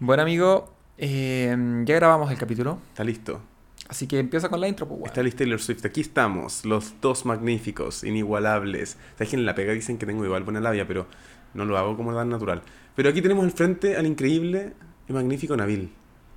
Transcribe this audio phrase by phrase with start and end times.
[0.00, 3.40] Bueno, amigo, eh, ya grabamos el capítulo, Está listo.
[3.88, 5.08] así que empieza con la intro, pues, weón.
[5.08, 5.84] Está listo Taylor Swift.
[5.84, 8.96] Aquí estamos, los dos magníficos, inigualables.
[9.16, 11.06] Sabes que en la pega dicen que tengo igual buena labia, pero
[11.54, 12.62] no lo hago como tan natural.
[12.94, 14.74] Pero aquí tenemos al frente al increíble
[15.08, 15.90] y magnífico Nabil.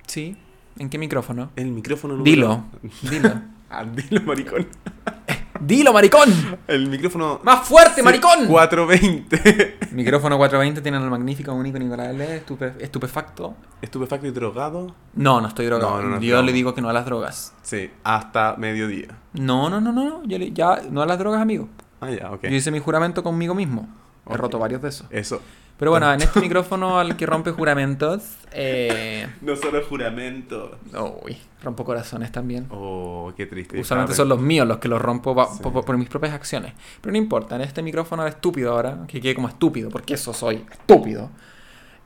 [0.06, 0.36] Sí,
[0.78, 1.50] ¿en qué micrófono?
[1.56, 2.30] El micrófono número...
[2.30, 2.64] Dilo,
[3.10, 3.42] dilo.
[3.74, 4.66] Ah, dilo, maricón.
[5.64, 6.28] ¡Dilo, maricón!
[6.66, 7.38] El micrófono...
[7.44, 8.46] ¡Más fuerte, maricón!
[8.48, 9.78] 420.
[9.92, 13.54] Micrófono 420 tiene el magnífico, único, inigualable, estupe- estupefacto.
[13.80, 14.94] Estupefacto y drogado.
[15.14, 15.98] No, no estoy drogado.
[15.98, 16.42] No, no, no, Yo no.
[16.42, 17.54] le digo que no a las drogas.
[17.62, 19.08] Sí, hasta mediodía.
[19.34, 20.24] No, no, no, no, no.
[20.24, 21.68] Yo le- ya, no a las drogas, amigo.
[22.00, 22.42] Ah, ya, ok.
[22.42, 23.88] Yo hice mi juramento conmigo mismo.
[24.28, 25.06] He roto varios de esos.
[25.10, 25.40] Eso.
[25.82, 28.22] Pero bueno, en este micrófono al que rompe juramentos,
[28.52, 29.26] eh...
[29.40, 30.78] No solo juramento.
[31.24, 32.68] Uy, rompo corazones también.
[32.70, 33.80] Oh, qué triste.
[33.80, 35.60] Usualmente Estaba son los míos los que los rompo Sí.
[35.60, 36.72] por, mis propias acciones.
[37.00, 40.64] Pero no importa, en este micrófono estúpido ahora, que quede como estúpido, porque eso soy,
[40.70, 41.30] estúpido.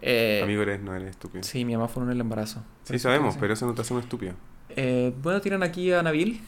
[0.00, 1.42] Eh, Amigo, eres, no eres estúpido.
[1.42, 2.62] Sí, Sí, mi mamá fue en el embarazo.
[2.88, 4.32] Eso sabemos, pero eso no te hace un estúpido.
[4.70, 6.40] Eh, bueno, tiran aquí a Nabil.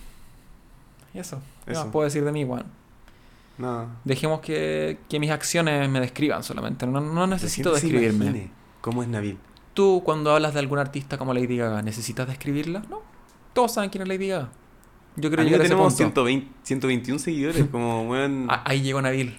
[1.12, 1.42] Y eso.
[1.66, 1.82] ¿Qué Eso.
[1.84, 2.64] más puedo decir de mí, Juan?
[3.58, 3.88] Nada.
[4.04, 6.86] Dejemos que, que mis acciones me describan solamente.
[6.86, 8.50] No, no necesito describirme.
[8.80, 9.38] ¿Cómo es Nabil?
[9.74, 12.82] Tú, cuando hablas de algún artista como Lady Gaga, ¿necesitas describirla?
[12.88, 13.02] No.
[13.52, 14.50] Todos saben quién es Lady Gaga.
[15.16, 16.24] Yo creo Amigo, llegar a ese tenemos punto.
[16.26, 18.14] 120, 121 seguidores, como.
[18.48, 19.38] Ah, Ahí llegó Nabil.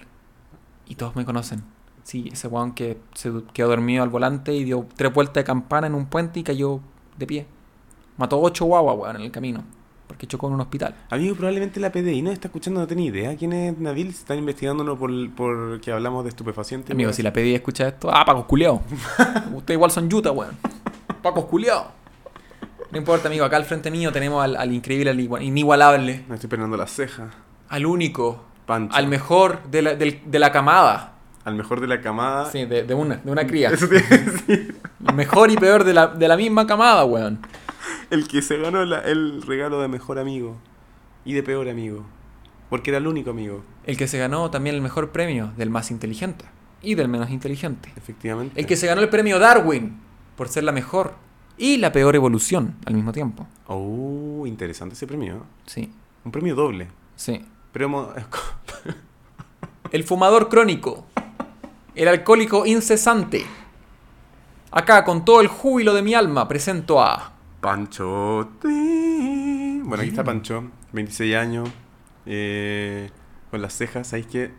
[0.86, 1.62] Y todos me conocen.
[2.02, 5.86] Sí, ese weón que se quedó dormido al volante y dio tres vueltas de campana
[5.86, 6.80] en un puente y cayó
[7.16, 7.46] de pie.
[8.16, 9.64] Mató ocho guaguas, weón, en el camino.
[10.10, 10.92] Porque chocó en un hospital.
[11.08, 14.08] Amigo, probablemente la PDI no está escuchando, no tiene idea quién es Nabil.
[14.08, 16.90] Están investigándonos por, por que hablamos de estupefacientes.
[16.90, 18.10] Amigo, si la pedí escucha esto.
[18.12, 18.82] Ah, Paco culiao.
[19.54, 20.56] Ustedes igual son yuta, weón.
[21.22, 21.92] Paco culiao.
[22.90, 23.44] No importa, amigo.
[23.44, 26.90] Acá al frente mío tenemos al, al increíble, al igua- inigualable, Me estoy peinando las
[26.90, 27.28] cejas.
[27.68, 28.96] al único, Pancho.
[28.96, 31.12] al mejor de la, del- de la camada.
[31.44, 32.50] Al mejor de la camada.
[32.50, 33.70] Sí, de, de una, de una cría.
[33.70, 34.80] Eso tiene que decir.
[35.08, 37.38] El mejor y peor de la, de la misma camada, weón.
[38.10, 40.56] El que se ganó la- el regalo de mejor amigo.
[41.24, 42.04] Y de peor amigo.
[42.68, 43.62] Porque era el único amigo.
[43.86, 46.44] El que se ganó también el mejor premio del más inteligente
[46.82, 47.92] y del menos inteligente.
[47.96, 48.58] Efectivamente.
[48.58, 49.98] El que se ganó el premio Darwin
[50.36, 51.14] por ser la mejor
[51.58, 53.46] y la peor evolución al mismo tiempo.
[53.66, 55.44] Oh, interesante ese premio.
[55.66, 55.92] Sí,
[56.24, 56.88] Un premio doble.
[57.16, 57.44] sí.
[57.72, 58.12] Premio...
[59.92, 61.06] El fumador crónico.
[61.94, 63.44] El alcohólico incesante.
[64.70, 67.32] Acá, con todo el júbilo de mi alma, presento a...
[67.60, 68.50] Pancho.
[68.62, 71.68] Bueno, aquí está Pancho, 26 años,
[72.26, 73.10] eh,
[73.50, 74.08] con las cejas.
[74.08, 74.50] ¿Sabéis qué?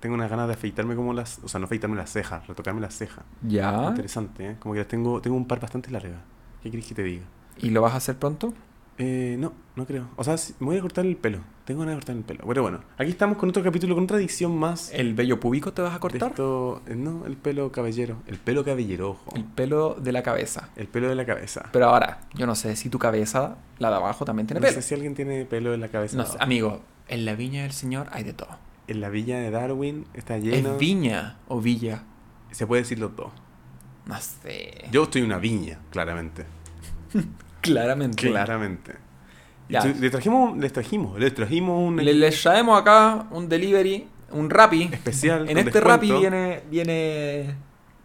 [0.00, 1.40] Tengo unas ganas de afeitarme como las...
[1.44, 3.24] O sea, no afeitarme las cejas, retocarme las cejas.
[3.42, 3.84] Ya.
[3.88, 4.56] Interesante, ¿eh?
[4.58, 6.20] Como que las tengo, tengo un par bastante largas.
[6.62, 7.24] ¿Qué querés que te diga?
[7.58, 8.54] ¿Y lo vas a hacer pronto?
[9.02, 10.08] Eh, no, no creo.
[10.16, 11.38] O sea, me voy a cortar el pelo.
[11.64, 12.44] Tengo ganas de cortar el pelo.
[12.46, 14.18] Pero bueno, aquí estamos con otro capítulo, con otra
[14.58, 14.92] más.
[14.92, 16.30] ¿El vello púbico te vas a cortar?
[16.30, 18.16] esto- eh, no, el pelo cabellero.
[18.26, 19.32] El pelo cabellero, ojo.
[19.34, 20.68] El pelo de la cabeza.
[20.76, 21.70] El pelo de la cabeza.
[21.72, 24.74] Pero ahora, yo no sé si tu cabeza, la de abajo, también tiene No pelo.
[24.80, 26.16] sé si alguien tiene pelo en la cabeza.
[26.18, 28.50] No sé, amigo, en la viña del Señor hay de todo.
[28.86, 30.72] En la villa de Darwin está lleno.
[30.72, 32.02] ¿Es viña o villa?
[32.50, 33.30] Se puede decir los dos.
[34.04, 34.84] No sé.
[34.90, 36.44] Yo estoy en una viña, claramente.
[37.60, 38.28] Claramente.
[38.28, 38.92] Claramente.
[39.68, 39.80] Y Ya.
[39.82, 44.50] tu- le trajimos, les trajimos, les trajimos un Le, les traemos acá un delivery, un
[44.50, 44.88] Rappi.
[44.92, 45.42] especial.
[45.48, 45.88] En este descuento.
[45.88, 47.54] Rappi viene, viene,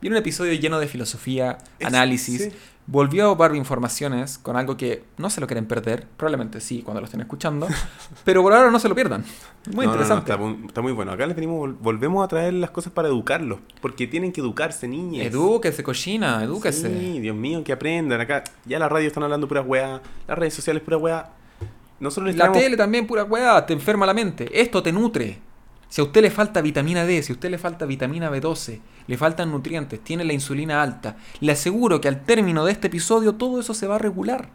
[0.01, 2.43] viene un episodio lleno de filosofía, Es- análisis.
[2.43, 2.51] sí.
[2.87, 6.05] Volvió Barbie Informaciones con algo que no se lo quieren perder.
[6.17, 7.67] Probablemente sí, cuando lo estén escuchando.
[8.23, 9.25] pero por ahora no se lo pierdan.
[9.73, 10.31] Muy No, no, no, interesante.
[10.31, 11.11] está, muy, está muy bueno.
[11.11, 13.57] Acá les venimos, vol- volvemos a traer las cosas para educarlos.
[13.81, 15.25] Porque tienen que educarse, niñas.
[15.25, 16.87] Edúquese, cochina, edúquese.
[16.99, 18.21] Sí, Dios mío, que aprendan.
[18.21, 19.99] Acá ya la radio están hablando pura weá.
[20.27, 21.31] Las redes sociales pura weá.
[21.99, 24.47] Nosotros les La traemos- tele también, pura weá, te enferma la mente.
[24.61, 25.39] Esto te nutre.
[25.89, 29.17] Si a usted le falta vitamina D, si a usted le falta vitamina B12, le
[29.17, 33.59] faltan nutrientes, tiene la insulina alta, le aseguro que al término de este episodio todo
[33.59, 34.49] eso se va a regular.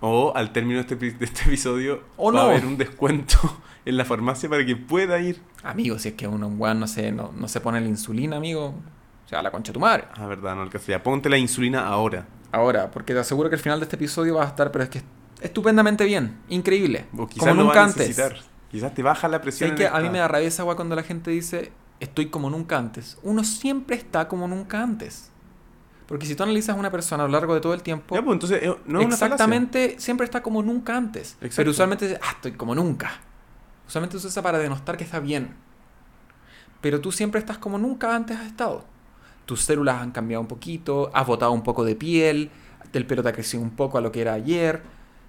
[0.00, 2.46] O al término de este, de este episodio O va no.
[2.46, 3.38] a haber un descuento
[3.86, 5.40] en la farmacia para que pueda ir.
[5.62, 8.74] Amigo, si es que uno, weón, no se, no, no se pone la insulina, amigo,
[9.24, 10.04] o sea, la concha de tu madre.
[10.14, 10.92] Ah, verdad, no alcanza.
[10.92, 12.26] Ya, ponte la insulina ahora.
[12.52, 14.90] Ahora, porque te aseguro que el final de este episodio va a estar, pero es
[14.90, 15.02] que
[15.40, 18.20] estupendamente bien, increíble, O quizás como lo nunca va a antes.
[18.70, 19.70] Quizás te baja la presión.
[19.70, 21.72] ¿Sabes en que a mí me da rabia esa weá cuando la gente dice
[22.04, 23.18] estoy como nunca antes?
[23.22, 25.30] Uno siempre está como nunca antes.
[26.06, 28.22] Porque si tú analizas a una persona a lo largo de todo el tiempo, Ya,
[28.22, 31.32] pues entonces eh, no es una exactamente siempre está como nunca antes.
[31.34, 31.56] Exacto.
[31.56, 33.12] Pero usualmente ah, estoy como nunca.
[33.86, 35.54] Usualmente se usa para denostar que está bien.
[36.80, 38.84] Pero tú siempre estás como nunca antes has estado.
[39.46, 42.50] Tus células han cambiado un poquito, has botado un poco de piel,
[42.92, 44.82] el pelo te ha crecido un poco a lo que era ayer,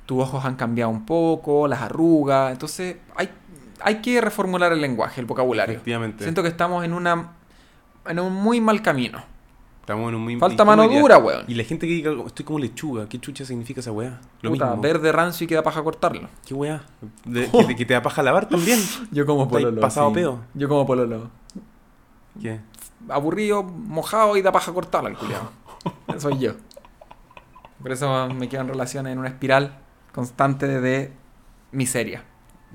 [0.05, 2.51] tus ojos han cambiado un poco, las arrugas.
[2.51, 3.29] Entonces hay,
[3.81, 5.73] hay que reformular el lenguaje, el vocabulario.
[5.75, 6.23] Efectivamente.
[6.23, 7.31] Siento que estamos en una
[8.07, 9.23] en un muy mal camino.
[9.81, 11.45] Estamos en un muy Falta mano dura, weón.
[11.47, 14.19] Y la gente que diga, estoy como lechuga, ¿qué chucha significa esa weá?
[14.41, 14.81] Lo Puta, mismo.
[14.81, 16.27] verde rancio y queda paja cortarlo.
[16.45, 16.81] ¿Qué weá?
[17.23, 18.79] De- que, te- que te da paja lavar también.
[19.11, 19.79] Yo como pololo.
[19.81, 20.15] pasado sí.
[20.15, 20.39] pedo.
[20.55, 21.29] Yo como pololo.
[22.41, 22.59] ¿Qué?
[23.09, 25.51] Aburrido, mojado y da paja cortarlo el culiado.
[26.17, 26.53] Soy yo.
[27.81, 29.77] Por eso me quedo en relaciones en una espiral
[30.13, 31.11] constante de
[31.71, 32.23] miseria.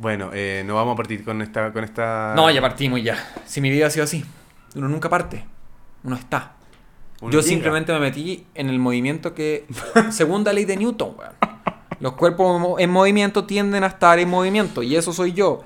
[0.00, 1.73] Bueno, eh, no vamos a partir con esta...
[1.73, 2.32] Con esta...
[2.35, 3.17] No, ya partimos ya.
[3.44, 4.25] Si mi vida ha sido así.
[4.75, 5.44] Uno nunca parte.
[6.02, 6.52] Uno está.
[7.20, 7.49] Uno Yo llega.
[7.50, 9.67] simplemente me metí en el movimiento que...
[10.11, 11.32] segunda ley de Newton, weón.
[12.00, 14.82] Los cuerpos en movimiento tienden a estar en movimiento.
[14.82, 15.64] Y eso soy yo.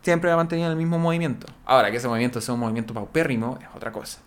[0.00, 1.46] Siempre me he mantenido en el mismo movimiento.
[1.66, 4.20] Ahora, que ese movimiento sea un movimiento paupérrimo es otra cosa.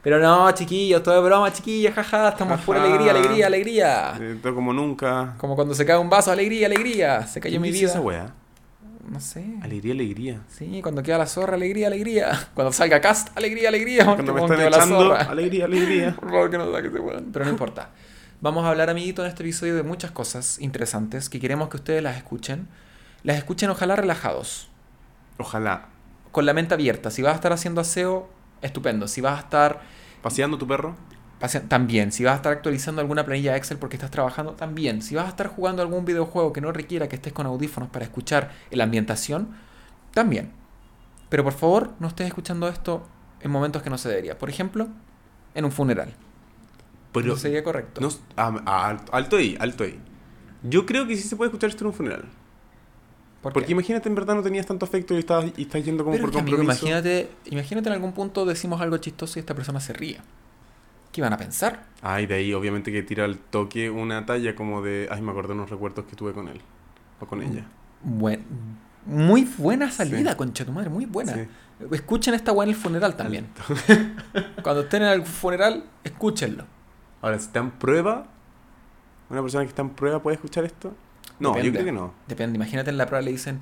[0.00, 2.28] Pero no, chiquillos, todo es broma, chiquillos, jaja.
[2.28, 2.86] Estamos por Ajá.
[2.86, 4.14] alegría, alegría, alegría.
[4.20, 5.34] Eh, todo como nunca.
[5.38, 7.26] Como cuando se cae un vaso, alegría, alegría.
[7.26, 7.88] Se cayó ¿Quién mi vida.
[7.88, 8.32] esa weá?
[9.08, 9.44] No sé.
[9.62, 10.40] Alegría, alegría.
[10.48, 12.48] Sí, cuando queda la zorra, alegría, alegría.
[12.54, 14.04] Cuando salga cast, alegría, alegría.
[14.04, 15.22] Cuando me están la echando, zorra.
[15.22, 16.16] alegría, alegría.
[16.20, 17.30] Por favor, que no saque ese weón.
[17.32, 17.90] Pero no importa.
[18.40, 22.02] Vamos a hablar, amiguito, en este episodio de muchas cosas interesantes que queremos que ustedes
[22.02, 22.68] las escuchen.
[23.22, 24.68] Las escuchen, ojalá relajados,
[25.38, 25.86] Ojalá.
[26.32, 27.10] con la mente abierta.
[27.10, 28.28] Si vas a estar haciendo aseo,
[28.62, 29.08] estupendo.
[29.08, 29.80] Si vas a estar
[30.22, 30.96] ¿Paseando tu perro?
[31.68, 32.12] También.
[32.12, 35.02] Si vas a estar actualizando alguna planilla Excel porque estás trabajando, también.
[35.02, 38.04] Si vas a estar jugando algún videojuego que no requiera que estés con audífonos para
[38.04, 39.48] escuchar la ambientación,
[40.12, 40.50] también.
[41.28, 43.06] Pero por favor, no estés escuchando esto
[43.40, 44.38] en momentos que no se debería.
[44.38, 44.88] Por ejemplo,
[45.54, 46.14] en un funeral.
[47.12, 48.00] Pero no sería correcto.
[48.00, 49.98] no- ah, ah, alto- ahí, alto ahí.
[50.62, 52.24] Yo creo que sí se puede escuchar esto en un funeral.
[53.42, 56.12] ¿Por Porque imagínate, en verdad no tenías tanto afecto y estás, y estás yendo como
[56.16, 56.86] Pero por que, amigo, compromiso.
[56.86, 60.18] imagínate, imagínate en algún punto decimos algo chistoso y esta persona se ríe.
[61.16, 61.82] ¿Qué van a pensar?
[62.02, 65.08] Ay, de ahí obviamente que tira al toque una talla como de...
[65.10, 66.60] Ay, me acordé de unos recuerdos que tuve con él.
[67.20, 67.64] O con ella.
[68.02, 68.44] Buen-
[69.06, 70.36] muy buena salida, Sí.
[70.36, 71.32] concha tu madre, muy buena.
[71.32, 71.48] Sí.
[71.90, 73.46] Escuchen esta weá en el funeral también.
[74.62, 76.66] Cuando estén en el funeral, escúchenlo.
[77.22, 78.26] Ahora, si está en prueba...
[79.30, 80.94] ¿Una persona que está en prueba puede escuchar esto?
[81.40, 82.12] No, yo creo que no.
[82.28, 83.60] Depende, imagínate en la prueba le dicen,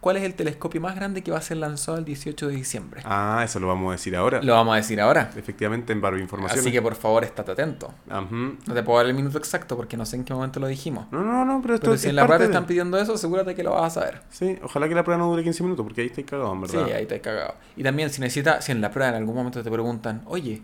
[0.00, 3.02] ¿cuál es el telescopio más grande que va a ser lanzado el 18 de diciembre?
[3.04, 4.40] Ah, eso lo vamos a decir ahora.
[4.42, 5.30] Lo vamos a decir ahora.
[5.36, 6.60] Efectivamente, en Barbie Información.
[6.60, 7.92] Así que por favor, estate atento.
[8.08, 8.26] Ajá.
[8.30, 11.06] No te puedo dar el minuto exacto porque no sé en qué momento lo dijimos.
[11.10, 12.98] No, no, no, pero esto Pero es si en la prueba te de- están pidiendo
[12.98, 14.22] eso, asegúrate que lo vas a saber.
[14.30, 16.76] Sí, ojalá que la prueba no dure 15 minutos, porque ahí estáis cagados, en Sí,
[16.76, 16.96] verdad.
[16.96, 17.54] ahí te has cagado.
[17.76, 20.62] Y también, si necesitas, si en la prueba en algún momento te preguntan, oye,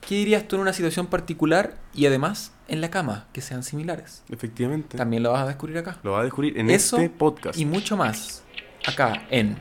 [0.00, 4.22] ¿qué dirías tú en una situación particular y además en la cama, que sean similares?
[4.30, 4.96] Efectivamente.
[4.96, 5.98] También lo vas a descubrir acá.
[6.02, 7.58] Lo va a descubrir en Eso este podcast.
[7.58, 8.42] Y mucho más,
[8.86, 9.56] acá en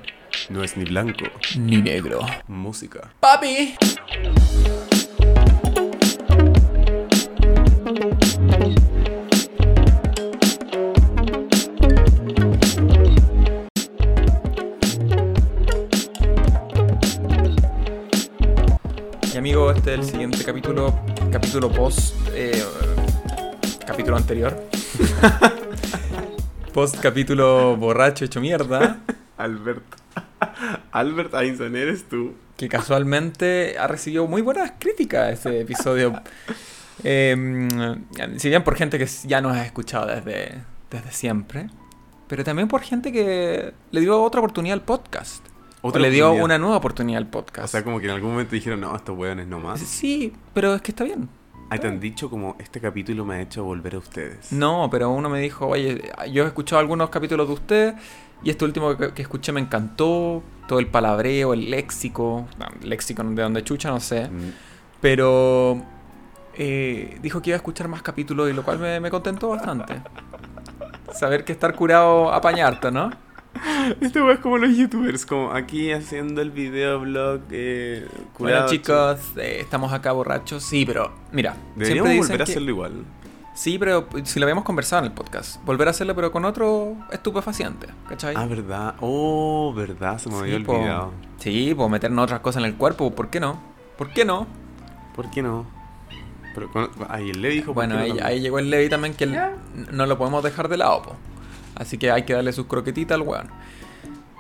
[0.50, 1.26] No es ni blanco.
[1.58, 2.22] Ni Negro.
[2.48, 3.12] Música.
[3.20, 3.76] ¡Papi!
[19.34, 21.00] Y amigo, este es el siguiente capítulo,
[21.32, 22.64] capítulo post, eh,
[23.86, 24.68] capítulo anterior.
[26.72, 29.00] post capítulo borracho hecho mierda.
[29.38, 29.84] Albert.
[30.92, 32.34] Albert Einstein, eres tú.
[32.58, 36.22] que casualmente ha recibido muy buenas críticas ese episodio.
[37.04, 37.36] Eh,
[38.38, 41.68] si bien por gente que ya nos ha escuchado desde, desde siempre,
[42.28, 45.44] pero también por gente que le dio otra oportunidad al podcast.
[45.82, 47.66] O Otra le dio una nueva oportunidad al podcast.
[47.66, 49.80] O sea, como que en algún momento dijeron, no, estos hueones no más.
[49.80, 51.28] sí, pero es que está bien.
[51.72, 54.52] Ahí te han dicho como, este capítulo me ha hecho volver a ustedes.
[54.52, 57.96] No, pero uno me dijo, oye, yo he escuchado algunos capítulos de usted
[58.44, 63.24] y este último que, que escuché me encantó, todo el palabreo, el léxico, no, léxico
[63.24, 64.28] de donde chucha, no sé.
[64.28, 64.52] Mm,
[65.00, 65.82] Pero
[66.56, 70.02] eh, dijo que iba a escuchar más capítulos y lo cual me, me contentó bastante.
[71.14, 73.12] Saber que estar curado apañarte, ¿no?
[74.02, 78.08] Este hueón es como los youtubers, como aquí haciendo el videoblog eh,
[78.40, 80.64] Bueno chicos, eh, estamos acá borrachos.
[80.64, 82.92] Sí, pero mira, Deberíamos siempre dicen volver a que- hacerlo igual.
[83.54, 85.62] Sí, pero si lo habíamos conversado en el podcast.
[85.66, 88.34] Volver a hacerlo pero con otro estupefaciente, ¿cachai?
[88.38, 88.96] Ah, verdad.
[89.02, 90.74] Oh, verdad, se me había Sí, po.
[90.78, 91.12] olvidado.
[91.38, 93.60] Sí, pues meternos otras cosas en el cuerpo, ¿por qué no?
[93.98, 94.48] ¿Por qué no?
[95.16, 95.66] ¿Por qué no?
[96.56, 97.68] Pero con- ahí él le dijo.
[97.68, 99.38] ¿por Bueno, no ahí, ahí llegó el Levi también que él-
[99.92, 101.16] no lo podemos dejar de lado, po.
[101.76, 103.50] Así que hay que darle sus croquetitas al weón.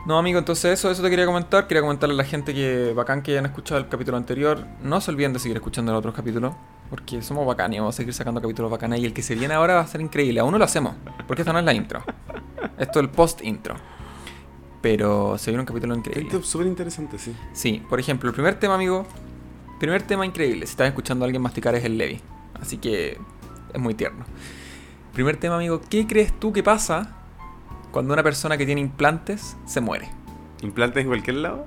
[0.05, 1.67] No, amigo, entonces eso, eso te quería comentar.
[1.67, 4.65] Quería comentarle a la gente que bacán que hayan escuchado el capítulo anterior.
[4.81, 6.53] No se olviden de seguir escuchando los otros capítulos.
[6.89, 8.99] Porque somos bacán y vamos a seguir sacando capítulos bacanas.
[8.99, 10.39] Y el que se viene ahora va a ser increíble.
[10.39, 10.95] Aún no lo hacemos.
[11.27, 12.03] Porque esta no es la intro.
[12.79, 13.75] Esto es el post-intro.
[14.81, 16.41] Pero se viene un capítulo increíble.
[16.41, 17.35] Súper interesante, sí.
[17.53, 19.05] Sí, por ejemplo, el primer tema, amigo.
[19.79, 20.65] Primer tema increíble.
[20.65, 22.19] Si estás escuchando a alguien masticar es el Levi.
[22.59, 23.19] Así que
[23.71, 24.25] es muy tierno.
[25.13, 25.79] Primer tema, amigo.
[25.87, 27.20] ¿Qué crees tú que pasa
[27.91, 30.09] cuando una persona que tiene implantes se muere?
[30.61, 31.65] ¿Implantes en cualquier lado?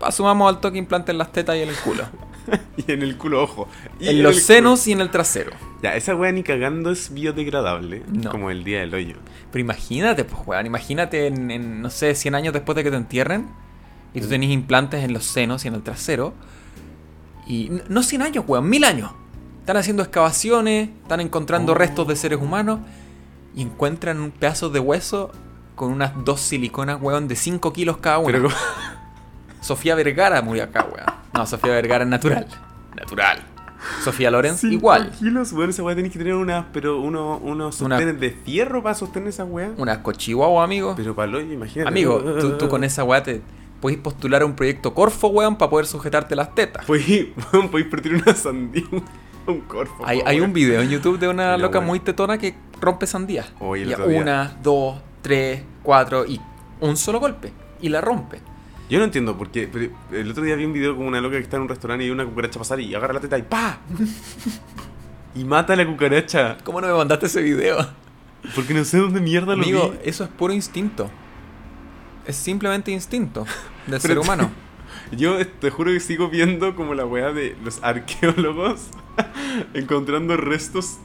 [0.00, 2.04] Asumamos al toque implantes en las tetas y en el culo.
[2.76, 3.68] y en el culo ojo.
[4.00, 4.44] Y En los culo.
[4.44, 5.52] senos y en el trasero.
[5.82, 8.02] Ya, esa wea ni cagando es biodegradable.
[8.12, 8.30] No.
[8.30, 9.16] Como el día del hoyo.
[9.50, 10.66] Pero imagínate, pues, weón.
[10.66, 13.48] Imagínate en, en, no sé, 100 años después de que te entierren.
[14.12, 16.34] Y tú tenés implantes en los senos y en el trasero.
[17.46, 19.10] Y no 100 años, weón, mil años.
[19.60, 21.74] Están haciendo excavaciones, están encontrando Oh.
[21.76, 22.80] restos de seres humanos.
[23.54, 25.30] Y encuentran un pedazo de hueso
[25.74, 28.32] con unas dos siliconas, weón, de 5 kilos cada una.
[28.32, 28.48] Pero
[29.60, 31.06] Sofía Vergara murió acá, weón.
[31.32, 32.46] No, Sofía Vergara es natural.
[32.96, 33.42] Natural.
[34.02, 35.10] Sofía Lorenz, Cinco igual.
[35.10, 38.82] kilos, bueno, esa weá tenés que tener unas, pero uno, unos Una- sostenes de fierro
[38.82, 39.72] para sostener esa weá.
[39.76, 40.94] Una cochihuahua, amigo.
[40.96, 41.88] Pero para imagínate.
[41.88, 43.42] Amigo, tú, tú con esa weá te
[43.82, 46.86] podés postular a un proyecto Corfo, weón, para poder sujetarte las tetas.
[46.86, 48.84] Podéis weón, podéis partir una sandía,
[49.46, 50.02] un corfo.
[50.06, 50.48] Hay, hay weón.
[50.50, 51.88] un video en YouTube de una loca weón.
[51.88, 53.52] muy tetona que rompe sandías.
[53.60, 56.38] Oye, Y Una, dos, tres, cuatro y
[56.80, 57.50] un solo golpe.
[57.80, 58.40] Y la rompe.
[58.90, 59.68] Yo no entiendo por qué.
[59.72, 62.04] pero el otro día vi un video con una loca que está en un restaurante
[62.04, 63.78] y una cucaracha pasar y agarra la teta y ¡pa!
[65.34, 66.58] y mata a la cucaracha.
[66.62, 67.78] ¿Cómo no me mandaste ese video?
[68.54, 69.98] Porque no sé dónde mierda lo Amigo, vi.
[70.04, 71.10] eso es puro instinto.
[72.26, 73.46] Es simplemente instinto
[73.86, 74.50] del ser humano.
[75.10, 78.88] Yo te juro que sigo viendo como la weá de los arqueólogos
[79.72, 80.98] encontrando restos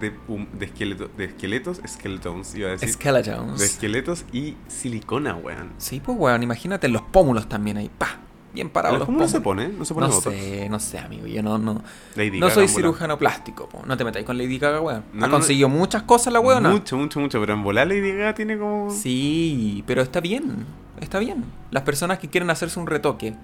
[0.00, 2.88] de, hum- de, esqueleto, de esqueletos, skeletons, iba a decir.
[2.88, 3.60] de Skeletons.
[3.62, 5.70] esqueletos y silicona, weón.
[5.78, 7.90] Sí, pues weón, imagínate los pómulos también ahí.
[7.96, 8.18] Pa.
[8.54, 9.68] Bien parados los ¿Cómo no se pone?
[9.68, 10.34] No se pone No botox.
[10.34, 11.26] sé, no sé, amigo.
[11.26, 11.82] Yo no, no,
[12.16, 12.74] Lady no Gaga, soy bola.
[12.76, 13.68] cirujano plástico.
[13.68, 13.82] po.
[13.86, 15.04] No te metáis con Lady Gaga, weón.
[15.12, 16.70] No, ha no, conseguido muchas cosas la weona.
[16.70, 17.38] Mucho, mucho, mucho.
[17.40, 18.90] Pero en volar Lady Gaga tiene como.
[18.90, 20.64] Sí, pero está bien.
[20.98, 21.44] Está bien.
[21.70, 23.34] Las personas que quieren hacerse un retoque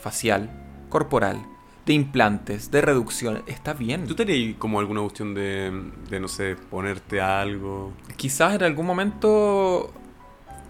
[0.00, 0.48] facial,
[0.88, 1.42] corporal,
[1.86, 4.06] de implantes, de reducción, está bien.
[4.06, 7.92] ¿Tú tenías como alguna cuestión de, de, no sé, ponerte algo?
[8.16, 9.92] Quizás en algún momento,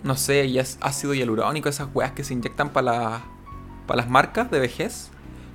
[0.05, 3.23] no sé, ya es ácido hialurónico, esas weas que se inyectan para
[3.95, 5.11] las marcas de vejez.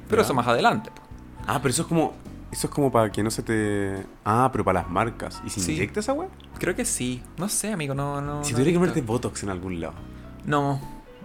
[0.07, 0.25] Pero Ya.
[0.25, 0.89] eso más adelante.
[1.47, 2.13] Ah, pero eso es como.
[2.49, 4.05] Eso es como para que no se te.
[4.23, 5.41] Ah, pero para las marcas.
[5.45, 5.73] ¿Y si Sí.
[5.73, 6.29] inyecta esa weá?
[6.59, 7.21] Creo que sí.
[7.37, 8.41] No sé, amigo, no, no.
[8.43, 9.95] Si no tuviera que ponerte Botox en algún lado.
[10.45, 10.79] No,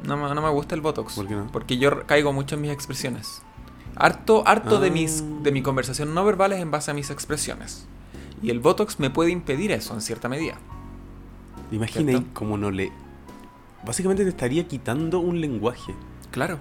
[0.05, 1.15] no, me- no me gusta el Botox.
[1.15, 1.47] ¿Por qué no?
[1.53, 3.43] Porque yo caigo mucho en mis expresiones.
[3.97, 4.93] Harto, harto de, Ah.
[4.93, 7.87] mis, de mi conversación no verbal es en base a mis expresiones.
[8.43, 10.59] Y el Botox me puede impedir eso en cierta medida.
[11.71, 12.93] Imagina como no le.
[13.85, 15.95] Básicamente te estaría quitando un lenguaje.
[16.31, 16.59] Claro.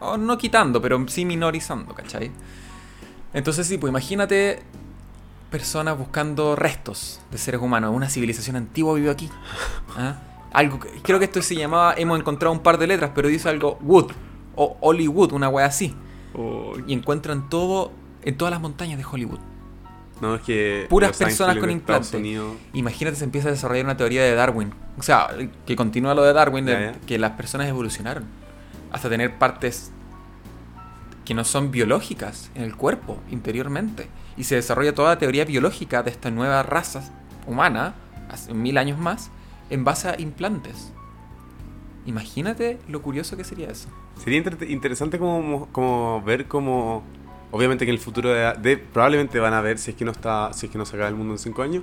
[0.00, 2.30] O no quitando, pero sí minorizando, ¿cachai?
[3.32, 4.62] Entonces sí, pues imagínate
[5.50, 7.94] personas buscando restos de seres humanos.
[7.94, 9.28] Una civilización antigua vivió aquí.
[9.96, 10.20] ¿Ah?
[10.52, 13.78] Algo creo que esto se llamaba, hemos encontrado un par de letras, pero dice algo
[13.82, 14.12] Wood
[14.56, 15.94] o Hollywood, una wea así.
[16.86, 19.40] Y encuentran todo en todas las montañas de Hollywood.
[20.20, 20.86] No, es que.
[20.90, 22.16] Puras personas Ángeles con de Estados implante.
[22.18, 24.72] Unidos- Imagínate se empieza a desarrollar una teoría de Darwin.
[24.98, 25.28] O sea,
[25.66, 28.24] que continúa lo de Darwin, de que las personas evolucionaron
[28.92, 29.90] hasta tener partes
[31.24, 34.08] que no son biológicas en el cuerpo, interiormente.
[34.36, 37.02] Y se desarrolla toda la teoría biológica de esta nueva raza
[37.46, 37.94] humana,
[38.28, 39.30] hace mil años más,
[39.70, 40.92] en base a implantes.
[42.06, 43.88] Imagínate lo curioso que sería eso.
[44.22, 47.02] Sería inter- interesante como, como ver como
[47.52, 50.12] obviamente que en el futuro de, de- probablemente van a ver si es que no
[50.12, 51.82] está si es que no se acaba el mundo en cinco años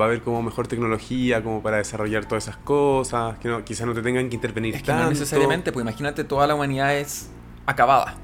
[0.00, 3.86] va a haber como mejor tecnología como para desarrollar todas esas cosas que no, quizás
[3.86, 5.10] no te tengan que intervenir Es que no tanto.
[5.10, 7.28] necesariamente, pues imagínate toda la humanidad es
[7.66, 8.14] acabada.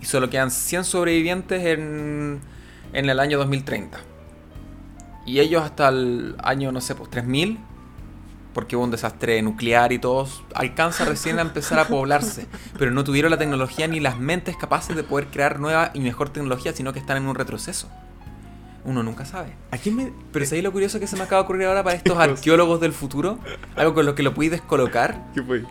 [0.00, 2.38] Y solo quedan 100 sobrevivientes en,
[2.92, 3.98] en el año 2030.
[5.24, 7.58] Y ellos hasta el año, no sé, pues 3000,
[8.56, 12.46] porque hubo un desastre nuclear y todos, alcanza recién a empezar a poblarse.
[12.78, 16.30] Pero no tuvieron la tecnología ni las mentes capaces de poder crear nueva y mejor
[16.30, 17.90] tecnología, sino que están en un retroceso.
[18.86, 19.52] Uno nunca sabe.
[19.72, 21.96] ¿A quién me Pero ¿sabéis lo curioso que se me acaba de ocurrir ahora para
[21.96, 23.38] estos arqueólogos del futuro?
[23.76, 25.22] Algo con lo que lo podéis descolocar.
[25.34, 25.62] qué fue?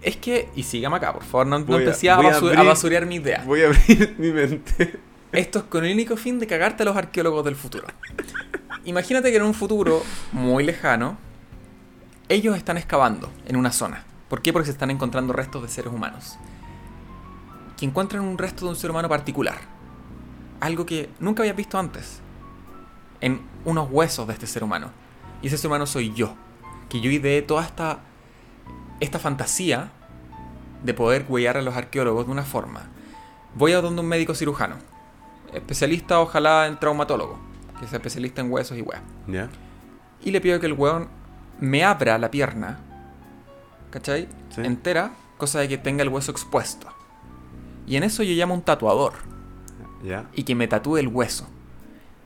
[0.00, 3.04] Es que, y sígame acá, por favor, no, no empecé a, a basu- a basurear
[3.04, 3.42] mi idea.
[3.44, 4.98] Voy a abrir mi mente.
[5.32, 7.86] Esto es con el único fin de cagarte a los arqueólogos del futuro.
[8.86, 11.18] Imagínate que en un futuro muy lejano,
[12.28, 14.04] ellos están excavando en una zona.
[14.28, 14.52] ¿Por qué?
[14.52, 16.38] Porque se están encontrando restos de seres humanos.
[17.76, 19.58] Que encuentran un resto de un ser humano particular.
[20.60, 22.20] Algo que nunca habías visto antes.
[23.20, 24.90] En unos huesos de este ser humano.
[25.40, 26.34] Y ese ser humano soy yo.
[26.88, 28.00] Que yo ideé toda esta,
[29.00, 29.90] esta fantasía
[30.82, 32.82] de poder huellar a los arqueólogos de una forma.
[33.54, 34.76] Voy a donde un médico cirujano.
[35.54, 37.38] Especialista, ojalá en traumatólogo.
[37.80, 39.02] Que sea especialista en huesos y weas.
[39.26, 39.48] ¿Ya?
[40.22, 41.08] Y le pido que el weón
[41.60, 42.78] me abra la pierna.
[43.90, 44.28] ¿Cachai?
[44.50, 44.62] Sí.
[44.62, 46.88] Entera, cosa de que tenga el hueso expuesto.
[47.86, 49.14] Y en eso yo llamo a un tatuador.
[50.34, 51.48] Y que me tatúe el hueso.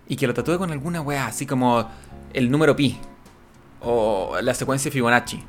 [0.09, 1.89] Y que lo tatúe con alguna wea, así como
[2.33, 2.99] el número pi.
[3.81, 5.43] O la secuencia de Fibonacci.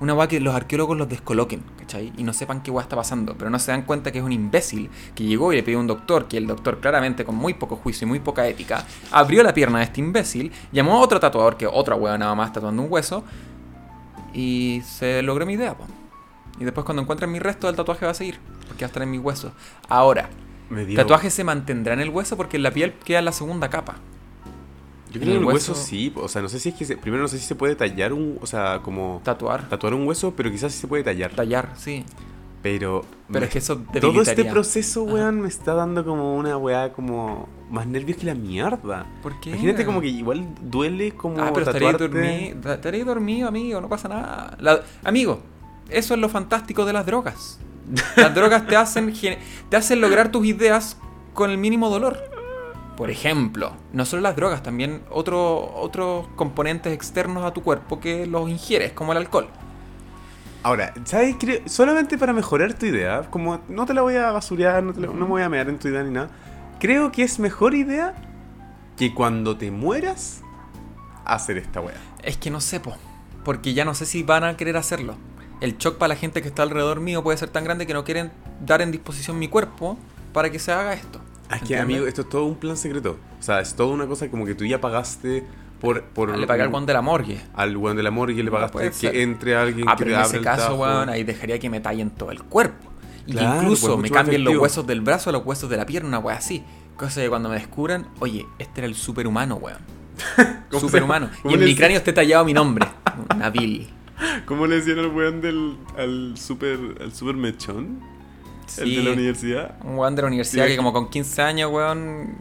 [0.00, 2.12] Una weá que los arqueólogos los descoloquen, ¿cachai?
[2.16, 4.30] Y no sepan qué weá está pasando, pero no se dan cuenta que es un
[4.32, 7.54] imbécil que llegó y le pidió a un doctor, que el doctor claramente con muy
[7.54, 11.18] poco juicio y muy poca ética, abrió la pierna de este imbécil, llamó a otro
[11.18, 13.24] tatuador, que otra weá nada más tatuando un hueso,
[14.32, 15.84] y se logró mi idea, po.
[16.60, 19.02] Y después cuando encuentren mi resto, el tatuaje va a seguir, porque va a estar
[19.02, 19.52] en mi hueso.
[19.88, 20.28] Ahora,
[20.70, 23.96] dio- tatuaje se mantendrá en el hueso porque en la piel queda la segunda capa.
[25.12, 26.12] Yo creo que el hueso, hueso- sí.
[26.16, 26.84] O sea, no sé si es que.
[26.84, 28.38] se- primero, no sé si se puede tallar un.
[28.42, 29.20] O sea, como.
[29.24, 31.30] Tatuar, Tatuar un hueso, pero quizás sí se puede tallar.
[31.32, 32.04] tallar, sí.
[32.62, 33.04] Pero.
[33.28, 35.14] Pero me- es que eso Todo este proceso, Ajá.
[35.14, 37.48] weón, me está dando como una weá como.
[37.70, 39.06] Más nervios que la mierda.
[39.22, 39.50] ¿Por qué?
[39.50, 42.18] Imagínate como que igual duele como Ah, pero estaría tatuarte.
[42.18, 44.56] dormido, estaría dormido, amigo, no pasa nada.
[44.58, 45.40] La- amigo,
[45.90, 47.58] eso es lo fantástico de las drogas.
[48.16, 49.12] Las drogas te hacen,
[49.70, 50.96] te hacen lograr tus ideas
[51.34, 52.18] con el mínimo dolor.
[52.98, 58.26] Por ejemplo, no solo las drogas, también otro- otros componentes externos a tu cuerpo que
[58.26, 59.48] los ingieres, como el alcohol.
[60.64, 61.36] Ahora, ¿sabes?
[61.38, 65.00] Creo- solamente para mejorar tu idea, como no te la voy a basurear, no, te
[65.00, 66.28] la- no me voy a mear en tu idea ni nada.
[66.80, 68.14] Creo que es mejor idea
[68.96, 70.42] que cuando te mueras,
[71.24, 71.94] hacer esta weá.
[72.24, 72.96] Es que no sé, po,
[73.44, 75.14] porque ya no sé si van a querer hacerlo.
[75.60, 78.02] El shock para la gente que está alrededor mío puede ser tan grande que no
[78.04, 79.96] quieren dar en disposición mi cuerpo
[80.32, 81.20] para que se haga esto.
[81.50, 83.18] Es que, amigo, esto es todo un plan secreto.
[83.38, 85.44] O sea, es toda una cosa como que tú ya pagaste
[85.80, 86.02] por...
[86.04, 87.40] por Le pagué al Juan de la morgue.
[87.54, 90.26] al weón de la morgue le pagaste que entre alguien Ah, que pero te en
[90.26, 92.90] ese caso, weón, ahí dejaría que me tallen todo el cuerpo.
[93.26, 95.76] Y que Claro, incluso pues, me cambien los huesos del brazo a los huesos de
[95.76, 96.62] la pierna, una wea así.
[96.96, 99.78] Cosa de cuando me descubran, oye, este era el superhumano, weón.
[100.68, 101.30] ¿Cómo se superhumano.
[101.38, 102.86] Y ¿Cómo en mi cráneo esté tallado mi nombre.
[103.36, 103.88] Nabil.
[104.46, 108.00] ¿Cómo le decían al weón del al super, al super mechón?
[108.78, 109.74] El Sí, de la universidad.
[109.84, 110.70] Un weón de la universidad Sí.
[110.72, 112.34] que como con 15 años, weón,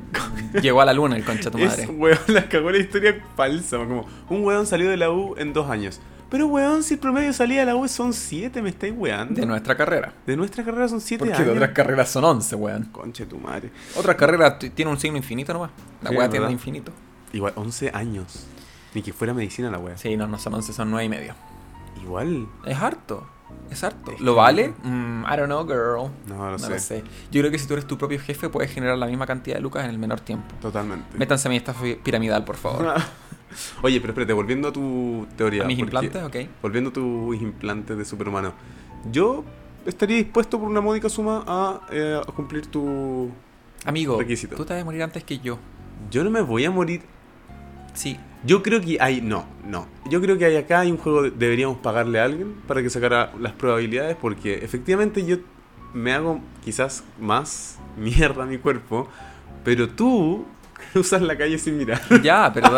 [0.62, 1.86] llegó a la luna, el concha de tu Es madre.
[1.88, 3.77] weón, la cagó la historia falsa.
[3.77, 6.00] Como un weón salió de la U en dos años.
[6.29, 9.39] Pero weón, si el promedio salida de la U son siete, me estáis weando.
[9.39, 10.13] De nuestra carrera.
[10.25, 11.55] De nuestra carrera son siete Porque de años.
[11.55, 12.84] otras carreras son 11, weón.
[12.91, 13.72] Conche tu madre.
[13.96, 15.72] Otras carreras tienen un signo infinito nomás.
[16.01, 16.51] La Sí, weá es tiene verdad.
[16.53, 16.91] infinito.
[17.31, 18.46] Igual, 11 años.
[18.93, 19.98] Ni que fuera medicina la wea.
[19.98, 21.34] Sí, no, no son 11, son 9 y medio.
[22.03, 22.48] Igual.
[22.66, 23.25] Es harto.
[23.70, 24.11] Es harto.
[24.20, 24.74] ¿Lo vale?
[24.83, 26.09] Mm, I don't know, girl.
[26.27, 26.70] No, no, No sé.
[26.70, 27.03] lo sé.
[27.31, 29.61] Yo creo que si tú eres tu propio jefe, puedes generar la misma cantidad de
[29.61, 30.55] lucas en el menor tiempo.
[30.61, 31.17] Totalmente.
[31.17, 32.93] Métanse a mi estafa piramidal, por favor.
[33.81, 35.63] Oye, pero espérate, volviendo a tu teoría.
[35.63, 36.24] ¿A mis implantes?
[36.24, 36.35] Ok.
[36.61, 38.53] Volviendo a tus implantes de superhumano.
[39.11, 39.43] Yo
[39.85, 43.29] estaría dispuesto por una módica suma a, eh, a cumplir tu...
[43.85, 44.55] Amigo, Requisito.
[44.55, 45.57] tú te vas a morir antes que yo.
[46.11, 47.01] Yo no me voy a morir.
[47.93, 48.17] Sí.
[48.48, 49.22] Yo creo que hay...
[49.22, 49.86] No, no.
[50.10, 51.22] Yo creo que hay acá hay un juego...
[51.24, 55.38] de- deberíamos pagarle a alguien para que sacara las probabilidades porque efectivamente yo
[55.94, 59.07] me hago quizás más mierda a mi cuerpo,
[59.64, 60.46] pero tú
[60.94, 62.01] cruzas la calle sin mirar.
[62.24, 62.70] Ya, pero...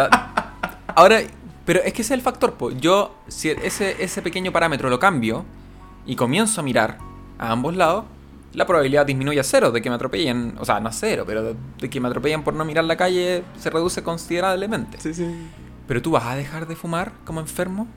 [0.96, 1.20] Ahora,
[1.66, 2.72] pero es que ese es el factor, po.
[2.72, 5.46] Yo, si ese, ese pequeño parámetro lo cambio
[6.06, 6.98] y comienzo a mirar
[7.38, 8.06] a ambos lados,
[8.54, 10.56] la probabilidad disminuye a cero de que me atropellen.
[10.60, 13.44] O sea, no a cero, pero de, que me atropellen por no mirar la calle
[13.58, 14.98] se reduce considerablemente.
[15.00, 15.28] Sí, sí.
[15.88, 17.88] Pero tú vas a dejar de fumar como enfermo,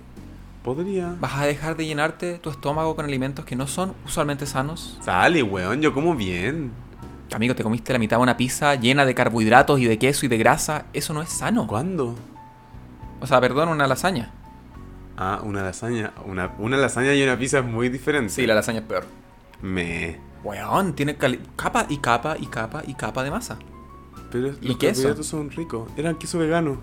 [0.63, 1.15] Podría.
[1.21, 4.99] vas a dejar de llenarte tu estómago con alimentos que no son usualmente sanos.
[5.03, 6.73] Sale, weón, yo como bien.
[7.35, 10.29] Amigo, te comiste la mitad de una pizza llena de carbohidratos y de queso y
[10.29, 10.87] de grasa.
[10.93, 11.67] Eso no es sano.
[11.67, 12.15] ¿Cuándo?
[13.21, 14.33] O sea, perdón, una lasaña.
[15.17, 16.13] Ah, una lasaña.
[16.27, 18.31] Una, una lasaña y una pizza es muy diferente.
[18.31, 19.07] Sí, la lasaña es peor.
[19.63, 20.19] Me.
[20.45, 21.17] Weón, tiene
[21.57, 23.59] capa y capa y capa y capa de masa.
[24.31, 24.95] Pero ¿Y los queso?
[25.03, 25.91] carbohidratos son ricos.
[25.97, 26.81] Era queso vegano.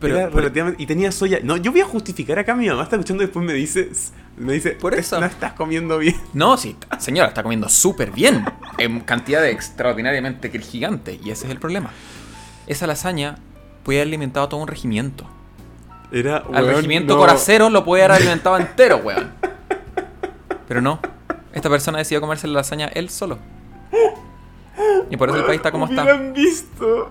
[0.00, 0.82] Pero- Era pero- relativamente.
[0.82, 1.40] Y tenía soya.
[1.42, 2.54] No, yo voy a justificar acá.
[2.54, 3.90] Mi mamá está escuchando y después me dice.
[4.36, 4.70] Me dice.
[4.72, 5.18] Por eso.
[5.20, 6.16] No estás comiendo bien.
[6.34, 8.44] No, sí, señora, está comiendo súper bien.
[8.78, 11.18] En cantidades extraordinariamente gigantes.
[11.24, 11.90] Y ese es el problema.
[12.66, 13.36] Esa lasaña
[13.82, 15.24] puede haber alimentado a todo un regimiento.
[16.12, 16.38] Era.
[16.38, 17.20] Al weón, regimiento no.
[17.20, 19.30] coracero lo puede haber alimentado entero, weón.
[20.66, 21.00] Pero no.
[21.52, 23.38] Esta persona decidió comerse la lasaña él solo.
[25.10, 26.02] Y por eso el país está como está.
[26.02, 27.10] Hubieran visto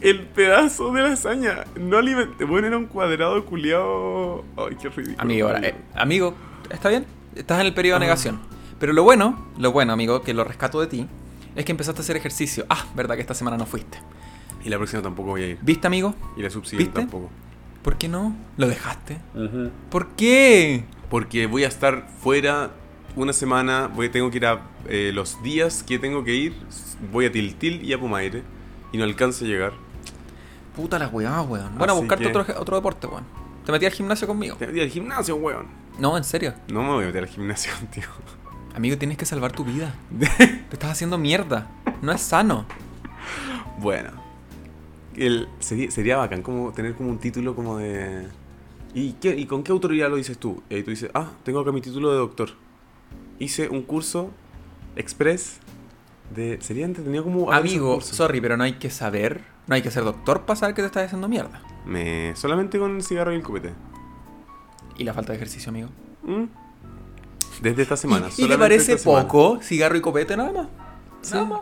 [0.00, 1.64] el pedazo de lasaña.
[1.78, 2.44] No alimenté.
[2.44, 4.44] Bueno, era un cuadrado culiado.
[4.56, 5.20] Ay, qué ridículo.
[5.20, 6.34] Amigo, ahora, eh, amigo,
[6.70, 7.06] ¿está bien?
[7.34, 8.40] Estás en el periodo de negación.
[8.78, 11.08] Pero lo bueno, lo bueno, amigo, que lo rescato de ti,
[11.54, 12.66] es que empezaste a hacer ejercicio.
[12.68, 13.98] Ah, verdad que esta semana no fuiste.
[14.64, 15.58] Y la próxima tampoco voy a ir.
[15.62, 16.14] ¿Viste, amigo?
[16.36, 17.30] Y la subsiguiente tampoco.
[17.82, 18.34] ¿Por qué no?
[18.56, 19.18] ¿Lo dejaste?
[19.90, 20.84] ¿Por qué?
[21.10, 22.70] Porque voy a estar fuera
[23.16, 23.88] una semana.
[23.88, 26.54] Voy, tengo que ir a eh, los días que tengo que ir.
[27.12, 28.42] Voy a Tiltil y a Pumaire.
[28.92, 29.72] Y no alcanzo a llegar.
[30.76, 31.76] Puta la weá, weón.
[31.78, 33.24] Bueno, Así buscarte que- otro, otro deporte, weón.
[33.64, 34.56] ¿Te metí al gimnasio conmigo?
[34.56, 35.66] Te metí al gimnasio, weón.
[35.98, 36.54] No, en serio.
[36.68, 38.04] No me voy a meter al gimnasio, tío.
[38.74, 39.94] Amigo, tienes que salvar tu vida.
[40.18, 41.68] Te estás haciendo mierda.
[42.02, 42.66] No es sano.
[43.78, 44.10] Bueno.
[45.16, 48.26] El, sería, sería bacán como tener como un título como de.
[48.94, 50.62] ¿Y, qué, ¿Y con qué autoridad lo dices tú?
[50.68, 52.50] Y ahí tú dices, ah, tengo acá mi título de doctor.
[53.38, 54.30] Hice un curso
[54.96, 55.58] express
[56.34, 56.58] de...
[56.60, 57.52] Sería entretenido como...
[57.52, 60.82] Amigo, sorry, pero no hay que saber, no hay que ser doctor para saber que
[60.82, 61.62] te estás haciendo mierda.
[61.84, 62.34] Me...
[62.36, 63.72] Solamente con el cigarro y el copete.
[64.96, 65.88] Y la falta de ejercicio, amigo.
[66.22, 66.44] ¿Mm?
[67.60, 68.28] Desde esta semana.
[68.36, 69.28] ¿Y, y te parece semana.
[69.28, 70.68] poco cigarro y copete nada más?
[71.22, 71.34] Sí.
[71.34, 71.60] Nada más.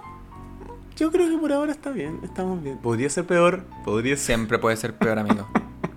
[0.97, 2.79] Yo creo que por ahora está bien, estamos bien.
[2.79, 4.27] Podría ser peor, podría ser...
[4.27, 5.49] Siempre puede ser peor, amigo.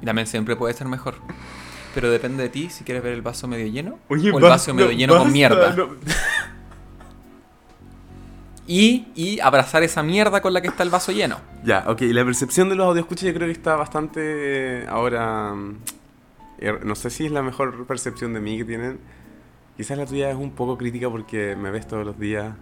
[0.01, 1.15] Y también siempre puede ser mejor.
[1.95, 4.73] Pero depende de ti si quieres ver el vaso medio lleno o el basta, vaso
[4.75, 5.73] medio lleno con mierda.
[5.75, 5.87] no.
[8.67, 11.37] Y, y abrazar esa mierda con la que está el vaso lleno.
[11.63, 14.21] Ya, ok, la percepción de los audioscuchas yo creo que está bastante
[14.81, 15.53] eh, ahora...
[15.53, 15.77] mm,
[16.59, 18.99] er- No sé si es la mejor percepción de mí que tienen.
[19.77, 22.55] Quizás la tuya es un poco crítica porque me ves todos los días.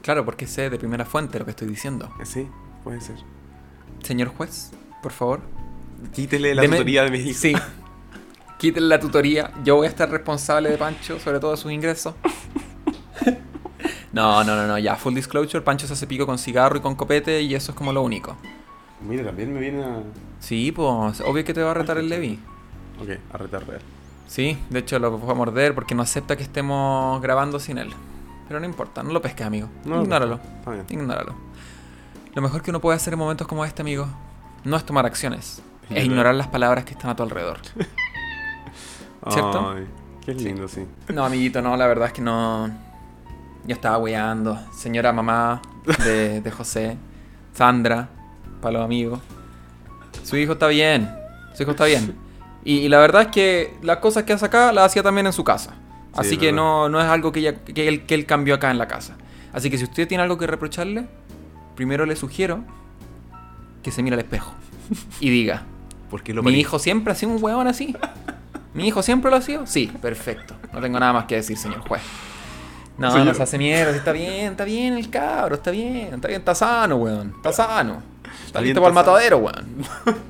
[0.00, 2.08] Claro, porque sé de primera fuente lo que estoy diciendo.
[2.20, 2.46] Eh, Sí,
[2.84, 3.16] puede ser.
[4.04, 4.70] Señor juez,
[5.02, 5.40] por favor.
[6.14, 7.36] Quítele la Deme- tutoría de mis hijos.
[7.40, 7.52] Sí.
[8.58, 9.52] Quítenle la tutoría.
[9.64, 12.14] Yo voy a estar responsable de Pancho, sobre todo de sus ingresos.
[14.12, 15.62] No, no, no, no, ya, full disclosure.
[15.62, 18.36] Pancho se hace pico con cigarro y con copete y eso es como lo único.
[19.00, 20.02] Mira, también me viene a...
[20.40, 22.38] Sí, pues, obvio que te va a retar el Levi.
[23.00, 23.80] Ok, a retar real.
[24.26, 27.90] Sí, de hecho lo fue a morder porque no acepta que estemos grabando sin él.
[28.48, 29.68] Pero no importa, no lo pesques, amigo.
[29.84, 30.40] No, Ignóralo.
[30.58, 30.86] Está bien.
[30.88, 31.34] Ignóralo.
[32.34, 34.08] Lo mejor que uno puede hacer en momentos como este, amigo,
[34.64, 37.58] no es tomar acciones, es ignorar las palabras que están a tu alrededor.
[39.30, 39.70] ¿Cierto?
[39.76, 39.86] Ay,
[40.24, 40.84] qué lindo, sí.
[41.12, 42.68] No, amiguito, no, la verdad es que no.
[43.66, 44.58] Yo estaba weando.
[44.72, 45.60] Señora mamá
[46.04, 46.96] de, de José,
[47.52, 48.08] Sandra,
[48.60, 49.20] para los amigos.
[50.22, 51.10] Su hijo está bien.
[51.54, 52.16] Su hijo está bien.
[52.64, 55.32] Y, y la verdad es que las cosas que hace acá las hacía también en
[55.32, 55.74] su casa.
[56.14, 58.78] Así que no, no es algo que, ella- que, él, que él cambió acá en
[58.78, 59.16] la casa.
[59.52, 61.06] Así que si usted tiene algo que reprocharle,
[61.76, 62.64] primero le sugiero
[63.82, 64.52] que se mire al espejo
[65.20, 65.62] y diga:
[66.10, 67.94] ¿Por qué lo ¿Mi hijo siempre ha sido un huevón así?
[68.78, 69.66] ¿Mi hijo siempre lo ha sido?
[69.66, 70.54] Sí, perfecto.
[70.72, 72.00] No tengo nada más que decir, señor juez.
[72.96, 73.94] No, Señor- no se hace mierda.
[73.96, 77.32] Está bien, está bien el cabro, está bien, está bien, está sano, weón.
[77.36, 78.02] Está sano.
[78.46, 79.66] Está listo para el matadero, weón.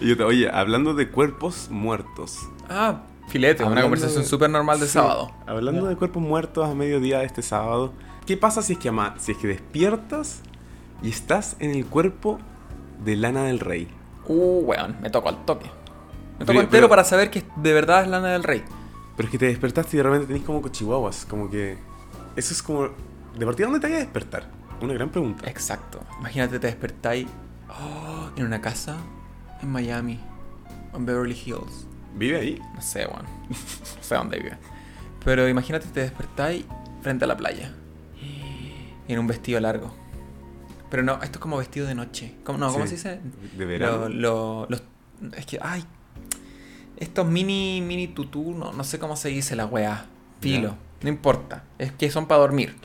[0.00, 2.38] Y yo te- oye, hablando de cuerpos muertos.
[2.68, 5.30] Ah, filete, una Hablando conversación de- súper normal de Sí, sábado.
[5.46, 7.94] Hablando de cuerpos muertos a mediodía de este sábado,
[8.26, 10.40] ¿qué pasa si es que ama- si es que despiertas
[11.02, 12.38] y estás en el cuerpo
[13.04, 13.88] de Lana del Rey?
[14.28, 15.70] Uh, weón, me tocó al toque.
[16.38, 18.62] Me tocó entero para saber que de verdad es Lana del Rey.
[19.16, 21.78] Pero es que te despertaste y de repente tenés como chihuahuas, como que
[22.36, 22.88] eso es como
[23.38, 24.50] de partida dónde te vayas a despertar.
[24.80, 25.48] Una gran pregunta.
[25.48, 26.00] Exacto.
[26.20, 27.26] Imagínate, te despertáis
[27.70, 28.98] oh, en una casa
[29.62, 30.20] en Miami,
[30.94, 31.86] en Beverly Hills.
[32.14, 32.62] ¿Vive ahí?
[32.74, 33.24] No sé, weón.
[33.48, 34.58] No sé dónde vive.
[35.24, 36.64] Pero imagínate, te despertáis
[37.02, 37.72] frente a la playa.
[39.08, 39.94] Y en un vestido largo.
[40.90, 42.36] Pero no, esto es como vestido de noche.
[42.44, 42.96] ¿Cómo, no, ¿cómo Sí.
[42.96, 43.20] se dice?
[43.56, 44.08] De verano.
[44.08, 44.82] Lo- lo- los,
[45.36, 45.84] es que, ay.
[46.96, 50.06] Estos mini, mini tutú, no, no sé cómo se dice la weá.
[50.40, 50.76] Filo.
[51.02, 51.64] No importa.
[51.78, 52.76] Es que son para dormir.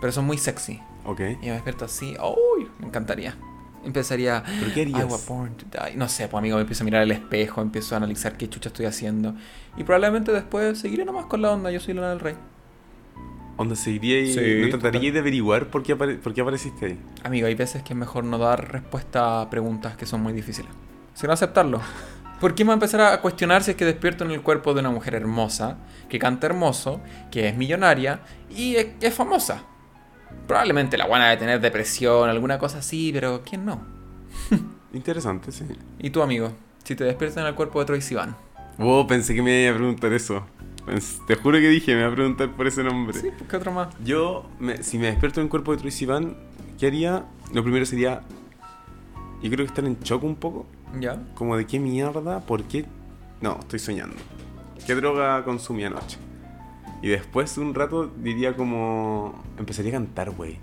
[0.00, 0.80] Pero son muy sexy.
[1.04, 1.20] Ok.
[1.42, 2.14] Y me despierto así.
[2.20, 2.68] ¡Uy!
[2.78, 3.36] Me encantaría.
[3.84, 4.42] Empezaría.
[4.60, 5.10] ¿Pero qué I harías?
[5.10, 5.96] was born to die.
[5.96, 8.68] No sé, pues amigo, me empiezo a mirar al espejo, empiezo a analizar qué chucha
[8.68, 9.34] estoy haciendo.
[9.78, 11.70] Y probablemente después seguiré nomás con la onda.
[11.70, 12.34] Yo soy Lana del Rey.
[13.56, 15.12] ¿Dónde seguiría y Sí, no trataría total.
[15.14, 16.98] de averiguar por qué, apare- por qué apareciste ahí?
[17.24, 20.70] Amigo, hay veces que es mejor no dar respuesta a preguntas que son muy difíciles.
[21.14, 21.80] Sino aceptarlo.
[22.40, 24.72] ¿Por qué me va a empezar a cuestionar si es que despierto en el cuerpo
[24.74, 25.76] de una mujer hermosa,
[26.08, 27.00] que canta hermoso,
[27.30, 29.62] que es millonaria y es, es famosa?
[30.46, 33.82] Probablemente la buena de tener depresión, alguna cosa así, pero ¿quién no?
[34.92, 35.64] Interesante, sí.
[35.98, 36.52] ¿Y tú, amigo?
[36.82, 38.34] Si te despiertas en el cuerpo de Troy Sivan.
[38.78, 40.44] Oh, pensé que me iba a preguntar eso.
[41.26, 43.18] Te juro que dije, me iba a preguntar por ese nombre.
[43.20, 43.88] Sí, ¿qué otro más?
[44.02, 46.36] Yo, me- si me despierto en el cuerpo de Troy Sivan,
[46.78, 47.26] ¿qué haría?
[47.52, 48.22] Lo primero sería.
[49.42, 50.66] Yo creo que estar en shock un poco.
[50.98, 51.18] ¿Ya?
[51.34, 52.86] Como de qué mierda, por qué.
[53.40, 54.16] No, estoy soñando.
[54.86, 56.18] ¿Qué droga consumí anoche?
[57.02, 59.42] Y después de un rato diría como.
[59.58, 60.58] Empezaría a cantar, güey.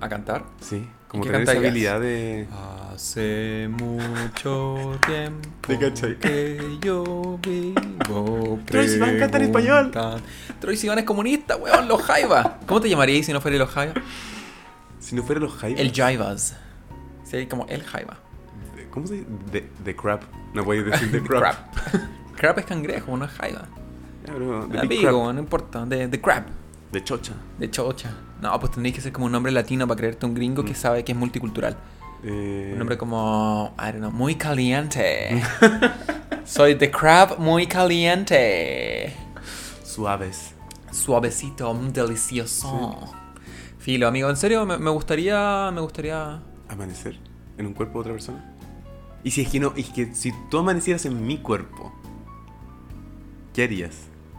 [0.00, 0.44] ¿A cantar?
[0.60, 2.46] Sí, como ¿Y qué tener esa habilidad de.
[2.92, 5.50] Hace mucho tiempo
[6.20, 8.58] que yo vivo.
[8.66, 9.90] Troy Sivan canta en español.
[10.60, 12.58] Troy Sivan es comunista, weón, los Jaiba.
[12.66, 13.94] ¿Cómo te llamaríais si no fuera los Jaiba?
[15.00, 15.80] Si no fuera los Jaivas.
[15.80, 16.56] El Jaivas.
[17.24, 18.18] Sería como el Jaiba.
[18.90, 19.26] ¿Cómo se dice?
[19.52, 20.22] The, the crap.
[20.54, 21.40] No podéis decir the crap.
[21.42, 22.02] Crab.
[22.36, 23.68] Crab es cangrejo, no es Jaiba.
[24.24, 25.12] The Ah, big crap.
[25.12, 25.84] no importa.
[25.86, 26.44] De crab.
[26.92, 27.34] De chocha.
[27.58, 28.10] De chocha.
[28.40, 31.04] No, pues tendréis que ser como un nombre latino para creerte un gringo que sabe
[31.04, 31.76] que es multicultural.
[32.24, 35.42] Eh, Un nombre como, I don't know, muy caliente.
[36.44, 39.14] Soy The Crab muy caliente.
[39.84, 40.54] Suaves.
[40.90, 42.98] Suavecito, mm, delicioso.
[43.78, 46.40] Filo, amigo, en serio, me, me gustaría, me gustaría...
[46.68, 47.18] Amanecer
[47.56, 48.54] en un cuerpo de otra persona.
[49.22, 51.92] Y si es que no, es que si tú amanecieras en mi cuerpo,
[53.54, 53.94] ¿qué harías?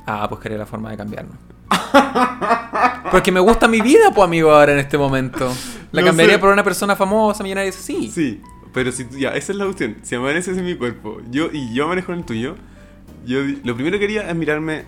[0.06, 1.34] Ah, pues quería la forma de cambiarlo.
[3.12, 5.52] Porque me gusta mi vida, pues amigo, ahora en este momento.
[5.92, 6.40] La No cambiaría sé.
[6.40, 8.10] por una persona famosa, millonaria, sí.
[8.14, 8.42] Sí,
[8.74, 9.98] pero si ya, esa es la cuestión.
[10.02, 12.56] Si amaneces en mi cuerpo yo y yo manejo en el tuyo,
[13.26, 14.86] yo lo primero que haría es mirarme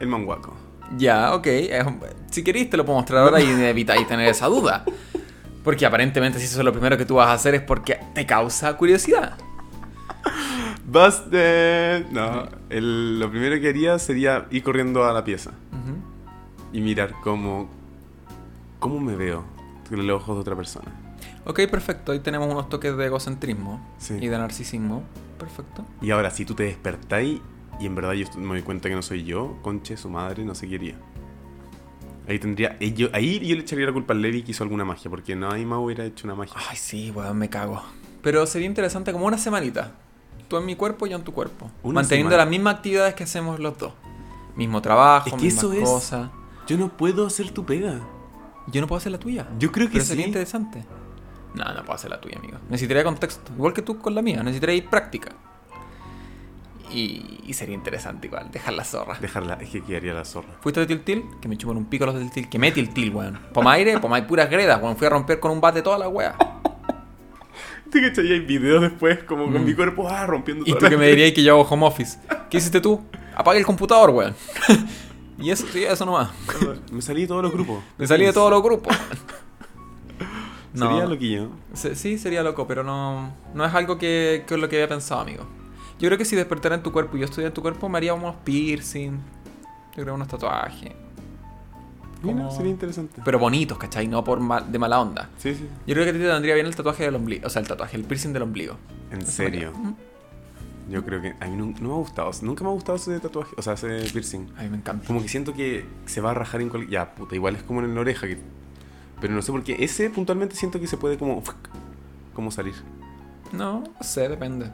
[0.00, 0.54] el manguaco.
[0.96, 1.46] Ya, ok.
[2.30, 4.84] Si queréis te lo puedo mostrar ahora y evitáis tener esa duda.
[5.66, 8.24] Porque aparentemente si eso es lo primero que tú vas a hacer es porque te
[8.24, 9.36] causa curiosidad.
[10.84, 12.06] Busted.
[12.12, 15.96] No, el- lo primero que haría sería ir corriendo a la pieza Ujú.
[16.72, 17.68] y mirar cómo,
[18.78, 19.44] cómo me veo
[19.88, 20.86] con los ojos de otra persona.
[21.44, 22.12] Ok, perfecto.
[22.12, 24.14] Ahí tenemos unos toques de egocentrismo Sí.
[24.20, 25.02] y de narcisismo.
[25.38, 25.84] Perfecto.
[26.00, 27.40] Y ahora, si tú te despertáis
[27.80, 30.54] y en verdad yo me doy cuenta que no soy yo, conche, su madre, no
[30.54, 30.94] sé qué haría.
[32.28, 32.76] Ahí tendría.
[32.80, 35.36] eh, yo- ahí yo le echaría la culpa al Levi que hizo alguna magia, porque
[35.36, 36.54] nadie más hubiera hecho una magia.
[36.70, 37.82] Ay, sí, weón, me cago.
[38.22, 39.92] Pero sería interesante como una semanita.
[40.48, 41.70] Tú en mi cuerpo y yo en tu cuerpo.
[41.84, 42.44] Manteniendo semana.
[42.44, 43.92] las mismas actividades que hacemos los dos.
[44.56, 46.12] Mismo trabajo, Es que mismas eso es-.
[46.66, 48.00] Yo no puedo hacer tu pega.
[48.68, 49.46] Yo no puedo hacer la tuya.
[49.58, 50.28] Yo creo que Pero sería sí.
[50.30, 50.84] interesante.
[51.54, 52.58] No, no puedo hacer la tuya, amigo.
[52.68, 53.52] Necesitaría contexto.
[53.54, 54.42] Igual que tú con la mía.
[54.42, 55.32] Necesitaría ir práctica.
[56.92, 59.18] Y, y sería interesante igual, dejar la zorra.
[59.20, 60.48] Dejarla, es que quedaría la zorra.
[60.60, 61.24] ¿Fuiste de Tiltil?
[61.42, 62.48] Que me chupan un pico los de Tiltil.
[62.48, 63.38] Que me Tiltil, weón.
[63.52, 64.96] Pomaire, pomay puras gredas, weón.
[64.96, 66.36] Fui a romper con un bate toda la wea.
[67.90, 68.32] ¿Te cachai?
[68.32, 69.64] Hay videos después, como con Mm.
[69.64, 72.18] mi cuerpo, ah, rompiendo Y toda tú que me dirías que yo hago home office.
[72.50, 73.00] ¿Qué hiciste tú?
[73.34, 74.34] Apaga el computador, weón.
[75.38, 76.30] y eso, sí, eso nomás.
[76.92, 77.82] Me salí de todos los grupos.
[77.98, 78.96] Me salí de todos los grupos.
[80.74, 81.48] Sería loquillo.
[81.74, 85.22] Sí, sería loco, pero no, no es algo que, que es lo que había pensado,
[85.22, 85.46] amigo.
[85.98, 87.98] Yo creo que si despertara en tu cuerpo y yo estuviera en tu cuerpo, me
[87.98, 89.12] haría unos piercing.
[89.96, 90.92] Yo creo unos tatuajes.
[92.22, 93.22] Mira, Como- sería interesante.
[93.24, 94.08] Pero bonitos, ¿cachai?
[94.08, 95.30] No por mal- de mala onda.
[95.38, 95.66] Sí, sí.
[95.86, 97.46] Yo creo que a ti te vendría bien el tatuaje del ombligo.
[97.46, 98.76] O sea, el tatuaje, el piercing del ombligo.
[99.10, 99.72] En Eso serio.
[100.88, 102.30] Yo creo que a mí no, no me ha gustado.
[102.42, 104.48] Nunca me ha gustado ese tatuaje, o sea, ese piercing.
[104.56, 105.06] A mí me encanta.
[105.06, 106.90] Como que siento que se va a rajar en cualquier...
[106.92, 108.26] Ya, puta, igual es como en la oreja.
[108.26, 108.38] Que...
[109.20, 109.76] Pero no sé por qué.
[109.82, 111.42] Ese puntualmente siento que se puede como...
[112.34, 112.74] Como salir.
[113.52, 114.70] No, no sé, depende.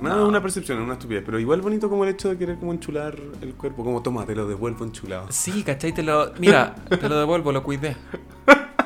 [0.00, 0.22] Nada, No.
[0.22, 1.22] es una percepción, es una estupidez.
[1.24, 3.84] Pero igual bonito como el hecho de querer como enchular el cuerpo.
[3.84, 5.26] Como, toma, te lo devuelvo enchulado.
[5.30, 5.92] Sí, ¿cachai?
[5.92, 6.32] Te lo...
[6.38, 7.96] Mira, te lo devuelvo, lo cuidé.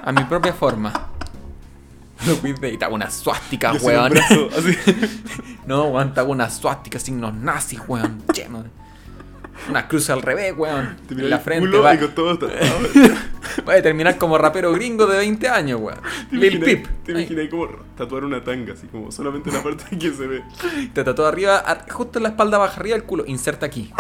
[0.03, 0.93] A mi propia forma.
[2.27, 4.11] Lo cuidé y te hago una suástica, un weón.
[4.13, 4.75] brazo, así.
[5.67, 8.23] No, weón, hago una suástica, signos nazis, weón.
[8.35, 8.71] Lleno de...
[9.71, 10.97] Una cruz al revés, weón.
[11.09, 11.69] Te En la frente.
[11.69, 12.39] culo Va, con todo
[13.69, 15.99] va a terminar como rapero gringo de 20 años, weón.
[16.31, 16.87] ¿Te Lil Peep.
[17.05, 20.43] Te imaginas como tatuar una tanga, así como solamente una parte que se ve.
[20.93, 23.25] Te tatuó arriba, ar- justo en la espalda baja arriba del culo.
[23.27, 23.93] Inserta aquí.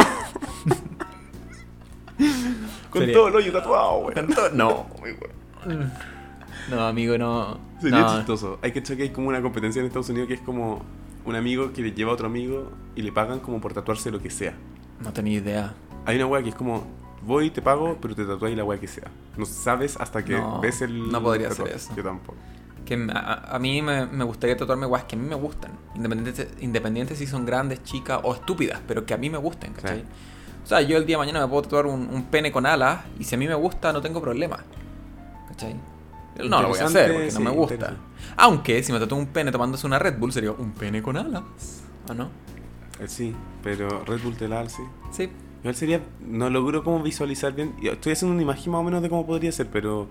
[2.91, 4.15] Con Sería- todo el hoyo tatuado, güey.
[4.15, 5.91] Tanto- No, muy bueno.
[6.71, 7.59] No, amigo, no.
[7.81, 8.17] Sería no.
[8.17, 8.59] chistoso.
[8.63, 10.85] Hay que echar que hay como una competencia en Estados Unidos que es como
[11.25, 14.21] un amigo que le lleva a otro amigo y le pagan como por tatuarse lo
[14.21, 14.55] que sea.
[15.01, 15.75] No tenía idea.
[16.07, 16.85] Hay una wea que es como,
[17.23, 19.09] voy, te pago, pero te tatuáis la wea que sea.
[19.37, 21.11] No sabes hasta que No, ves el.
[21.11, 21.95] no podría hacer eso.
[21.97, 22.37] Yo tampoco.
[22.85, 25.71] Que a- mí me, me gustaría tatuarme guas que a mí me gustan.
[25.95, 30.01] Independientes independiente si son grandes, chicas o estúpidas, pero que a mí me gusten, ¿cachai?
[30.01, 30.05] Sí.
[30.63, 33.01] O sea, yo el día de mañana me puedo tatuar un, un pene con alas
[33.19, 34.59] y si a mí me gusta no tengo problema.
[35.49, 35.75] ¿Cachai?
[36.45, 37.97] No lo voy a hacer porque no me gusta.
[38.37, 41.43] Aunque si me tatúo un pene tomándose una Red Bull sería un pene con alas.
[42.09, 42.29] ¿O no?
[43.01, 44.37] Eh, Sí, pero Red Bull
[44.69, 44.83] sí.
[45.13, 45.31] Sí.
[45.61, 47.75] Igual sería, no logro como visualizar bien.
[47.83, 50.09] Estoy haciendo una imagen más o menos de cómo podría ser, pero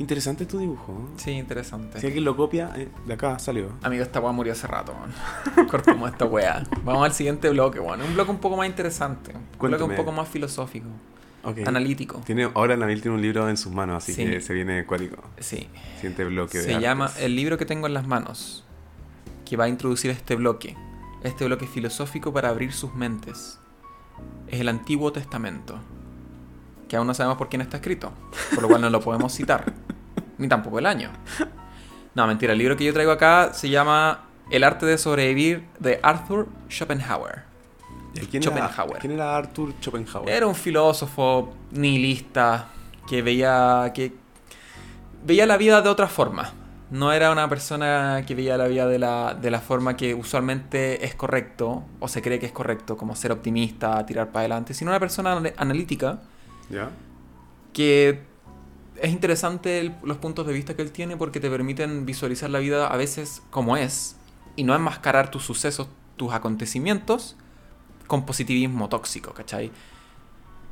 [0.00, 0.92] interesante tu dibujo.
[0.92, 1.12] ¿eh?
[1.18, 2.00] Sí, interesante.
[2.00, 3.70] Si alguien lo copia, eh, de acá salió.
[3.82, 4.92] Amigo, esta weá murió hace rato.
[5.70, 6.64] Cortamos esta weá.
[6.82, 8.02] Vamos al siguiente bloque, weón.
[8.02, 9.32] Un bloque un poco más interesante.
[9.34, 10.88] Un bloque un poco más filosófico.
[11.44, 11.58] Ok.
[11.66, 12.20] Analítico.
[12.26, 14.24] Tiene, ahora Nabil tiene un libro en sus manos, así Sí.
[14.26, 15.22] que se viene acuático.
[15.38, 15.68] Sí.
[15.94, 17.22] Siguiente bloque de Se llama artes.
[17.22, 18.64] El libro que tengo en las manos.
[19.44, 20.76] Que va a introducir este bloque.
[21.22, 23.58] Este bloque filosófico para abrir sus mentes.
[24.46, 25.78] Es el Antiguo Testamento.
[26.88, 28.12] Que aún no sabemos por quién está escrito.
[28.54, 29.72] Por lo cual no lo podemos citar.
[30.38, 31.10] Ni tampoco el año.
[32.14, 32.52] No, mentira.
[32.52, 37.42] El libro que yo traigo acá se llama El arte de sobrevivir de Arthur Schopenhauer.
[38.14, 38.98] ¿Y ¿Quién era, Schopenhauer.
[39.00, 40.28] ¿Quién era Arthur Schopenhauer?
[40.28, 42.68] Era un filósofo nihilista
[43.08, 44.12] que veía que
[45.24, 46.52] veía la vida de otra forma.
[46.90, 51.04] No era una persona que veía la vida de la, de la forma que usualmente
[51.04, 54.90] es correcto o se cree que es correcto, como ser optimista, tirar para adelante, sino
[54.90, 56.20] una persona anal- analítica
[56.70, 56.88] ¿Ya?
[57.74, 58.22] que
[59.00, 62.58] es interesante el- los puntos de vista que él tiene porque te permiten visualizar la
[62.58, 64.16] vida a veces como es
[64.56, 67.36] y no enmascarar tus sucesos, tus acontecimientos
[68.06, 69.70] con positivismo tóxico, ¿cachai?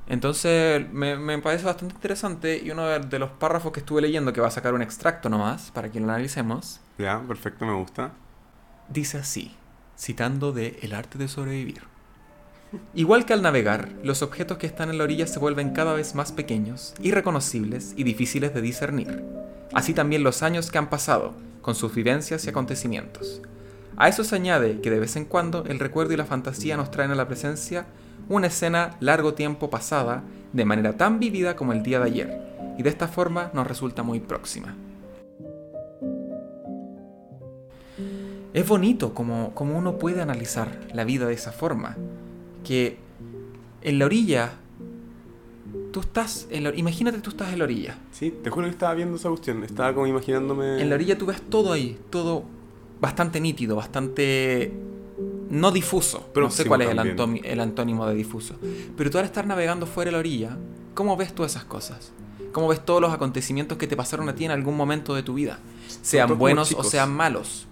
[0.08, 4.32] Entonces me, me parece bastante interesante y uno de, de los párrafos que estuve leyendo,
[4.32, 8.12] que va a sacar un extracto nomás para que lo analicemos, Ya, perfecto, me gusta.
[8.88, 9.56] dice así.
[9.98, 11.82] citando de El arte de sobrevivir.
[12.94, 16.14] Igual que al navegar, los objetos que están en la orilla se vuelven cada vez
[16.14, 19.24] más pequeños, irreconocibles y difíciles de discernir.
[19.72, 23.40] Así también los años que han pasado, con sus vivencias y acontecimientos.
[23.96, 26.90] A eso se añade que de vez en cuando el recuerdo y la fantasía nos
[26.90, 27.86] traen a la presencia
[28.28, 32.40] una escena largo tiempo pasada de manera tan vívida como el día de ayer,
[32.78, 34.74] y de esta forma nos resulta muy próxima.
[38.52, 41.96] Es bonito como, como uno puede analizar la vida de esa forma,
[42.64, 42.96] que
[43.82, 44.52] en la orilla,
[45.92, 47.98] tú estás, en la, imagínate tú estás en la orilla.
[48.12, 50.80] Sí, te juro que estaba viendo esa cuestión, estaba como imaginándome...
[50.80, 52.44] En la orilla tú ves todo ahí, todo
[52.98, 54.72] bastante nítido, bastante
[55.50, 56.30] no difuso.
[56.34, 58.56] no sé cuál es el, antónimo, el antónimo de difuso.
[58.96, 60.56] Pero tú al estar navegando fuera de la orilla,
[60.94, 62.12] ¿cómo ves tú esas cosas?
[62.52, 65.34] ¿Cómo ves todos los acontecimientos que te pasaron a ti en algún momento de tu
[65.34, 65.58] vida?
[66.02, 67.66] Sean buenos o sean malos.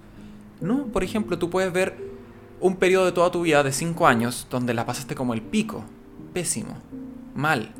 [0.60, 1.96] No, por ejemplo, tú puedes ver
[2.60, 5.84] un periodo de toda tu vida de 5 años donde la pasaste como el pico,
[6.32, 6.76] pésimo,
[7.34, 7.72] mal.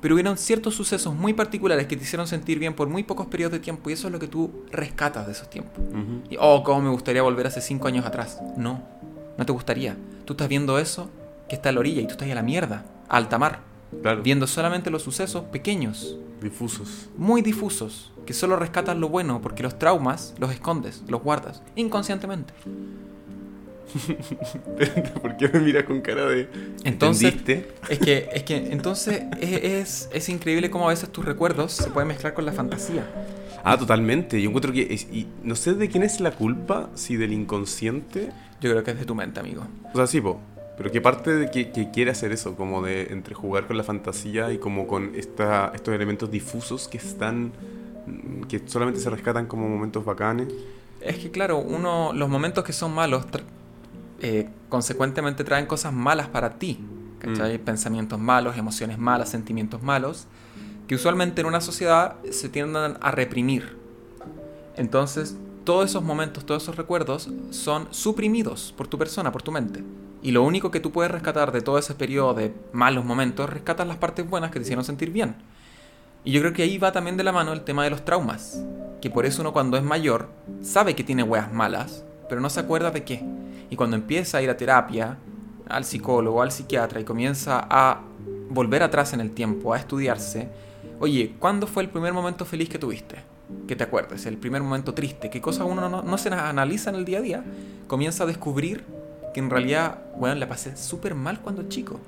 [0.00, 3.52] Pero hubieron ciertos sucesos muy particulares que te hicieron sentir bien por muy pocos periodos
[3.52, 5.82] de tiempo y eso es lo que tú rescatas de esos tiempos.
[6.30, 8.38] y, oh, cómo me gustaría volver hace 5 años atrás.
[8.56, 8.82] No,
[9.38, 9.96] no te gustaría.
[10.24, 11.08] Tú estás viendo eso
[11.48, 13.60] que está a la orilla y tú estás a la mierda, a alta mar.
[14.22, 16.16] Viendo solamente los sucesos pequeños.
[16.42, 17.08] Difusos.
[17.16, 18.12] Muy difusos.
[18.26, 22.52] Que solo rescatan lo bueno porque los traumas los escondes, los guardas, inconscientemente.
[25.22, 26.48] ¿Por qué me miras con cara de...
[26.84, 27.34] Entonces,
[27.88, 32.08] es que, es que entonces es, es, increíble cómo a veces tus recuerdos se pueden
[32.08, 33.06] mezclar con la fantasía.
[33.64, 34.40] Ah, totalmente.
[34.40, 34.80] Yo encuentro que...
[34.80, 38.32] y no sé de quién es la culpa, si del inconsciente...
[38.60, 39.62] Yo creo que es de tu mente, amigo.
[39.92, 40.40] O sea, sí, po.
[40.78, 44.52] Pero qué parte de que, quiere hacer eso, como de entre jugar con la fantasía
[44.52, 47.52] y como con esta, estos elementos difusos que están,
[48.48, 50.46] que solamente se rescatan como momentos bacanes.
[51.00, 53.26] Es que claro, uno, los momentos que son malos,
[54.20, 56.78] eh, consecuentemente traen cosas malas para ti,
[57.18, 57.58] ¿cachai?
[57.58, 57.62] Mm.
[57.62, 60.28] Pensamientos malos, emociones malas, sentimientos malos,
[60.88, 63.76] que usualmente en una sociedad se tienden a reprimir.
[64.74, 69.84] Entonces, todos esos momentos, todos esos recuerdos son suprimidos por tu persona, por tu mente.
[70.22, 73.86] Y lo único que tú puedes rescatar de todo ese periodo de malos momentos, rescatas
[73.86, 75.36] las partes buenas que te hicieron sentir bien.
[76.24, 78.64] Y yo creo que ahí va también de la mano el tema de los traumas.
[79.02, 80.30] Que por eso uno cuando es mayor
[80.62, 83.22] sabe que tiene weas malas, pero no se acuerda de qué.
[83.68, 85.18] Y cuando empieza a ir a terapia,
[85.68, 88.00] al psicólogo, al psiquiatra y comienza a
[88.48, 90.48] volver atrás en el tiempo, a estudiarse,
[91.00, 93.16] oye, ¿cuándo fue el primer momento feliz que tuviste?
[93.66, 97.04] Que te acuerdes, el primer momento triste, qué cosas uno no, se analiza en el
[97.04, 97.44] día a día,
[97.86, 98.84] comienza a descubrir
[99.32, 102.00] que en realidad, bueno, la pasé súper mal cuando chico.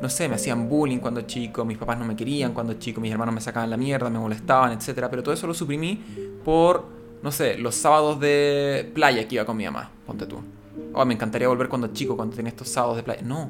[0.00, 3.12] No sé, me hacían bullying cuando chico, mis papás no me querían cuando chico, mis
[3.12, 5.06] hermanos me sacaban la mierda, me molestaban, etc.
[5.08, 6.02] Pero todo eso lo suprimí
[6.44, 6.84] por,
[7.22, 10.40] no sé, los sábados de playa que iba con mi mamá, ponte tú.
[10.92, 13.22] Oh, me encantaría volver cuando chico, cuando tenía estos sábados de playa.
[13.22, 13.48] No,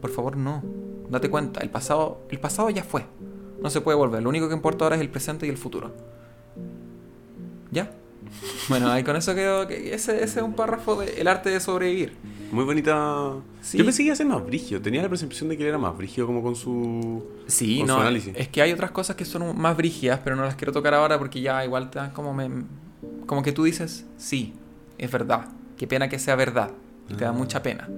[0.00, 0.62] por favor, no.
[1.08, 3.04] Date cuenta, el pasado, el pasado ya fue.
[3.62, 4.22] No se puede volver.
[4.22, 5.92] Lo único que importa ahora es el presente y el futuro.
[7.70, 7.90] ¿Ya?
[8.68, 9.66] Bueno, ahí con eso quedó.
[9.66, 12.16] Que ese, ese es un párrafo de El arte de sobrevivir.
[12.50, 13.34] Muy bonita.
[13.72, 14.80] Yo pensé que iba a ser más brigio.
[14.80, 17.24] Tenía la percepción de que él era más brigio como con su.
[17.46, 18.00] Sí, no.
[18.00, 18.34] análisis.
[18.36, 21.18] Es que hay otras cosas que son más brigias, pero no las quiero tocar ahora
[21.18, 22.50] porque ya igual te como me.
[23.26, 24.54] Como que tú dices, sí,
[24.98, 25.46] es verdad.
[25.76, 26.70] Qué pena que sea verdad.
[27.08, 27.32] Y te da ah.
[27.32, 27.88] mucha pena.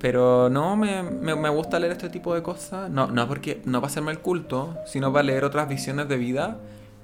[0.00, 2.88] Pero no, me, me, gusta leer este tipo de cosas.
[2.90, 6.16] No, no porque no va a hacerme el culto, sino para leer otras visiones de
[6.16, 6.58] vida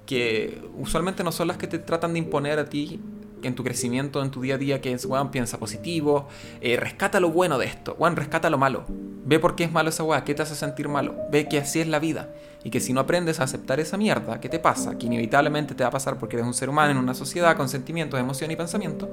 [0.07, 3.01] que usualmente no son las que te tratan de imponer a ti
[3.43, 6.29] en tu crecimiento, en tu día a día, que es, weón, piensa positivo,
[6.61, 9.91] eh, rescata lo bueno de esto, weón, rescata lo malo, ve por qué es malo
[9.91, 12.31] esa weá, qué te hace sentir malo, ve que así es la vida,
[12.63, 15.85] y que si no aprendes a aceptar esa mierda que te pasa, que inevitablemente te
[15.85, 18.57] va a pasar porque eres un ser humano en una sociedad con sentimientos, emoción y
[18.57, 19.11] pensamiento,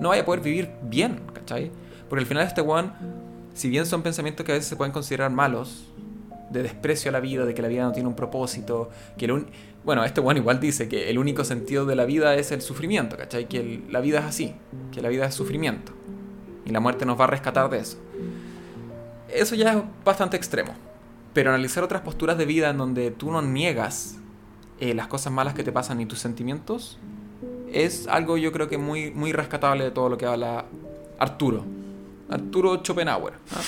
[0.00, 1.70] no vaya a poder vivir bien, ¿cachai?
[2.08, 2.92] Porque al final este weón,
[3.54, 5.88] si bien son pensamientos que a veces se pueden considerar malos,
[6.50, 9.44] de desprecio a la vida, de que la vida no tiene un propósito, que lo
[9.84, 13.16] bueno, este bueno igual dice que el único sentido de la vida es el sufrimiento,
[13.16, 13.48] ¿cachai?
[13.48, 14.54] Que la vida es así,
[14.92, 15.92] que la vida es sufrimiento.
[16.66, 17.96] Y la muerte nos va a rescatar de eso.
[19.28, 20.74] Eso ya es bastante extremo.
[21.32, 24.16] Pero analizar otras posturas de vida en donde tú no niegas
[24.80, 26.98] eh, las cosas malas que te pasan y tus sentimientos,
[27.72, 30.66] es algo yo creo que muy, muy rescatable de todo lo que habla
[31.18, 31.64] Arturo.
[32.30, 33.34] Arturo Schopenhauer.
[33.52, 33.60] ¿ah?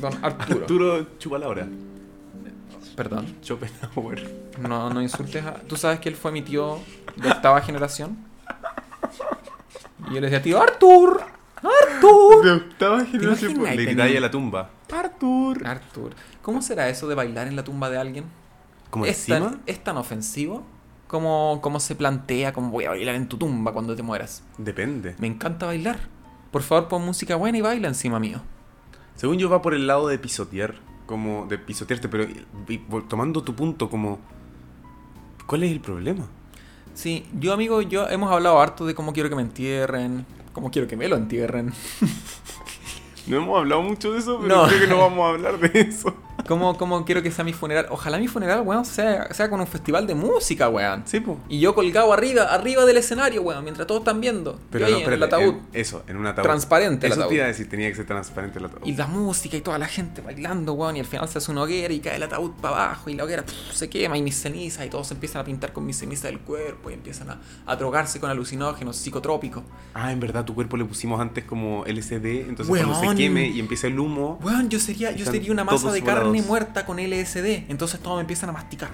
[0.00, 0.60] Don Arturo.
[0.60, 1.68] Arturo Chupalabra.
[2.96, 3.36] Perdón.
[3.42, 4.30] Schopenhauer.
[4.60, 5.54] No, no insultes a...
[5.54, 6.78] ¿Tú sabes que él fue mi tío
[7.16, 8.16] de octava generación?
[10.10, 11.22] Y yo le decía, tío, Artur.
[11.56, 12.44] Artur.
[12.44, 13.64] De octava generación.
[13.64, 14.70] Le a la tumba.
[14.92, 15.66] Artur.
[15.66, 16.12] Artur.
[16.42, 18.24] ¿Cómo será eso de bailar en la tumba de alguien?
[18.90, 20.64] ¿Cómo ¿Es tan, ¿Es tan ofensivo?
[21.08, 24.42] como se plantea como voy a bailar en tu tumba cuando te mueras?
[24.58, 25.14] Depende.
[25.18, 26.00] Me encanta bailar.
[26.54, 28.40] Por favor, pon música buena y baila encima mío.
[29.16, 32.78] Según yo va por el lado de pisotear, como de pisotearte, pero y- y-
[33.08, 34.20] tomando tu punto como...
[35.46, 36.26] ¿Cuál es el problema?
[36.94, 40.86] Sí, yo amigo, yo hemos hablado harto de cómo quiero que me entierren, cómo quiero
[40.86, 41.72] que me lo entierren,
[43.26, 44.68] No hemos hablado mucho de eso, pero No.
[44.68, 46.14] creo que no vamos a hablar de eso.
[46.46, 47.86] Cómo, cómo quiero que sea mi funeral.
[47.90, 51.02] Ojalá mi funeral, weón, sea, sea con un festival de música, weón.
[51.06, 51.38] Sí, pues.
[51.48, 54.58] Y yo colgado arriba, arriba del escenario, weón, mientras todos están viendo.
[54.70, 55.54] Pero no, en el ataúd.
[55.72, 56.44] eso, en un ataúd.
[56.44, 57.30] Transparente el Eso ataúd.
[57.30, 58.86] te iba a decir, tenía que ser transparente el ataúd.
[58.86, 61.62] Y la música y toda la gente bailando, weón, y al final se hace una
[61.62, 64.36] hoguera y cae el ataúd para abajo y la hoguera pff, se quema y mis
[64.40, 67.40] cenizas y todos se empiezan a pintar con mis cenizas del cuerpo y empiezan a,
[67.66, 69.62] a drogarse con alucinógenos psicotrópicos.
[69.94, 73.16] Ah, en verdad, tu cuerpo le pusimos antes como LSD, entonces cuando se Weón.
[73.16, 74.38] queme y empieza el humo...
[74.42, 76.48] Weón, yo sería, yo sería una masa de carne volados.
[76.48, 78.90] muerta con LSD, entonces todos me empiezan a masticar.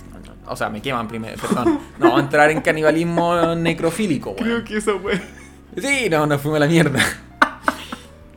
[0.46, 1.78] O sea, me queman primero, perdón.
[1.98, 4.42] No, a entrar en canibalismo necrofílico, weón.
[4.44, 5.20] Creo que eso fue...
[5.76, 6.98] Sí, no, nos fuimos a la mierda.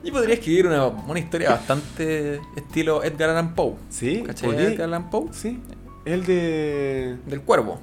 [0.03, 3.75] Y podría escribir una, una historia bastante estilo Edgar Allan Poe.
[3.89, 4.21] ¿Sí?
[4.25, 4.49] ¿Cachai?
[4.51, 5.29] Edgar Allan Poe?
[5.31, 5.59] Sí,
[6.05, 7.17] el de...
[7.25, 7.79] Del cuervo.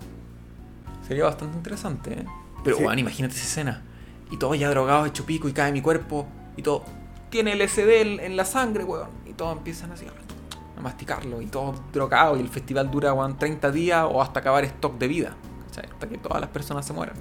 [1.09, 2.25] Sería bastante interesante, ¿eh?
[2.63, 2.85] Pero, Sí.
[2.85, 3.83] weón, imagínate esa escena.
[4.31, 6.29] Y todo ya drogado, hecho pico, y cae mi cuerpo.
[6.57, 6.85] Y todo.
[7.31, 9.09] Tiene LSD en, en la sangre, weón.
[9.27, 10.13] Y todos empiezan así a
[10.81, 11.41] masticarlo.
[11.41, 12.37] Y todo drogado.
[12.37, 15.37] Y el festival dura, weón, 30 días o hasta acabar stock de vida.
[15.67, 15.91] ¿Cachai?
[15.91, 17.17] Hasta que todas las personas se mueran.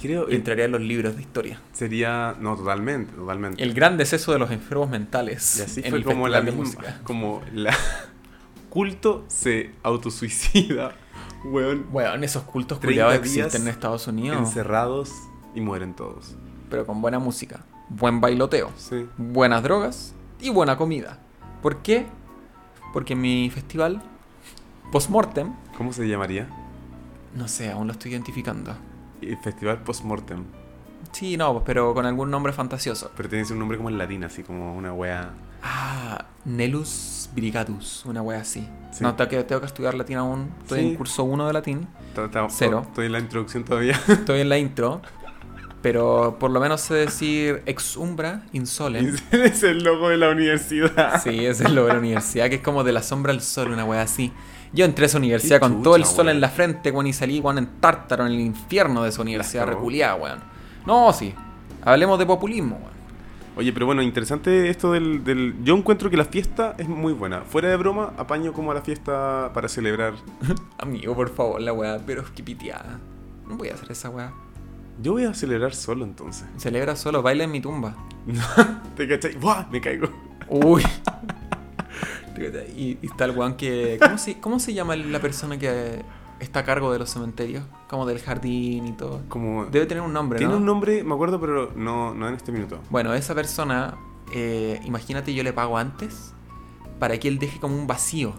[0.00, 0.30] Creo...
[0.30, 1.60] Y entraría en los libros de historia.
[1.72, 2.34] Sería...
[2.38, 3.62] No, totalmente, totalmente.
[3.62, 5.58] El gran deceso de los enfermos mentales.
[5.58, 6.60] Y así en fue el como la misma...
[6.60, 7.00] música.
[7.04, 7.74] Como la...
[8.70, 10.92] Culto se autosuicida,
[11.44, 11.86] weón.
[11.90, 14.38] Weón, esos cultos 30 culiados días existen en Estados Unidos.
[14.38, 15.12] Encerrados
[15.54, 16.36] y mueren todos.
[16.68, 17.64] Pero con buena música.
[17.88, 18.70] Buen bailoteo.
[18.76, 19.08] Sí.
[19.16, 21.18] buenas drogas y buena comida.
[21.62, 22.06] ¿Por qué?
[22.96, 24.00] Porque mi festival,
[24.90, 26.48] postmortem, ¿Cómo se llamaría?
[27.34, 28.74] no sé, aún lo estoy identificando.
[29.20, 30.44] El Festival Postmortem.
[31.12, 33.10] Sí, no, pero con algún nombre fantasioso.
[33.14, 35.28] Pero tiene un nombre como en latín, así como una wea.
[35.62, 38.66] Ah, Nelus Brigadus, una wea así.
[38.92, 39.02] Sí.
[39.04, 40.48] No, tengo que, tengo que estudiar latín aún.
[40.62, 40.86] Estoy Sí.
[40.88, 41.86] en curso 1 de latín.
[42.14, 42.80] Ta- ta- Cero.
[42.88, 44.00] Estoy en la introducción todavía.
[44.08, 45.02] Estoy en la intro.
[45.86, 49.20] Pero por lo menos sé decir ex umbra insolent.
[49.30, 51.22] Ese es el logo de la universidad.
[51.22, 53.84] Sí, es lo de la universidad, que es como de la sombra al sol, una
[53.84, 54.32] wea así.
[54.72, 57.38] Yo entré a esa universidad con todo el sol en la frente, weón, y salí,
[57.38, 60.40] weón, en tártaro, en el infierno de esa universidad reculiada, weón.
[60.86, 61.32] No, sí.
[61.84, 62.96] Hablemos de populismo, weón.
[63.56, 67.42] Oye, pero bueno, interesante esto del, del- Yo encuentro que la fiesta es muy buena.
[67.42, 70.14] Fuera de broma, apaño como a la fiesta para celebrar.
[70.78, 72.98] Amigo, por favor, la weá, pero es que piteada.
[73.46, 74.32] No voy a hacer esa weá.
[75.02, 76.46] Yo voy a celebrar solo entonces.
[76.56, 77.94] Celebra solo, baila en mi tumba.
[78.96, 79.36] ¿Te cachai?
[79.36, 79.66] ¡Buah!
[79.70, 80.08] Me caigo.
[80.48, 80.82] Uy.
[82.76, 83.98] y, y está el weón que.
[84.00, 86.02] ¿cómo se, ¿Cómo se llama la persona que
[86.40, 87.64] está a cargo de los cementerios?
[87.88, 89.22] Como del jardín y todo.
[89.28, 89.66] Como...
[89.66, 90.58] Debe tener un nombre, Tiene ¿no?
[90.58, 92.80] un nombre, me acuerdo, pero no, no en este minuto.
[92.90, 93.96] Bueno, esa persona,
[94.32, 96.32] eh, imagínate yo le pago antes
[96.98, 98.34] para que él deje como un vacío,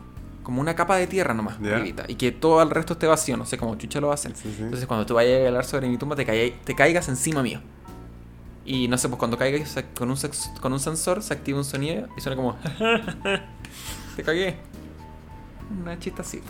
[0.47, 3.45] como una capa de tierra nomás, arribita, y que todo el resto esté vacío, no
[3.45, 4.33] sé cómo chucha lo hacen.
[4.33, 4.63] Sí, sí.
[4.63, 7.59] Entonces cuando tú vayas a hablar sobre mi tumba te, caiga- te caigas encima mío.
[8.63, 11.65] Y no sé, pues cuando caigas con un, sex- con un sensor se activa un
[11.65, 12.55] sonido y suena como...
[14.15, 14.55] te cagué.
[15.81, 16.41] Una chista así.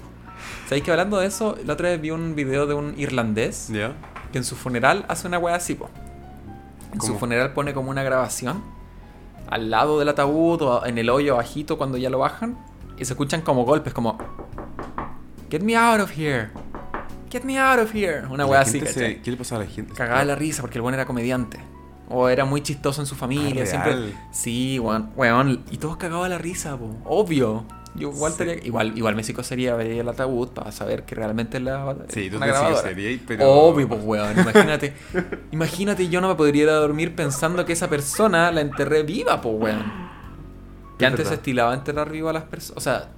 [0.67, 3.93] ¿Sabéis que hablando de eso, la otra vez vi un video de un irlandés ¿Ya?
[4.31, 5.89] que en su funeral hace una wea así, po.
[6.93, 8.61] En su funeral pone como una grabación
[9.49, 12.57] al lado del ataúd o en el hoyo bajito cuando ya lo bajan
[12.97, 14.17] y se escuchan como golpes, como
[15.49, 16.49] Get me out of here.
[17.31, 18.23] Get me out of here.
[18.29, 19.21] Una wea así, se-.
[19.21, 19.93] ¿Qué le pasaba a la gente?
[19.93, 21.57] Cagaba la risa porque el buen era comediante.
[22.09, 23.63] O era muy chistoso en su familia.
[23.63, 24.13] Ah, siempre.
[24.31, 25.63] Sí, weón, weón.
[25.71, 26.89] Y todos cagaban la risa, po.
[27.05, 27.65] Obvio.
[27.95, 28.37] Yo igual, Sí.
[28.39, 32.29] tenía- igual, igual me psicosería ver el ataúd para saber que realmente es la Sí,
[32.29, 34.39] tú una te pero- Obvio, pues weón.
[34.39, 34.93] Imagínate.
[35.51, 39.41] imagínate, yo no me podría ir a dormir pensando que esa persona la enterré viva,
[39.41, 40.07] pues weón.
[40.97, 41.29] Que Es antes verdad.
[41.31, 42.77] se estilaba enterrar vivo a las personas.
[42.77, 43.09] O sea,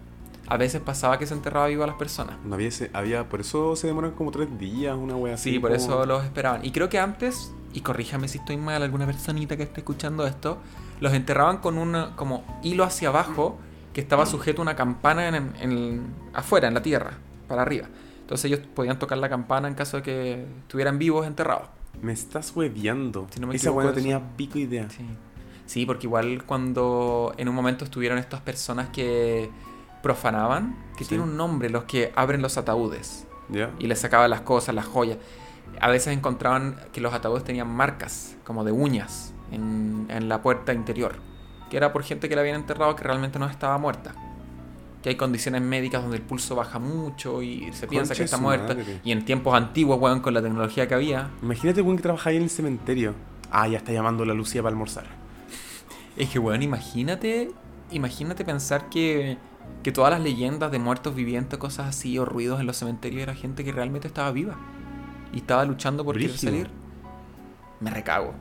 [0.48, 2.36] a veces pasaba que se enterraba vivo a las personas.
[2.44, 5.52] No había, ese- había, por eso se demoran como tres días, una wea así.
[5.54, 6.66] Sí, por como- eso los esperaban.
[6.66, 10.58] Y creo que antes, y corríjame si estoy mal, alguna personita que esté escuchando esto,
[11.00, 13.58] los enterraban con un como hilo hacia abajo
[13.94, 17.12] que estaba sujeto a una campana en, en- afuera, en la tierra,
[17.48, 17.88] para arriba.
[18.22, 21.68] Entonces ellos podían tocar la campana en caso de que estuvieran vivos enterrados.
[22.02, 23.28] Me estás hueveando.
[23.32, 24.88] Si no me Esa wea no tenía pico idea.
[24.90, 25.06] Sí.
[25.70, 29.52] Sí, porque igual cuando en un momento estuvieron estas personas que
[30.02, 31.10] profanaban, que Sí.
[31.10, 33.28] tiene un nombre, los que abren los ataúdes.
[33.52, 33.72] ¿Ya?
[33.80, 35.18] y les sacaban las cosas, las joyas.
[35.82, 40.72] A veces encontraban que los ataúdes tenían marcas, como de uñas, en, en la puerta
[40.74, 41.16] interior.
[41.70, 44.14] Que era por gente que la habían enterrado que realmente no estaba muerta.
[45.04, 48.38] Que hay condiciones médicas donde el pulso baja mucho y se piensa Concha que está
[48.38, 48.74] muerta.
[48.76, 49.00] madre.
[49.04, 51.30] Y en tiempos antiguos, weón, con la tecnología que había.
[51.42, 53.14] Imagínate, weón, que trabajaba ahí en el cementerio.
[53.52, 55.06] Ah, ya está llamando la Lucía para almorzar.
[56.20, 57.52] Es que, weón, imagínate,
[57.92, 59.38] imagínate pensar que,
[59.82, 63.34] que todas las leyendas de muertos vivientes, cosas así, o ruidos en los cementerios, era
[63.34, 64.58] gente que realmente estaba viva.
[65.34, 66.70] Y estaba luchando por querer salir.
[67.80, 68.34] Me recago.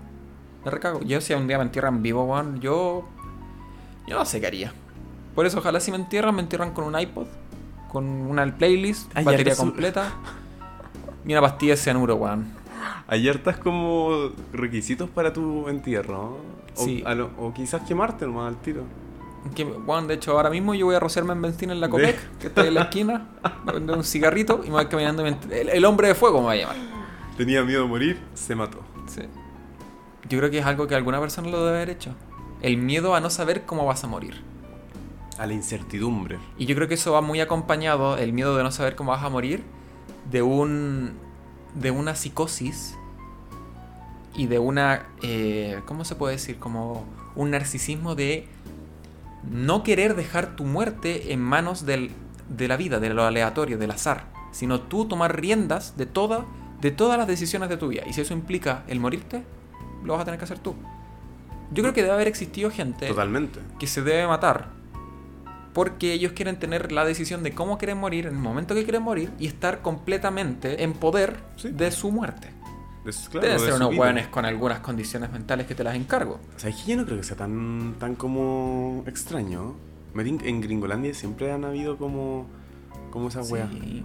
[0.65, 1.01] Me recago.
[1.03, 3.09] Yo si un día me entierran vivo, weón, yo...
[4.09, 4.73] Yo no sé qué haría.
[5.37, 7.29] Por eso, ojalá si me entierran, me entierran con un iPod,
[7.93, 10.13] con una playlist, batería completa
[11.25, 12.58] y una pastilla de cianuro, weón.
[13.09, 16.15] Ayer estás como requisitos para tu entierro.
[16.15, 16.83] ¿no?
[16.83, 17.03] O, Sí.
[17.07, 18.83] a lo- o quizás quemarte nomás al tiro.
[19.55, 22.19] Que, weón, de hecho, ahora mismo yo voy a rociarme en benzina en la Copec,
[22.39, 23.29] que está en la esquina,
[23.65, 25.25] voy a vender un cigarrito y me voy caminando.
[25.25, 26.77] El, el hombre de fuego me va a llamar.
[27.37, 28.81] Tenía miedo de morir, se mató.
[29.07, 29.23] Sí.
[30.29, 32.15] Yo creo que es algo que alguna persona lo debe haber hecho.
[32.61, 34.43] El miedo a no saber cómo vas a morir.
[35.39, 36.39] A la incertidumbre.
[36.59, 39.23] Y yo creo que eso va muy acompañado, el miedo de no saber cómo vas
[39.23, 39.63] a morir,
[40.31, 41.13] de un.
[41.75, 42.98] de una psicosis
[44.39, 45.07] y de una.
[45.23, 46.59] eh, ¿Cómo se puede decir?
[46.59, 47.05] Como
[47.37, 48.47] un narcisismo de
[49.51, 52.11] no querer dejar tu muerte en manos del,
[52.49, 56.45] de la vida, de lo aleatorio, del azar, sino tú tomar riendas de, toda,
[56.81, 58.03] de todas las decisiones de tu vida.
[58.09, 59.43] Y si eso implica el morirte,
[60.05, 60.75] lo vas a tener que hacer tú.
[61.71, 63.61] Yo creo que debe haber existido gente Totalmente.
[63.79, 64.69] que se debe matar
[65.75, 69.03] porque ellos quieren tener la decisión de cómo quieren morir en el momento que quieren
[69.03, 71.69] morir y estar completamente en poder Sí.
[71.71, 72.49] de su muerte.
[73.09, 76.41] Es, claro, Deben de ser unos hueones con algunas condiciones mentales que te las encargo.
[76.57, 79.75] O sea, es que yo no creo que sea tan, tan como extraño.
[80.15, 82.47] En Gringolandia siempre han habido como,
[83.11, 83.69] como esa wea.
[83.71, 84.05] Sí.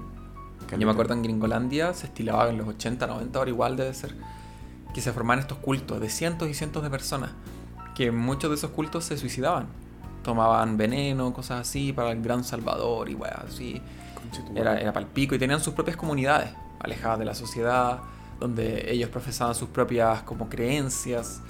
[0.78, 4.16] Yo me acuerdo en Gringolandia se estilaba en los 80, 90, ahora igual debe ser,
[4.93, 7.32] que se formaban estos cultos de cientos y cientos de personas,
[7.95, 9.68] que muchos de esos cultos se suicidaban.
[10.24, 13.82] Tomaban veneno, cosas así, para el gran salvador y weas así.
[14.56, 17.99] Era, era palpico y tenían sus propias comunidades, alejadas de la sociedad,
[18.39, 21.41] donde ellos profesaban sus propias como creencias.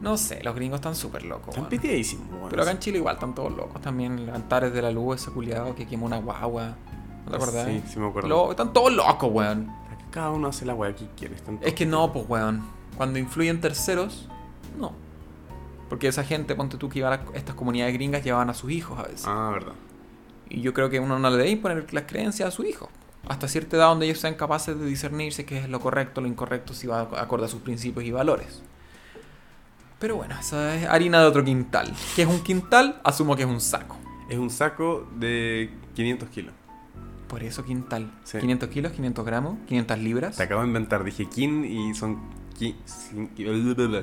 [0.00, 1.48] No sé, los gringos están súper locos.
[1.48, 1.70] Están weón.
[1.70, 2.48] piteadísimos, weón.
[2.50, 4.18] Pero acá en Chile igual están todos locos también.
[4.18, 6.76] El Antares de la Luz, ese culiado que quemó una guagua.
[7.24, 7.66] ¿No te acordás?
[7.66, 8.28] Sí, sí me acuerdo.
[8.28, 9.72] Lo- están todos locos, weón.
[10.10, 11.34] Cada uno hace la wea que quiere.
[11.34, 12.62] están Es que no, pues, weón.
[12.96, 14.28] Cuando influyen terceros,
[14.78, 14.92] no.
[15.88, 18.98] Porque esa gente, ponte tú que iba a estas comunidades gringas, llevaban a sus hijos
[18.98, 19.24] a veces.
[19.26, 19.72] Ah, verdad.
[20.48, 22.88] Y yo creo que uno no le debe imponer las creencias a su hijo.
[23.28, 26.72] Hasta cierta edad donde ellos sean capaces de discernirse qué es lo correcto, lo incorrecto,
[26.74, 28.62] si va acorde a sus principios y valores.
[29.98, 31.92] Pero bueno, esa es harina de otro quintal.
[32.14, 33.00] ¿Qué es un quintal?
[33.02, 33.96] Asumo que es un saco.
[34.28, 36.52] Es un saco de 500 kilos.
[37.28, 38.12] Por eso quintal.
[38.24, 38.38] Sí.
[38.38, 40.36] 500 kilos, 500 gramos, 500 libras.
[40.36, 41.02] Te acabo de inventar.
[41.02, 42.18] Dije kin y son
[42.58, 43.30] qui- cin-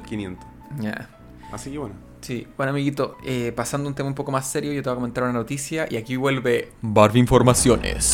[0.04, 0.46] 500.
[0.80, 1.10] Ya.
[1.52, 1.96] Así que bueno.
[2.24, 4.94] Sí, bueno amiguito, eh, pasando a un tema un poco más serio, yo te voy
[4.94, 8.06] a comentar una noticia y aquí vuelve Barbie Informaciones.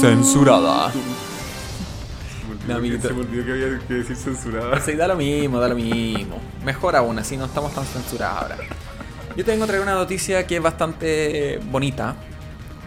[0.00, 0.92] Censurada.
[0.92, 0.98] Se
[2.46, 3.08] me olvidó, No, que, amiguito.
[3.08, 4.80] se me olvidó que había que decir censurada.
[4.80, 6.38] Sí, da lo mismo, da lo mismo.
[6.64, 8.58] Mejor aún, así no estamos tan censurados ahora.
[9.36, 12.14] Yo tengo que traer una noticia que es bastante bonita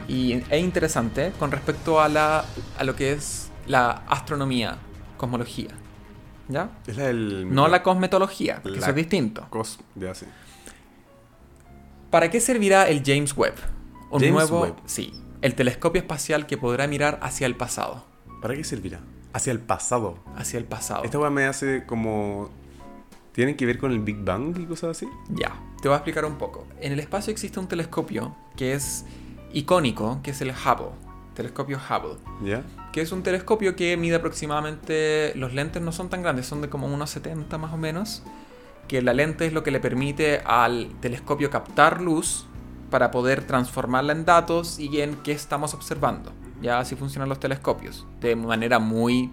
[0.07, 2.45] y e interesante con respecto a, la,
[2.77, 4.77] a lo que es la astronomía,
[5.17, 5.67] cosmología.
[6.49, 6.69] ¿Ya?
[6.87, 7.53] Es la del.
[7.53, 9.45] No la cosmetología, La- eso es distinto.
[9.49, 9.79] Cos.
[9.95, 10.25] Ya sí.
[12.09, 13.55] ¿Para qué servirá el James Webb?
[14.09, 14.75] Un James nuevo, Webb.
[14.85, 18.05] sí, el telescopio espacial que podrá mirar hacia el pasado,
[18.41, 18.99] ¿Para qué servirá?
[19.33, 20.19] Hacia el pasado.
[20.35, 21.03] hacia el pasado.
[21.03, 22.49] Esta weá me hace como.
[23.33, 25.07] ¿Tienen que ver con el Big Bang y cosas así?
[25.29, 26.65] Ya, te voy a explicar un poco.
[26.79, 29.05] En el espacio existe un telescopio que es
[29.53, 30.91] icónico, que es el Hubble,
[31.37, 32.63] telescopio Hubble, ¿Ya?
[32.91, 36.69] que es un telescopio que mide aproximadamente, los lentes no son tan grandes, son de
[36.69, 38.23] como unos 70 más o menos,
[38.87, 42.47] que la lente es lo que le permite al telescopio captar luz
[42.89, 46.31] para poder transformarla en datos y en qué estamos observando.
[46.59, 49.31] Ya así funcionan los telescopios, de manera muy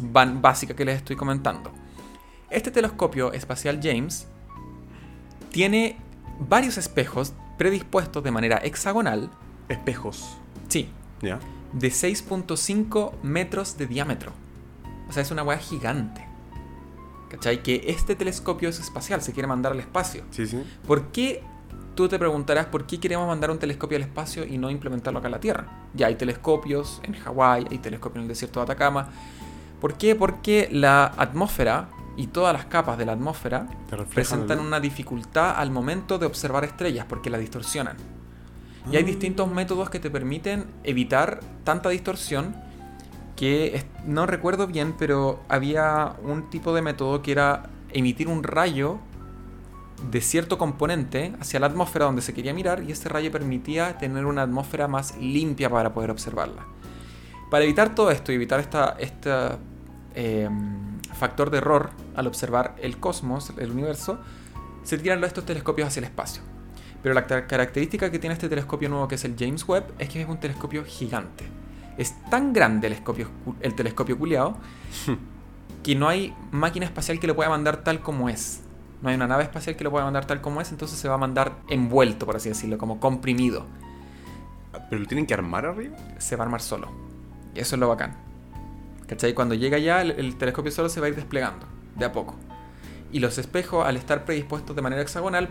[0.00, 1.70] básica que les estoy comentando.
[2.50, 4.26] Este telescopio espacial James
[5.50, 5.98] tiene
[6.40, 9.30] varios espejos predispuestos de manera hexagonal,
[9.68, 10.36] Espejos.
[10.68, 10.88] sí,
[11.22, 11.40] ¿Ya?
[11.72, 14.32] de 6.5 metros de diámetro.
[15.08, 16.26] O sea, es una weá gigante.
[17.30, 17.62] ¿Cachai?
[17.62, 20.24] Que este telescopio es espacial, se quiere mandar al espacio.
[20.30, 20.62] Sí, sí.
[20.86, 21.42] ¿Por qué?
[21.94, 25.28] Tú te preguntarás por qué queremos mandar un telescopio al espacio y no implementarlo acá
[25.28, 25.66] en la Tierra.
[25.94, 29.08] Ya hay telescopios en Hawái, hay telescopios en el desierto de Atacama.
[29.80, 30.14] ¿Por qué?
[30.14, 33.66] Porque la atmósfera y todas las capas de la atmósfera
[34.14, 37.96] presentan una dificultad al momento de observar estrellas porque la distorsionan.
[38.90, 42.56] Y hay distintos métodos que te permiten evitar tanta distorsión
[43.36, 48.98] que no recuerdo bien, pero había un tipo de método que era emitir un rayo
[50.10, 54.24] de cierto componente hacia la atmósfera donde se quería mirar y este rayo permitía tener
[54.24, 56.66] una atmósfera más limpia para poder observarla.
[57.50, 59.58] Para evitar todo esto y evitar esta, esta
[60.14, 60.48] eh,
[61.14, 64.18] factor de error al observar el cosmos, el universo,
[64.82, 66.42] se tiran estos telescopios hacia el espacio.
[67.08, 70.10] Pero la car- característica que tiene este telescopio nuevo, que es el James Webb, es
[70.10, 71.46] que es un telescopio gigante.
[71.96, 73.30] Es tan grande el, telescopio,
[73.62, 74.58] el telescopio culiado
[75.82, 78.60] que no hay máquina espacial que lo pueda mandar tal como es.
[79.00, 81.14] No hay una nave espacial que lo pueda mandar tal como es, entonces se va
[81.14, 83.64] a mandar envuelto, por así decirlo, como comprimido.
[84.90, 85.96] ¿Pero lo tienen que armar arriba?
[86.18, 86.88] Se va a armar solo.
[87.54, 88.18] Y eso es lo bacán.
[89.06, 89.32] ¿Cachai?
[89.32, 91.64] Cuando llega ya, el, el telescopio solo se va a ir desplegando,
[91.96, 92.34] de a poco.
[93.10, 95.48] Y los espejos, al estar predispuestos de manera hexagonal,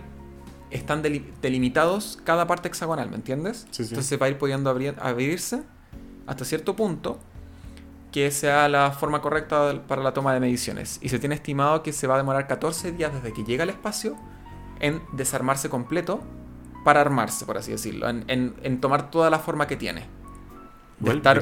[0.72, 3.68] están deli- delimitados cada parte hexagonal, ¿me entiendes?
[3.72, 3.90] Sí, sí.
[3.90, 5.64] Entonces se va a ir pudiendo abrir- abrirse
[6.26, 7.20] hasta cierto punto
[8.12, 10.98] que sea la forma correcta para la toma de mediciones.
[11.02, 13.70] Y se tiene estimado que se va a demorar 14 días desde que llega al
[13.70, 14.16] espacio
[14.80, 16.22] en desarmarse completo
[16.84, 20.02] para armarse, por así decirlo, en, en- en tomar toda la forma que tiene.
[21.00, 21.38] De estar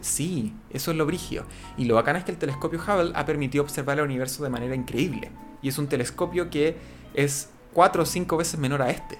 [0.00, 1.44] sí, eso es lo brigio.
[1.78, 4.74] Y lo bacán es que el telescopio Hubble ha permitido observar el universo de manera
[4.74, 5.30] increíble.
[5.62, 6.76] Y es un telescopio que
[7.14, 9.18] es cuatro o cinco veces menor a este.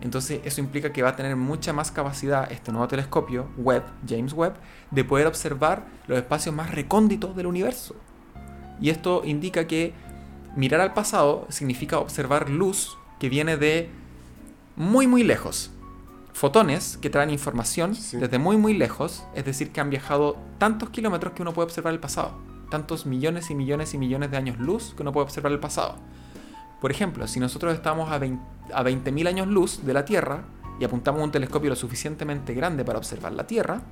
[0.00, 4.32] Entonces eso implica que va a tener mucha más capacidad este nuevo telescopio, Webb, James
[4.32, 4.54] Webb,
[4.90, 7.94] de poder observar los espacios más recónditos del universo.
[8.80, 9.94] Y esto indica que
[10.56, 13.90] mirar al pasado significa observar luz que viene de
[14.74, 15.70] muy muy lejos.
[16.32, 18.16] Fotones que traen información Sí.
[18.16, 21.92] desde muy muy lejos, es decir, que han viajado tantos kilómetros que uno puede observar
[21.92, 22.32] el pasado.
[22.70, 25.96] Tantos millones y millones y millones de años luz que uno puede observar el pasado.
[26.82, 30.42] Por ejemplo, si nosotros estamos a 20 a 20.000 años luz de la Tierra
[30.80, 33.82] y apuntamos un telescopio lo suficientemente grande para observar la Tierra,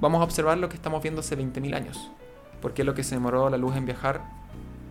[0.00, 2.10] vamos a observar lo que estamos viendo hace 20.000 años.
[2.62, 4.22] Porque es lo que se demoró la luz en viajar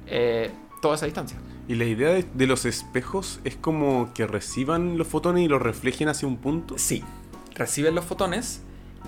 [0.05, 0.51] eh,
[0.81, 1.37] toda esa distancia.
[1.67, 5.61] Y la idea de, de los espejos es como que reciban los fotones y los
[5.61, 6.77] reflejen hacia un punto.
[6.77, 7.03] Sí,
[7.55, 8.61] reciben los fotones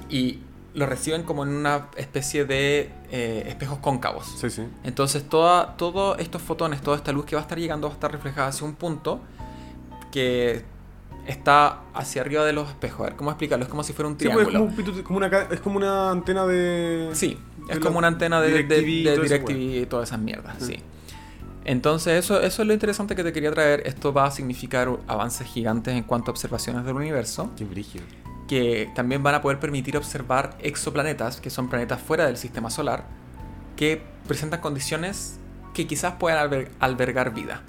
[0.09, 0.39] y
[0.75, 4.25] los reciben como en una especie de eh, espejos cóncavos.
[4.39, 4.63] Sí, sí.
[4.83, 7.95] Entonces toda, todos estos fotones, toda esta luz que va a estar llegando va a
[7.95, 9.21] estar reflejada hacia un punto
[10.11, 10.63] que
[11.27, 13.01] está hacia arriba de los espejos.
[13.01, 13.63] A ver, ¿cómo explicarlo?
[13.63, 14.75] Es como si fuera un Sí, pues, es, triángulo.
[14.75, 17.09] como, como una, es como una antena de.
[17.13, 19.51] Sí, de es como una antena de DirecTV de, DirecTV
[19.81, 20.65] y todas esas mierdas, Sí.
[20.75, 20.83] sí.
[21.67, 23.81] Entonces eso, eso es lo interesante que te quería traer.
[23.87, 28.05] Esto va a significar avances gigantes en cuanto a observaciones del universo, Qué brígido.
[28.47, 33.05] Que también van a poder permitir observar exoplanetas, que son planetas fuera del sistema solar,
[33.75, 35.39] que presentan condiciones
[35.73, 37.61] que quizás puedan alber- albergar vida.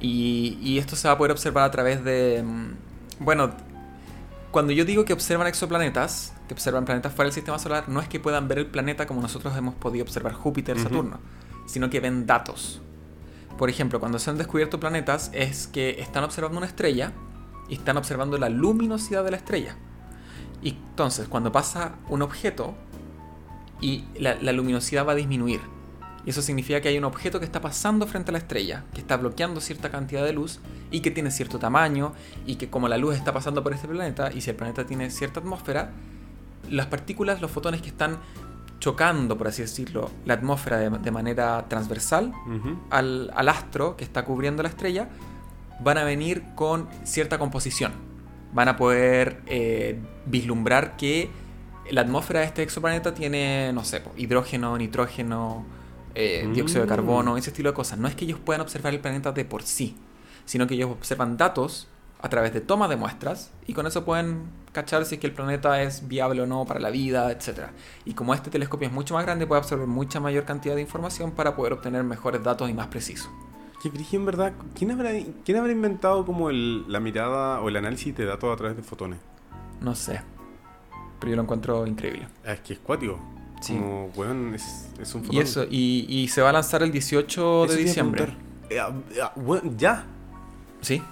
[0.00, 2.42] Y, y esto se va a poder observar a través de...
[2.42, 3.50] mm, Bueno,
[4.50, 8.08] cuando yo digo que observan exoplanetas, que observan planetas fuera del sistema solar, no es
[8.08, 10.84] que puedan ver el planeta como nosotros hemos podido observar Júpiter, Ujú.
[10.84, 11.20] Saturno,
[11.66, 12.80] sino que ven datos.
[13.58, 17.12] Por ejemplo, cuando se han descubierto planetas es que están observando una estrella
[17.70, 19.76] y están observando la luminosidad de la estrella.
[20.62, 22.74] Y entonces, cuando pasa un objeto
[23.80, 25.60] y la, la luminosidad va a disminuir.
[26.26, 29.00] Y eso significa que hay un objeto que está pasando frente a la estrella, que
[29.00, 30.60] está bloqueando cierta cantidad de luz
[30.90, 32.12] y que tiene cierto tamaño
[32.44, 35.08] y que como la luz está pasando por este planeta y si el planeta tiene
[35.10, 35.92] cierta atmósfera,
[36.68, 38.18] las partículas, los fotones que están
[38.80, 42.32] chocando, por así decirlo, la atmósfera de, de manera transversal
[42.90, 45.08] al, al astro que está cubriendo la estrella,
[45.82, 47.92] van a venir con cierta composición.
[48.52, 51.30] Van a poder eh, vislumbrar que
[51.90, 55.64] la atmósfera de este exoplaneta tiene, no sé, hidrógeno, nitrógeno,
[56.14, 56.52] eh, Mm.
[56.52, 57.98] dióxido de carbono, ese estilo de cosas.
[57.98, 59.96] No es que ellos puedan observar el planeta de por sí,
[60.44, 61.86] sino que ellos observan datos
[62.22, 65.32] a través de toma de muestras y con eso pueden cachar si es que el
[65.32, 67.70] planeta es viable o no para la vida, etc.
[68.04, 71.30] Y como este telescopio es mucho más grande, puede absorber mucha mayor cantidad de información
[71.32, 73.30] para poder obtener mejores datos y más precisos.
[73.88, 74.52] Brígido en verdad.
[74.76, 75.10] ¿Quién habrá,
[75.44, 78.82] quién habrá inventado como el- la mirada o el análisis de datos a través de
[78.82, 79.18] fotones?
[79.80, 80.20] No sé.
[81.18, 82.28] Pero yo lo encuentro increíble.
[82.46, 83.18] Ah, es que es cuático.
[83.60, 83.74] Sí.
[83.74, 85.36] Como, weón, es, es un fotón.
[85.36, 88.26] Y eso, y, y se va a lanzar el 18 Eso de diciembre.
[88.70, 90.04] Eh, ah, ah, weón, ya.
[90.80, 91.02] Sí.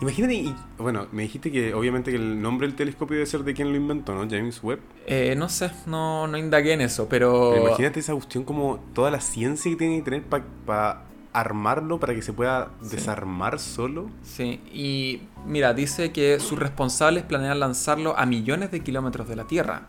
[0.00, 3.54] Imagínate, y, bueno, me dijiste que obviamente que el nombre del telescopio debe ser de
[3.54, 4.28] quien lo inventó, ¿no?
[4.28, 4.80] James Webb.
[5.06, 7.50] Eh, no sé, no, no indagué en eso, pero.
[7.54, 12.14] Pero imagínate esa cuestión como toda la ciencia que tiene que tener para armarlo, para
[12.14, 12.96] que se pueda Sí.
[12.96, 14.10] desarmar solo.
[14.22, 19.44] Sí, y mira, dice que sus responsables planean lanzarlo a millones de kilómetros de la
[19.46, 19.82] Tierra.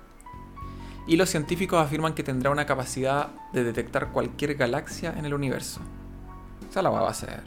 [1.05, 5.81] Y los científicos afirman que tendrá una capacidad de detectar cualquier galaxia en el universo.
[6.69, 7.43] O sea, la va a ser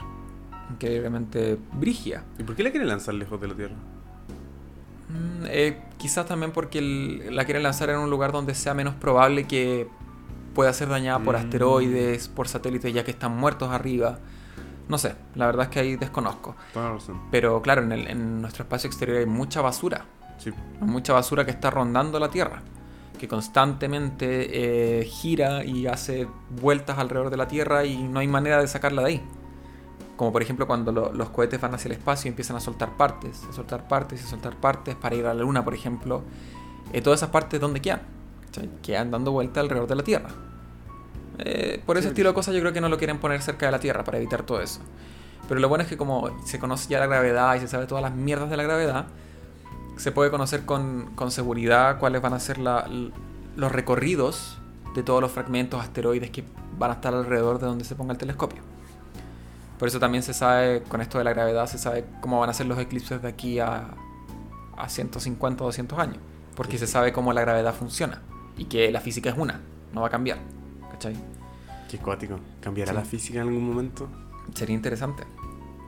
[0.70, 2.22] increíblemente brigia.
[2.38, 3.74] ¿Y por qué la quieren lanzar lejos de la Tierra?
[5.08, 8.94] Mm, eh, quizás también porque el- la quieren lanzar en un lugar donde sea menos
[8.94, 9.88] probable que
[10.56, 11.38] pueda ser dañada por Mm.
[11.38, 14.18] asteroides, por satélites ya que están muertos arriba.
[14.88, 16.56] No sé, la verdad es que ahí desconozco.
[17.30, 20.06] Pero claro, en, el- en nuestro espacio exterior hay mucha basura.
[20.38, 20.50] Sí.
[20.80, 22.62] Mucha basura que está rondando la Tierra.
[23.18, 26.28] que constantemente eh, gira y hace
[26.60, 29.22] vueltas alrededor de la Tierra y no hay manera de sacarla de ahí.
[30.16, 32.96] Como por ejemplo cuando lo- los cohetes van hacia el espacio y empiezan a soltar
[32.98, 36.24] partes, a soltar partes y a soltar partes para ir a la Luna, por ejemplo.
[36.92, 38.02] Eh, todas esas partes, ¿dónde quedan?
[38.56, 38.70] ¿Cachai?
[38.82, 40.28] Quedan dando vuelta alrededor de la Tierra.
[41.38, 42.08] Eh, por ese Sí.
[42.08, 44.18] estilo de cosas yo creo que no lo quieren poner cerca de la Tierra para
[44.18, 44.80] evitar todo eso.
[45.48, 48.02] Pero lo bueno es que como se conoce ya la gravedad y se sabe todas
[48.02, 49.06] las mierdas de la gravedad,
[49.96, 52.88] se puede conocer con, con seguridad cuáles van a ser la-
[53.56, 54.58] los recorridos
[54.94, 56.44] de todos los fragmentos asteroides que
[56.78, 58.62] van a estar alrededor de donde se ponga el telescopio.
[59.78, 62.54] Por eso también se sabe, con esto de la gravedad, se sabe cómo van a
[62.54, 63.88] ser los eclipses de aquí a,
[64.76, 66.18] a 150 o 200 años.
[66.54, 68.22] Porque se sabe cómo la gravedad funciona
[68.56, 69.60] y que la física es una,
[69.92, 70.38] no va a cambiar.
[70.90, 71.14] ¿Cachai?
[71.90, 72.38] Qué cuático.
[72.60, 72.96] ¿Cambiará Sí.
[72.98, 74.08] la física en algún momento?
[74.54, 75.24] Sería interesante.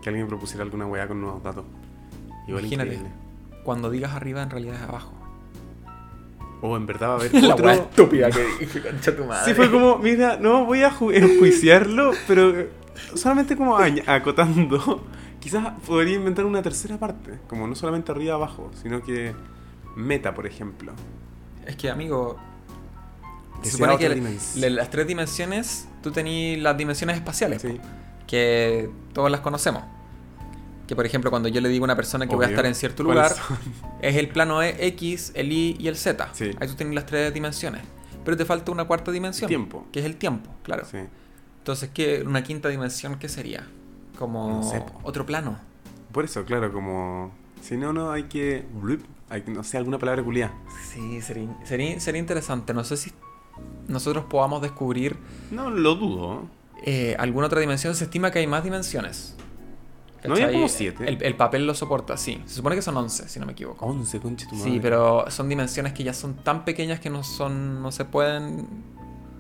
[0.03, 1.65] Que alguien propusiera alguna weá con nuevos datos.
[2.47, 2.95] Igual Imagínate.
[2.95, 3.11] increíble.
[3.65, 5.13] Cuando digas arriba, en realidad es abajo.
[6.61, 7.71] O en verdad va a haber La otro...
[7.71, 9.45] estúpida que dije, concha tu madre.
[9.45, 12.71] Sí, fue como, mira, no voy a ju- enjuiciarlo, pero eh,
[13.15, 15.05] solamente como acotando.
[15.41, 19.35] Quizás podría inventar una tercera parte, como no solamente arriba abajo, sino que
[19.95, 20.93] meta, por ejemplo.
[21.65, 22.37] Es que, amigo,
[23.63, 24.09] se supone que
[24.57, 27.79] le- las tres dimensiones, tú tenías las dimensiones espaciales, Sí.
[28.27, 29.83] que todos las conocemos.
[30.87, 32.75] Que, por ejemplo, cuando yo le digo a una persona que voy a estar en
[32.75, 33.59] cierto ¿Cuáles lugar,
[34.01, 36.31] es el plano E- X, el Y y el Z.
[36.33, 36.51] Sí.
[36.59, 37.83] Ahí tú tienes las tres dimensiones.
[38.25, 39.49] Pero te falta una cuarta dimensión.
[39.49, 39.87] Tiempo.
[39.93, 40.85] Que es el tiempo, claro.
[40.91, 40.99] Sí.
[41.59, 42.23] Entonces, ¿qué?
[42.27, 43.67] ¿Una quinta dimensión qué sería?
[44.19, 45.01] Como No sé, po.
[45.03, 45.59] otro plano.
[46.13, 47.33] Por eso, claro, como...
[47.61, 48.65] Si no, no, hay que...
[49.29, 50.55] Hay, que- no sé, alguna palabra culiada.
[50.91, 52.73] Sí, sería, sería, sería interesante.
[52.73, 53.13] No sé si
[53.89, 55.17] nosotros podamos descubrir
[55.51, 56.43] No lo dudo.
[56.85, 57.95] eh, alguna otra dimensión.
[57.95, 59.35] Se estima que hay más dimensiones.
[60.25, 61.09] ¿No había como siete?
[61.09, 62.43] El, el papel lo soporta, sí.
[62.45, 63.87] Se supone que son 11, si no me equivoco.
[63.87, 64.71] 11, concha tu madre.
[64.73, 67.81] Sí, pero son dimensiones que ya son tan pequeñas que no son.
[67.83, 68.67] no se pueden.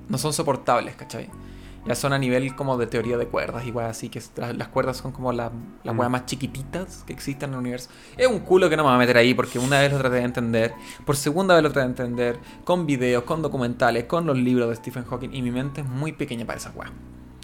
[0.08, 1.28] no son soportables, ¿cachai?
[1.86, 4.96] Ya son a nivel como de teoría de cuerdas, igual así que las, las cuerdas
[4.98, 5.50] son como la-
[5.84, 5.98] las Mm.
[5.98, 7.88] weas más chiquititas que existen en el universo.
[8.16, 10.16] Es un culo que no me voy a meter ahí porque una vez lo traté
[10.16, 10.74] de entender,
[11.06, 14.76] por segunda vez lo traté de entender, con videos, con documentales, con los libros de
[14.76, 16.92] Stephen Hawking, y mi mente es muy pequeña para esas weas.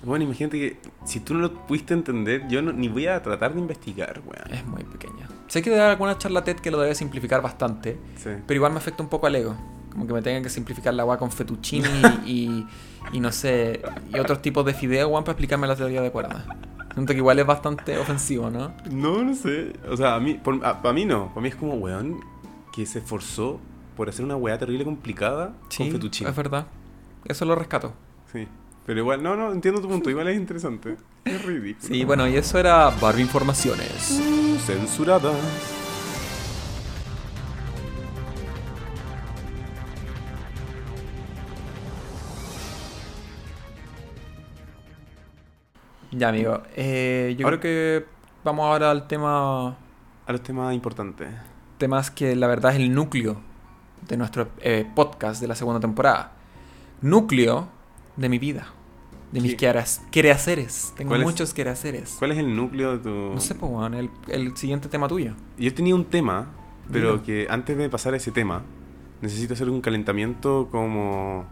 [0.05, 3.55] Bueno, imagínate que si tú no lo pudiste entender, yo no- ni voy a tratar
[3.55, 4.53] de investigar, weón.
[4.53, 5.26] Es muy pequeña.
[5.49, 8.28] Sé que haber alguna charla TED que lo debe simplificar bastante, Sí.
[8.47, 9.55] Pero igual me afecta un poco al ego.
[9.95, 11.88] Como que me tengan que simplificar la agua con fettuccini
[12.26, 12.66] y, y,
[13.12, 13.80] y no sé,
[14.12, 16.45] y otros tipos de fideos, weón, para explicarme la teoría de cuerdas.
[16.92, 18.72] Siento que igual es bastante ofensivo, ¿no?
[18.90, 19.72] No, no sé.
[19.90, 21.28] O sea, a mí, por- a- para mí no.
[21.30, 22.20] Para mí es como, weón,
[22.72, 23.59] que se esforzó
[23.97, 26.30] por hacer una weá terrible complicada con fettuccine.
[26.30, 26.66] es verdad.
[27.24, 27.92] Eso lo rescato.
[28.32, 28.47] Sí.
[28.86, 30.11] Pero igual, no, no, entiendo tu punto.
[30.11, 30.97] Igual es interesante.
[31.24, 31.88] Es ridículo.
[31.88, 34.20] Sí, bueno, y eso era Barbie Informaciones.
[34.20, 34.57] Mm,
[46.17, 46.62] Ya, amigo.
[46.77, 48.07] eh, yo Ahora- creo que
[48.45, 49.69] vamos ahora al tema.
[50.27, 51.29] A los temas importantes.
[51.79, 53.41] Temas que la verdad es el núcleo
[54.09, 56.33] de nuestro eh, podcast de la segunda temporada.
[57.01, 57.69] Núcleo
[58.17, 58.67] de mi vida.
[59.33, 60.93] De mis quehaceres.
[60.97, 61.27] Tengo ¿Cuál es?
[61.27, 62.15] muchos quehaceres.
[62.19, 63.11] ¿Cuál es el núcleo de tu...?
[63.35, 65.33] No sé, pues, weón, el, el siguiente tema tuyo.
[65.59, 66.47] Yo tenía un tema,
[66.93, 67.23] pero Dilo.
[67.25, 68.62] que antes de pasar a ese tema,
[69.21, 71.47] necesito hacer un calentamiento como,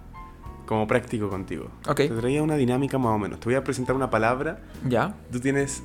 [0.72, 1.70] como práctico contigo.
[1.86, 1.96] Ok.
[1.96, 3.38] Te traía una dinámica más o menos.
[3.40, 4.60] Te voy a presentar una palabra.
[4.88, 5.82] Ya, Tú tienes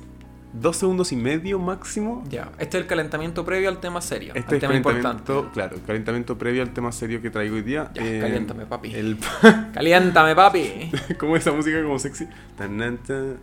[0.52, 2.24] dos segundos y medio máximo.
[2.30, 2.50] ya.
[2.58, 4.32] Este es el calentamiento previo al tema serio.
[4.34, 5.52] Este al es tema calentamiento, importante.
[5.52, 7.90] claro, calentamiento previo al tema serio que traigo hoy día.
[7.94, 8.94] Ya, Eh, caliéntame, papi.
[8.94, 9.18] El,
[9.74, 10.90] Caliéntame, papi.
[11.18, 12.26] como esa música como sexy.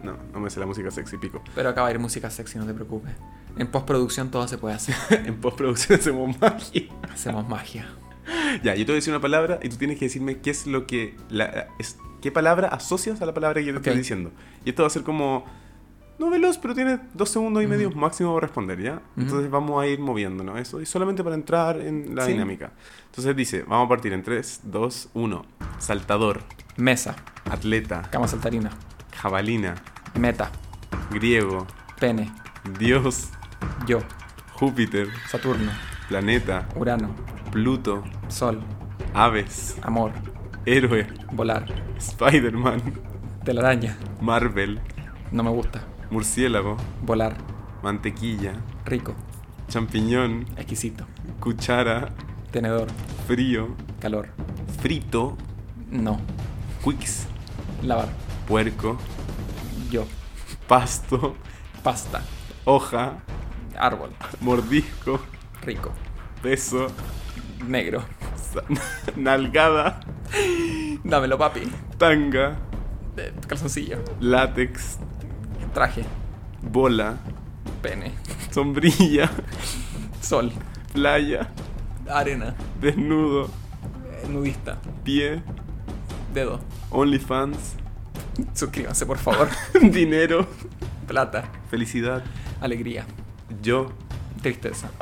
[0.03, 1.43] No, no me sé la música sexy, pico.
[1.53, 3.11] Pero acá va a ir música sexy, no te preocupes.
[3.57, 4.95] En postproducción todo se puede hacer.
[5.25, 6.83] en postproducción hacemos magia.
[7.13, 7.85] Hacemos magia.
[8.63, 10.67] Ya, yo te voy a decir una palabra y tú tienes que decirme qué es
[10.67, 11.15] lo que.
[11.29, 13.85] La, es, ¿Qué palabra asocias a la palabra que yo te Ok.
[13.87, 14.31] estoy diciendo?
[14.65, 15.45] Y esto va a ser como.
[16.17, 17.97] No veloz, pero tiene dos segundos y medio Ujú.
[17.99, 19.01] máximo para responder, ¿ya?
[19.17, 20.79] Entonces vamos a ir moviéndonos eso.
[20.81, 22.31] Y solamente para entrar en la Sí.
[22.31, 22.71] dinámica.
[23.07, 25.45] Entonces dice: Vamos a partir en 3, 2, 1.
[25.77, 26.41] Saltador,
[26.77, 27.17] Mesa,
[27.51, 28.71] atleta, cama saltarina,
[29.17, 29.75] jabalina,
[30.17, 30.51] meta,
[31.11, 31.67] griego,
[31.99, 32.31] pene,
[32.79, 33.29] dios,
[33.85, 33.99] yo,
[34.53, 35.71] Júpiter, Saturno,
[36.07, 37.09] planeta, Urano,
[37.51, 38.59] Pluto, Sol,
[39.13, 40.11] aves, amor,
[40.65, 41.65] héroe, volar,
[41.97, 42.81] Spider-Man,
[43.43, 44.79] telaraña, Marvel,
[45.31, 47.35] no me gusta, murciélago, volar,
[47.81, 48.53] mantequilla,
[48.85, 49.15] rico,
[49.67, 51.05] champiñón, exquisito,
[51.39, 52.13] cuchara,
[52.51, 52.87] tenedor,
[53.27, 54.29] frío, calor,
[54.81, 55.37] frito,
[55.89, 56.19] no,
[56.83, 57.27] quicks,
[57.83, 58.09] lavar,
[58.47, 58.97] puerco,
[59.89, 60.05] yo,
[60.67, 61.35] pasto,
[61.83, 62.21] pasta,
[62.65, 63.17] hoja,
[63.77, 65.19] árbol, mordisco,
[65.61, 65.91] rico,
[66.41, 66.87] peso,
[67.67, 68.03] negro,
[69.15, 69.99] nalgada,
[71.03, 71.61] Dámelo, papi.
[71.97, 72.57] tanga,
[73.47, 73.97] Calzoncillo.
[74.19, 74.97] látex,
[75.73, 76.05] Traje.
[76.61, 77.17] bola,
[77.81, 78.11] Pene.
[78.51, 79.29] sombrilla,
[80.21, 80.51] Sol.
[80.93, 81.49] playa,
[82.09, 82.55] Arena.
[82.79, 83.45] desnudo,
[84.11, 84.77] eh, Nudista.
[85.03, 85.41] pie,
[86.33, 86.59] Dedo.
[86.91, 87.75] OnlyFans,
[88.53, 89.47] Suscríbanse, por favor.
[89.81, 90.45] dinero,
[91.07, 91.43] Plata.
[91.69, 92.23] felicidad,
[92.61, 93.05] Alegría.
[93.61, 93.91] yo.
[94.45, 94.91] Tristeza.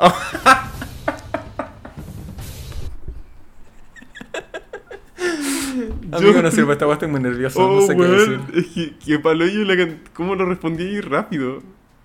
[6.12, 7.60] Amigo, no sirve, esta estoy muy nervioso.
[7.60, 8.40] Oh, no sé qué decir.
[8.54, 11.62] es que, palo yo la can- ¿Cómo lo respondí ahí rápido?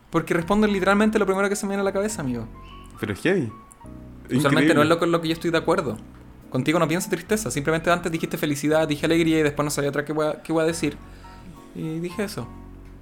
[0.10, 2.48] Porque respondo literalmente lo primero que se me viene a la cabeza, amigo.
[3.00, 3.50] Pero es heavy.
[4.36, 5.98] Usualmente no es lo con lo que yo estoy de acuerdo.
[6.50, 7.52] Contigo no pienso tristeza.
[7.52, 10.52] Simplemente antes dijiste felicidad, dije alegría y después no sabía otra que voy a, qué
[10.52, 10.98] voy a decir.
[11.76, 12.48] Y dije eso.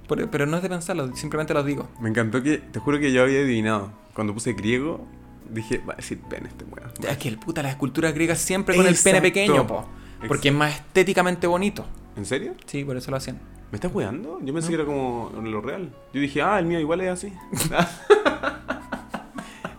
[0.06, 1.88] Por- pero no es de pensarlo, simplemente lo digo.
[2.00, 3.90] Me encantó que, te juro que yo había adivinado.
[4.18, 5.06] Cuando puse griego,
[5.48, 6.90] dije, va a decir pene este weón.
[7.08, 9.86] Es que el puta, las esculturas griegas siempre con el pene pequeño, po.
[10.26, 11.86] Porque es más estéticamente bonito.
[12.16, 12.54] ¿En serio?
[12.66, 13.38] Sí, por eso lo hacían.
[13.70, 14.40] ¿Me estás weando?
[14.42, 15.94] Yo pensé que era como lo real.
[16.12, 17.32] Yo dije, ah, el mío igual es así.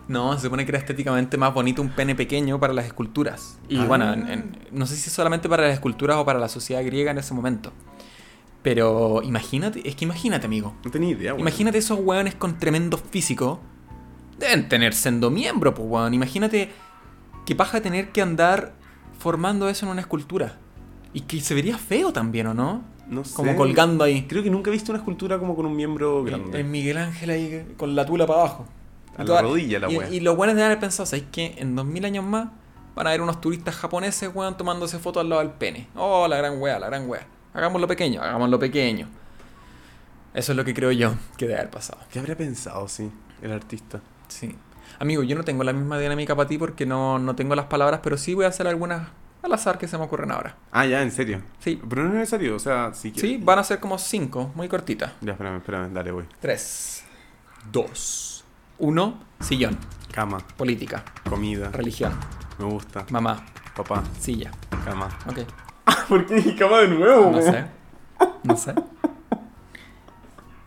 [0.08, 3.58] No, se supone que era estéticamente más bonito un pene pequeño para las esculturas.
[3.68, 3.84] Y Ah.
[3.84, 7.12] bueno, en- en- no sé si solamente para las esculturas o para la sociedad griega
[7.12, 7.72] en ese momento.
[8.62, 10.74] Pero imagínate, es que imagínate, amigo.
[10.84, 11.40] No tenía idea, weón.
[11.42, 13.60] Imagínate esos hueones con tremendo físico.
[14.40, 16.14] Deben tener sendo miembro, pues, weón.
[16.14, 16.70] Imagínate
[17.46, 18.72] qué paja tener que andar
[19.18, 20.56] formando eso en una escultura.
[21.12, 22.82] Y que se vería feo también, ¿o no?
[23.06, 23.34] No sé.
[23.34, 24.26] Como colgando ahí.
[24.26, 26.60] Creo que nunca he visto una escultura como con un miembro grande.
[26.60, 28.66] En Miguel Ángel ahí con la tula para abajo.
[29.16, 30.08] A Y la rodilla la y, wea.
[30.10, 32.48] y los buenos deben haber pensado, ¿sabes que En 2000 años más
[32.94, 35.88] van a haber unos turistas japoneses, weón, tomándose fotos al lado del pene.
[35.96, 37.26] Oh, la gran wea, la gran wea.
[37.52, 39.08] Hagámoslo pequeño, hagámoslo pequeño.
[40.32, 42.00] Eso es lo que creo yo que debe haber pasado.
[42.12, 43.10] ¿Qué habría pensado, sí,
[43.42, 44.00] el artista?
[44.30, 44.56] Sí.
[44.98, 48.00] Amigo, yo no tengo la misma dinámica para ti porque no, no tengo las palabras,
[48.02, 49.08] pero sí voy a hacer algunas
[49.42, 50.56] al azar que se me ocurren ahora.
[50.72, 51.40] Ah, ya, en serio.
[51.60, 51.80] Sí.
[51.88, 53.44] Pero no es necesario, o sea, si Sí, quieres.
[53.44, 55.12] van a ser como cinco, muy cortitas.
[55.22, 56.24] Ya, espérame, espérame, dale, voy.
[56.40, 57.04] Tres,
[57.72, 58.44] dos,
[58.78, 59.78] uno, sillón,
[60.12, 62.12] Cama, política, comida, religión,
[62.58, 64.50] me gusta, mamá, papá, silla.
[64.84, 65.08] cama.
[65.26, 65.38] Ok.
[66.08, 67.30] ¿Por qué dije cama de nuevo?
[67.30, 67.64] No sé.
[68.42, 68.74] No sé.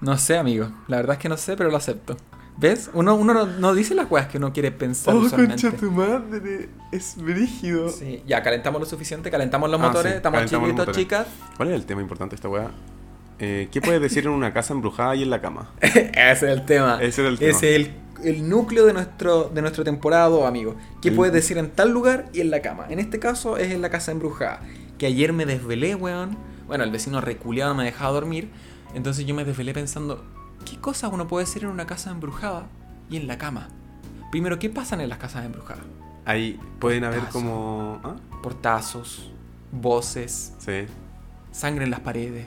[0.01, 0.71] No sé, amigo.
[0.87, 2.17] La verdad es que no sé, pero lo acepto.
[2.57, 2.89] ¿Ves?
[2.93, 6.69] Uno, uno no, no dice las cosas que uno quiere pensar Oh, concha tu madre,
[6.91, 7.89] es brígido.
[7.89, 11.27] Sí, ya calentamos lo suficiente, calentamos los Ah, motores, sí, estamos calentamos chiquitos, chicas.
[11.57, 12.69] ¿Cuál es el tema importante de esta weá?
[13.39, 15.71] Eh, ¿Qué puedes decir en una casa embrujada y en la cama?
[15.81, 16.99] Ese es el tema.
[17.01, 17.51] Ese era el tema.
[17.51, 17.91] Es el,
[18.23, 20.75] el núcleo de nuestro, de nuestro temporada 2, amigo.
[21.01, 22.85] ¿Qué El- puedes decir en tal lugar y en la cama?
[22.89, 24.61] En este caso es en la casa embrujada.
[24.99, 26.37] Que ayer me desvelé, weón.
[26.67, 28.49] Bueno, el vecino reculeado me dejaba dormir.
[28.93, 30.23] Entonces yo me desvelé pensando,
[30.63, 32.67] ¿qué cosas uno puede decir en una casa embrujada
[33.09, 33.67] y en la cama?
[34.31, 35.83] Primero, ¿qué pasan en las casas embrujadas?
[36.25, 37.39] Ahí pueden haber Portazo.
[37.39, 38.01] como...
[38.03, 38.15] ¿Ah?
[38.41, 39.31] Portazos,
[39.71, 40.85] voces, Sí.
[41.51, 42.45] sangre en las paredes.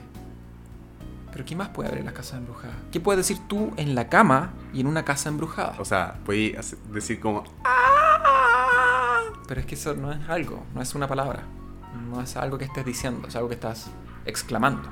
[1.31, 2.75] Pero ¿qué más puede haber en las casas embrujadas?
[2.91, 5.75] ¿Qué puedes decir tú en la cama y en una casa embrujada?
[5.79, 7.43] O sea, puedes hacer- decir como...
[9.47, 11.43] Pero es que eso no es algo, no es una palabra.
[12.09, 13.87] No es algo que estés diciendo, es algo que estás
[14.25, 14.89] exclamando.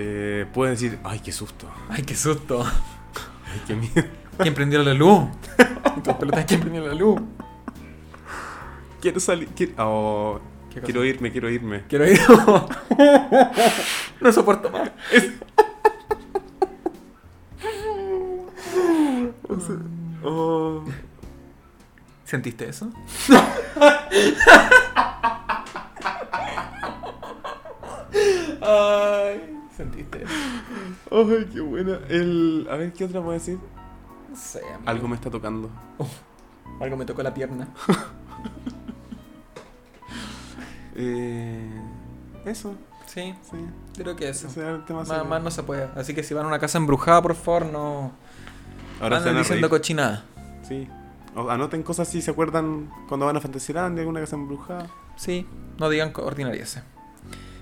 [0.00, 1.68] Eh, puedes decir, ay, qué susto.
[1.88, 2.62] ¡Ay, qué susto!
[2.62, 4.08] Ay, qué miedo.
[4.38, 5.24] ¿Quién prendió la luz?
[6.46, 7.20] ¿quién prendió la luz?
[9.00, 9.48] Quiero salir...
[9.48, 10.40] Quiero, oh,
[11.04, 11.82] irme, quiero irme.
[11.88, 12.20] Quiero ir.
[14.20, 14.92] no soporto más.
[20.22, 20.84] Oh.
[22.24, 22.90] ¿Sentiste eso?
[28.60, 30.24] Ay, ¿sentiste?
[31.10, 32.00] Ay, qué buena.
[32.08, 32.66] El...
[32.70, 33.58] A ver, ¿qué otra puedo decir?
[34.28, 34.82] No sé, amigo.
[34.90, 35.70] Algo me está tocando.
[36.80, 37.68] Algo me tocó la pierna.
[41.00, 41.70] Eh,
[42.44, 42.74] eso,
[43.06, 43.56] Sí, sí.
[43.94, 44.48] creo que eso.
[44.48, 45.88] Ese el tema Más, no se puede.
[45.94, 48.10] Así que si van a una casa embrujada, por favor, no.
[49.00, 50.24] Ahora se diciendo cochinada.
[50.66, 50.88] Sí.
[51.36, 54.88] O anoten cosas si se acuerdan cuando van a Fantasyland de alguna casa embrujada.
[55.14, 55.46] Sí,
[55.78, 56.82] no digan ordinarieces.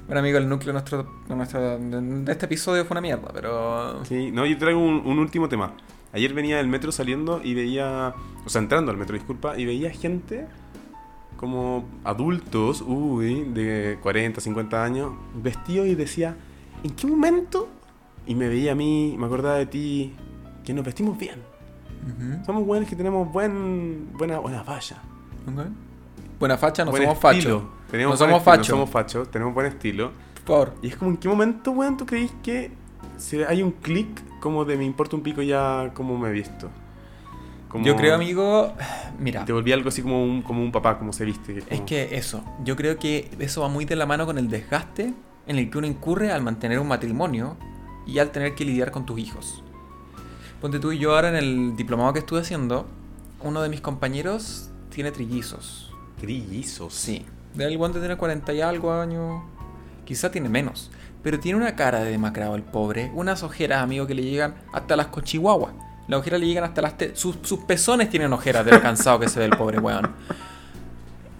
[0.06, 4.04] Bueno, amigo, el núcleo de, nuestro, de, nuestro- de este episodio fue una mierda, pero.
[4.04, 5.72] Sí, no, yo traigo un, un último tema.
[6.12, 9.90] Ayer venía del metro saliendo y veía, o sea, entrando al metro, disculpa, y veía
[9.90, 10.46] gente
[11.36, 16.36] como adultos, uy, de 40, 50 años, vestidos y decía,
[16.82, 17.68] ¿en qué momento?
[18.26, 20.14] Y me veía a mí, me acordaba de ti,
[20.64, 21.42] que nos vestimos bien.
[22.46, 24.96] Somos buenos que tenemos buen, buena, buena falla.
[25.46, 25.66] Ok.
[26.38, 27.44] Buena facha, no buen somos fachos.
[27.46, 28.66] No buen somos fachos.
[28.66, 30.12] somos fachos, tenemos buen estilo.
[30.44, 30.74] Por favor.
[30.82, 32.70] Y es como, ¿en qué momento, weón, tú creís que
[33.16, 34.06] si hay un clic
[34.40, 36.68] como de me importa un pico ya cómo me he visto?
[37.68, 38.72] Como- Yo creo, amigo,
[39.18, 41.52] mira, Te volví algo así como un, como un papá, como se viste.
[41.54, 44.38] que es como- que eso, yo creo que eso va muy de la mano con
[44.38, 45.14] el desgaste
[45.46, 47.56] en el que uno incurre al mantener un matrimonio
[48.06, 49.62] y al tener que lidiar con tus hijos.
[50.60, 52.86] Ponte tú y yo ahora en el diplomado que estuve haciendo,
[53.42, 55.92] uno de mis compañeros tiene trillizos.
[56.20, 56.92] Trillizos.
[56.94, 57.24] Sí.
[57.58, 59.42] El guante tiene 40 y algo años.
[60.04, 60.90] Quizá tiene menos.
[61.22, 63.10] Pero tiene una cara de demacrado el pobre.
[63.14, 65.72] Unas ojeras, amigo, que le llegan hasta las cochihuahuas.
[66.08, 66.96] Las ojeras le llegan hasta las...
[66.96, 70.12] te- Sus, sus pezones tienen ojeras de lo cansado que se ve el pobre weón.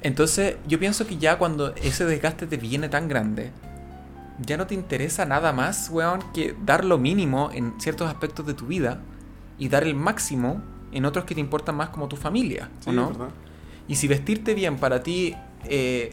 [0.03, 3.51] Entonces, yo pienso que ya cuando ese desgaste te viene tan grande,
[4.41, 8.55] ya no te interesa nada más, weón, que dar lo mínimo en ciertos aspectos de
[8.55, 8.99] tu vida
[9.59, 10.63] y dar el máximo
[10.93, 13.09] en otros que te importan más como tu familia, Sí, ¿o no?
[13.11, 13.29] ¿verdad?
[13.89, 15.35] Y si vestirte bien para ti
[15.65, 16.13] eh,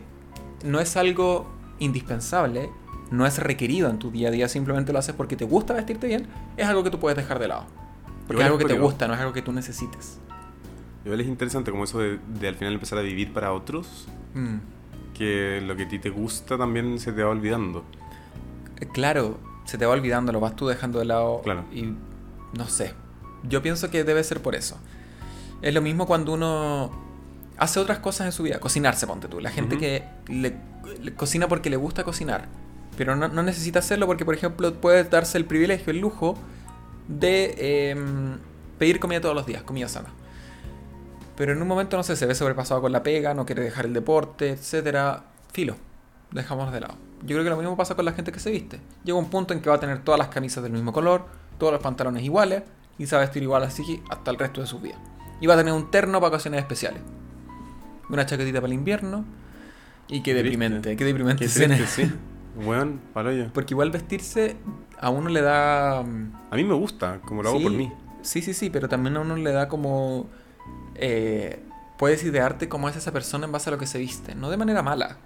[0.64, 1.48] no es algo
[1.80, 2.70] indispensable,
[3.12, 6.08] no es requerido en tu día a día, simplemente lo haces porque te gusta vestirte
[6.08, 7.66] bien, es algo que tú puedes dejar de lado.
[8.28, 10.20] Porque Igual es algo que te gusta, no es algo que tú necesites.
[11.04, 14.58] Igual es interesante como eso de, de al final empezar a vivir para otros, Mm.
[15.14, 17.84] que lo que a ti te gusta también se te va olvidando.
[18.80, 21.42] Eh, Claro, se te va olvidando, lo vas tú dejando de lado.
[21.44, 21.66] Claro.
[21.72, 21.94] Y
[22.58, 22.94] no sé.
[23.48, 24.78] Yo pienso que debe ser por eso.
[25.62, 26.90] Es lo mismo cuando uno
[27.58, 28.60] hace otras cosas en su vida.
[28.60, 29.40] Cocinarse, ponte tú.
[29.40, 30.56] La gente que le,
[31.02, 32.48] le cocina porque le gusta cocinar.
[32.98, 36.38] Pero no, no necesita hacerlo porque, por ejemplo, puede darse el privilegio, el lujo
[37.08, 38.38] de em,
[38.78, 40.10] pedir comida todos los días, comida sana.
[41.36, 43.86] Pero en un momento, no sé, se ve sobrepasado con la pega, no quiere dejar
[43.86, 45.24] el deporte, etcétera.
[45.52, 45.76] Filo,
[46.32, 46.96] dejamos de lado.
[47.22, 48.80] Yo creo que lo mismo pasa con la gente que se viste.
[49.04, 51.26] Llega un punto en que va a tener todas las camisas del mismo color,
[51.58, 52.64] todos los pantalones iguales,
[52.98, 55.00] y se va a vestir igual así hasta el resto de sus vidas.
[55.42, 57.02] Y va a tener un terno para ocasiones especiales.
[58.14, 59.26] Una chaquetita para el invierno.
[60.08, 61.76] Y qué deprimente, qué deprimente Qué escena.
[61.76, 62.14] triste, sí.
[62.66, 63.52] Weón, palo yo.
[63.54, 64.56] Porque igual vestirse
[65.00, 66.04] a uno le da...
[66.04, 67.92] mm, A mí me gusta, como lo hago sí, por mí.
[68.22, 70.30] Sí, sí, sí, pero también a uno le da como...
[70.96, 71.64] eh,
[71.98, 74.36] puedes idearte cómo es esa persona en base a lo que se viste.
[74.36, 75.18] No de manera mala.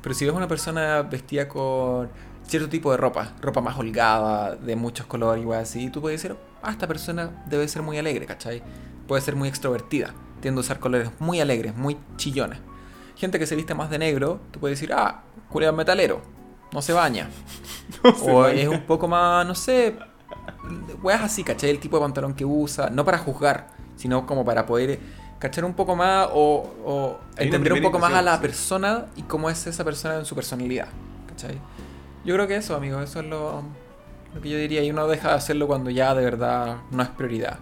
[0.00, 2.08] Pero si ves una persona vestida con
[2.46, 6.36] cierto tipo de ropa, ropa más holgada, de muchos colores, igual así, tú puedes decir,
[6.62, 8.62] ah, esta persona debe ser muy alegre, ¿cachai?
[9.06, 12.58] Puede ser muy extrovertida, tiende a usar colores muy alegres, muy chillones.
[13.16, 16.22] Gente que se viste más de negro, tú puedes decir, ah, culiao metalero,
[16.72, 17.28] no se baña.
[18.02, 18.62] se o baña.
[18.62, 19.96] es un poco más, no sé,
[21.02, 21.70] weas así, ¿cachai?
[21.70, 24.98] El tipo de pantalón que usa, no para juzgar, sino como para poder
[25.38, 28.42] cachar un poco más o, o entender un poco más a la sí.
[28.42, 30.88] persona y cómo es esa persona en su personalidad,
[31.28, 31.58] ¿cachai?
[32.24, 33.62] Yo creo que eso, amigo, eso es lo,
[34.34, 34.82] lo que yo diría.
[34.84, 37.58] Y uno deja de hacerlo cuando ya de verdad no es prioridad,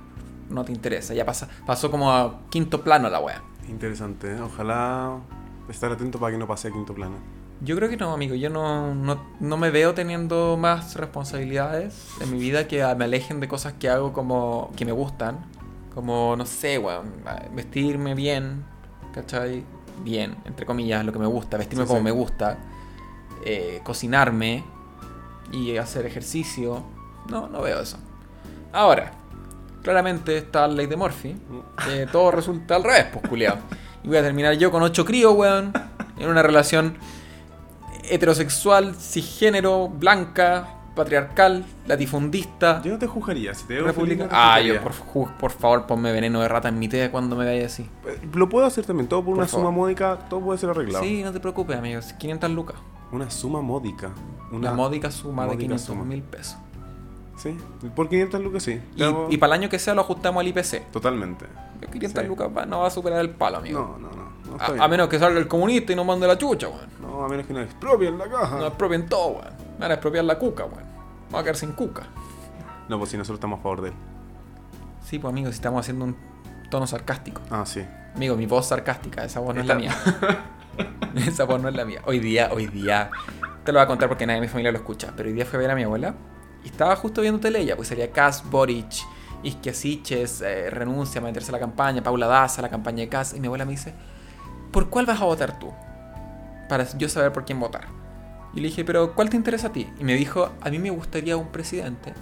[0.51, 3.43] no te interesa, ya pasa, pasó como a quinto plano la wea.
[3.69, 4.41] Interesante, ¿eh?
[4.41, 5.19] ojalá
[5.69, 7.17] estar atento para que no pase a quinto plano.
[7.61, 8.35] Yo creo que no, amigo.
[8.37, 13.41] Yo no, no, no me veo teniendo más responsabilidades en mi vida que me alejen
[13.41, 15.39] de cosas que hago como que me gustan.
[15.93, 17.13] Como, no sé, weón,
[17.55, 18.65] vestirme bien,
[19.13, 19.65] ¿cachai?
[20.05, 22.05] Bien, entre comillas, lo que me gusta, vestirme Sí, como sí.
[22.05, 22.59] me gusta,
[23.45, 24.63] eh, cocinarme
[25.51, 26.85] y hacer ejercicio.
[27.29, 27.99] No, no veo eso.
[28.73, 29.11] Ahora,
[29.83, 31.37] claramente está la ley de Murphy,
[31.87, 33.57] que todo resulta al revés, pues, culiao.
[34.05, 35.73] Y voy a terminar yo con ocho críos, weón,
[36.19, 36.97] en una relación
[38.05, 44.25] heterosexual, cisgénero, blanca, patriarcal, latifundista, Yo no te juzgaría, si te veo república.
[44.25, 47.11] feliz, no te Ah, yo, por, por favor, ponme veneno de rata en mi té
[47.11, 47.89] cuando me veas así.
[48.07, 49.67] Eh, Lo puedo hacer también, todo por, Por una favor.
[49.67, 51.05] suma módica, todo puede ser arreglado.
[51.05, 52.13] Sí, no te preocupes, amigos.
[52.15, 52.77] 500 lucas.
[53.13, 54.11] Una suma módica.
[54.51, 54.73] Una...
[54.73, 56.05] Módica suma de módica 500 suma.
[56.05, 56.57] mil pesos.
[57.39, 57.57] Sí,
[57.95, 58.81] por 500 lucas sí.
[58.97, 60.91] Y, y para el año que sea lo ajustamos al IPC.
[60.91, 61.47] Totalmente.
[61.81, 62.29] Yo 500 Sí.
[62.29, 63.81] lucas no va a superar el palo, amigo.
[63.81, 64.29] No, no, no.
[64.51, 64.83] no está a, bien.
[64.83, 66.89] a menos que salga el comunista y no mande la chucha, weón.
[67.01, 68.57] No, a menos que no expropien la caja.
[68.59, 69.49] No expropien todo, weón.
[69.75, 70.83] Me van a expropiar la cuca, weón.
[71.27, 72.03] Vamos a quedar sin cuca.
[72.89, 73.95] No, pues si nosotros estamos a favor de él.
[75.05, 76.17] Sí, pues amigo, si estamos haciendo un
[76.71, 77.41] tono sarcástico.
[77.51, 77.85] Ah, sí.
[78.17, 79.95] Amigo, mi voz sarcástica, esa voz no es la mía.
[81.15, 82.01] esa voz no es la mía.
[82.05, 83.11] Hoy día, hoy día,
[83.65, 85.45] te lo voy a contar porque nadie de mi familia lo escucha, pero hoy día
[85.47, 86.15] fui a ver a mi abuela
[86.65, 88.93] y estaba justo viendo tele ella, pues sería Cas, Boric,
[89.43, 93.35] Isquia Siches, eh, renuncia a meterse a la campaña, Paula Daza, la campaña de Cas,
[93.35, 93.95] y mi abuela me dice,
[94.73, 95.73] ¿por cuál vas a votar tú?
[96.69, 97.87] Para yo saber por quién votar.
[98.55, 99.89] Y le dije, pero ¿cuál te interesa a ti?
[99.99, 102.15] Y me dijo, a mí me gustaría un presidente,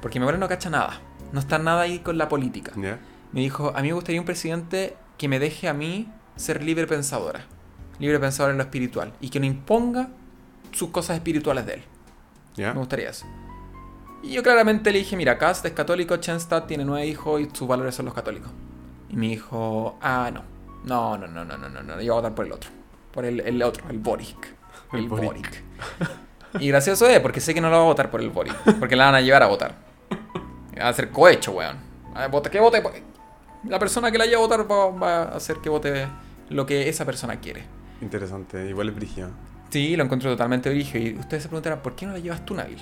[0.00, 1.00] porque mi abuela no cacha nada,
[1.32, 2.72] no está nada ahí con la política
[3.32, 6.86] me dijo, a mí me gustaría un presidente que me deje a mí ser libre
[6.86, 7.44] pensadora,
[7.98, 10.08] libre pensadora en lo espiritual, y que no imponga
[10.72, 11.82] sus cosas espirituales de él.
[12.56, 13.26] Me gustaría eso.
[14.22, 17.66] Y yo claramente le dije, mira, Kast es católico, Chenstad tiene nueve hijos y sus
[17.66, 18.50] valores son los católicos.
[19.08, 20.42] Y me dijo, ah, no,
[20.84, 22.70] no, no, no, no, no, no, no, yo voy a votar por el otro,
[23.12, 24.54] por el, el otro, el Boric.
[24.92, 25.26] El El, Boric.
[25.26, 25.64] Boric.
[26.60, 28.94] Y gracioso es, porque sé que no lo va a votar por el Boric, porque
[28.96, 29.74] la van a llevar a votar.
[30.78, 31.76] Va a ser cohecho, weón.
[32.14, 32.82] A ver, vota- ¿Qué vote?
[33.68, 36.06] La persona que la haya a votar va, va a hacer que vote
[36.48, 37.64] lo que esa persona quiere.
[38.00, 39.30] Interesante, igual es brígido.
[39.70, 41.04] Sí, lo encuentro totalmente brígido.
[41.04, 42.78] Y ustedes se preguntarán, ¿por qué no la llevas tú, Nabil?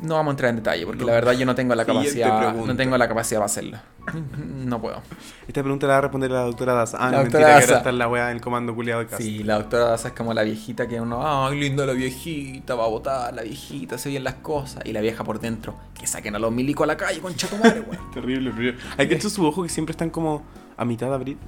[0.00, 1.06] No vamos a entrar en detalle, porque No.
[1.06, 2.54] la verdad yo no tengo la capacidad.
[2.54, 3.78] No tengo la capacidad para hacerlo.
[4.36, 5.00] No puedo.
[5.48, 6.96] Esta pregunta la va a responder la doctora Daza.
[7.00, 7.88] Ah, La no, doctora mentira, que Daza.
[7.90, 9.22] en la weá del comando culiado de casa.
[9.22, 12.84] Sí, la doctora Daza es como la viejita que uno, ay, linda la viejita, va
[12.84, 14.84] a votar, la viejita, se bien las cosas.
[14.84, 17.56] Y la vieja por dentro, que saquen a los milicos a la calle, concha tu
[17.56, 18.10] madre, weón.
[18.14, 18.78] Terrible, terrible.
[18.98, 20.42] Hay que hecho sus ojos que siempre están como
[20.76, 21.38] a mitad de abrir.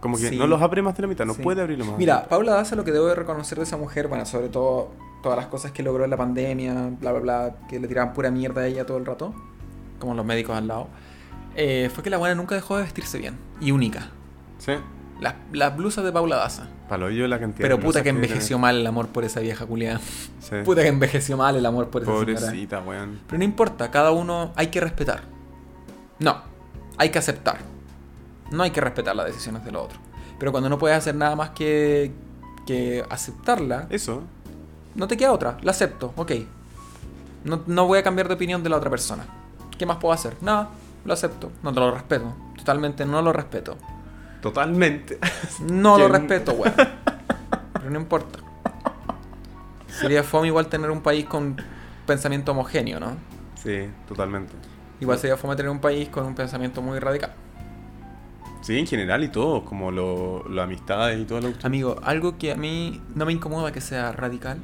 [0.00, 0.36] Como que Sí.
[0.36, 1.42] no los abre más de la mitad, no Sí.
[1.42, 1.98] puede abrirlo más.
[1.98, 4.90] Mira, Paula Daza lo que debo de reconocer de esa mujer, bueno, sobre todo
[5.22, 8.30] todas las cosas que logró en la pandemia, bla, bla, bla, que le tiraban pura
[8.30, 9.34] mierda a ella todo el rato,
[9.98, 10.88] como los médicos al lado,
[11.56, 14.10] eh, fue que la buena nunca dejó de vestirse bien y única.
[14.58, 14.72] Sí.
[15.20, 16.68] Las, las blusas de Paula Daza.
[16.90, 19.64] Palo yo la cantidad Pero de puta que envejeció mal el amor por esa vieja
[19.66, 19.98] culiada.
[20.40, 20.56] Sí.
[20.64, 22.12] Puta que envejeció mal el amor por esa.
[22.12, 23.18] Pobrecita, weón.
[23.26, 25.22] Pero no importa, cada uno hay que respetar.
[26.20, 26.42] No,
[26.98, 27.58] hay que aceptar.
[28.50, 29.98] No hay que respetar las decisiones del otro.
[30.38, 32.12] Pero cuando no puedes hacer nada más que,
[32.66, 34.22] que aceptarla, Eso.
[34.94, 35.56] no te queda otra.
[35.62, 36.32] La acepto, ok.
[37.44, 39.24] No, no voy a cambiar de opinión de la otra persona.
[39.78, 40.36] ¿Qué más puedo hacer?
[40.40, 40.70] Nada,
[41.04, 41.50] lo acepto.
[41.62, 42.34] No te lo respeto.
[42.56, 43.76] Totalmente no lo respeto.
[44.42, 45.18] Totalmente.
[45.60, 46.74] No lo respeto, weón.
[47.72, 48.38] Pero no importa.
[49.88, 51.56] Sería fome igual tener un país con
[52.06, 53.16] pensamiento homogéneo, ¿no?
[53.62, 54.52] Sí, totalmente.
[55.00, 57.32] Igual sería fome tener un país con un pensamiento muy radical.
[58.66, 62.50] Sí, en general y todo, como lo, lo amistades y todo lo Amigo, algo que
[62.50, 64.58] a mí no me incomoda que sea radical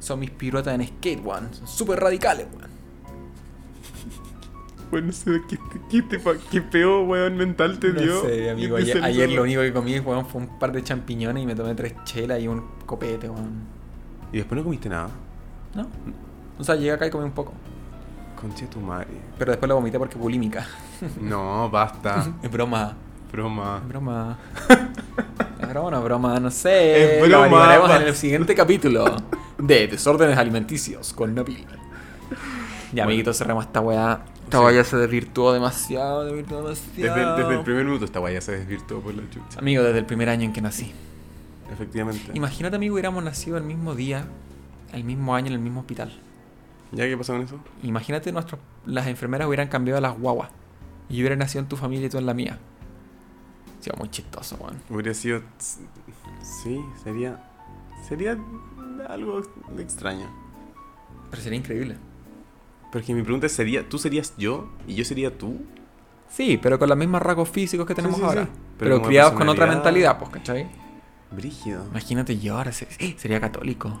[0.00, 1.48] son mis piruetas en skate, weón.
[1.54, 2.68] Son súper radicales, weón.
[4.90, 5.56] Bueno, no sé qué,
[5.88, 6.04] qué,
[6.50, 8.20] qué peo, weón, mental te No dio.
[8.20, 8.76] sé, amigo.
[8.76, 11.54] Te Ayer, ayer lo único que comí, weón, fue un par de champiñones y me
[11.54, 13.62] tomé tres chelas y un copete, weón.
[14.30, 15.08] Y después no comiste nada.
[15.74, 15.86] ¿No?
[16.58, 17.54] O sea, llegué acá y comí un poco.
[18.40, 19.06] Concha de tu madre.
[19.38, 20.66] Pero después lo vomité porque bulímica.
[21.20, 22.26] No, basta.
[22.42, 22.94] Es broma.
[23.32, 23.78] Broma.
[23.82, 24.38] Es broma.
[25.60, 27.16] Es broma o no es broma, no sé.
[27.22, 27.96] Es Lo broma, averiguaremos pa.
[27.96, 29.04] en el siguiente capítulo
[29.58, 31.66] de Desórdenes Alimenticios con Nabil.
[32.92, 34.24] Ya, amiguitos, cerramos esta weá.
[34.44, 34.64] Esta Sí.
[34.64, 37.14] weá ya se desvirtuó demasiado, desvirtuó demasiado.
[37.14, 39.58] Desde, el- desde el primer minuto esta ya se desvirtuó por la chucha.
[39.60, 40.92] Amigo, desde el primer año en que nací.
[41.72, 42.32] Efectivamente.
[42.34, 44.24] Imagínate, amigo, hubiéramos nacido el mismo día,
[44.92, 46.12] el mismo año, en el mismo hospital.
[46.92, 47.60] ¿Ya qué pasó con eso?
[47.82, 50.50] Imagínate, nuestros, las enfermeras hubieran cambiado a las guaguas.
[51.08, 52.58] Y yo hubiera nacido en tu familia y tú en la mía.
[53.80, 54.76] Sería muy chistoso, weón.
[54.90, 55.40] Hubiera sido.
[56.42, 57.42] Sí, sería.
[58.08, 58.36] Sería
[59.08, 59.40] algo
[59.78, 60.26] extraño.
[61.30, 61.96] Pero sería increíble.
[62.92, 65.60] Pero que mi pregunta ¿sería, ¿tú serías yo y yo sería tú?
[66.28, 68.44] Sí, pero con los mismos rasgos físicos que tenemos sí, ahora.
[68.44, 68.50] sí.
[68.78, 70.68] Pero, criados con otra mentalidad, pues, ¿cachai?
[71.30, 71.84] Brígido.
[71.90, 72.88] Imagínate yo ahora ser-
[73.18, 74.00] sería católico.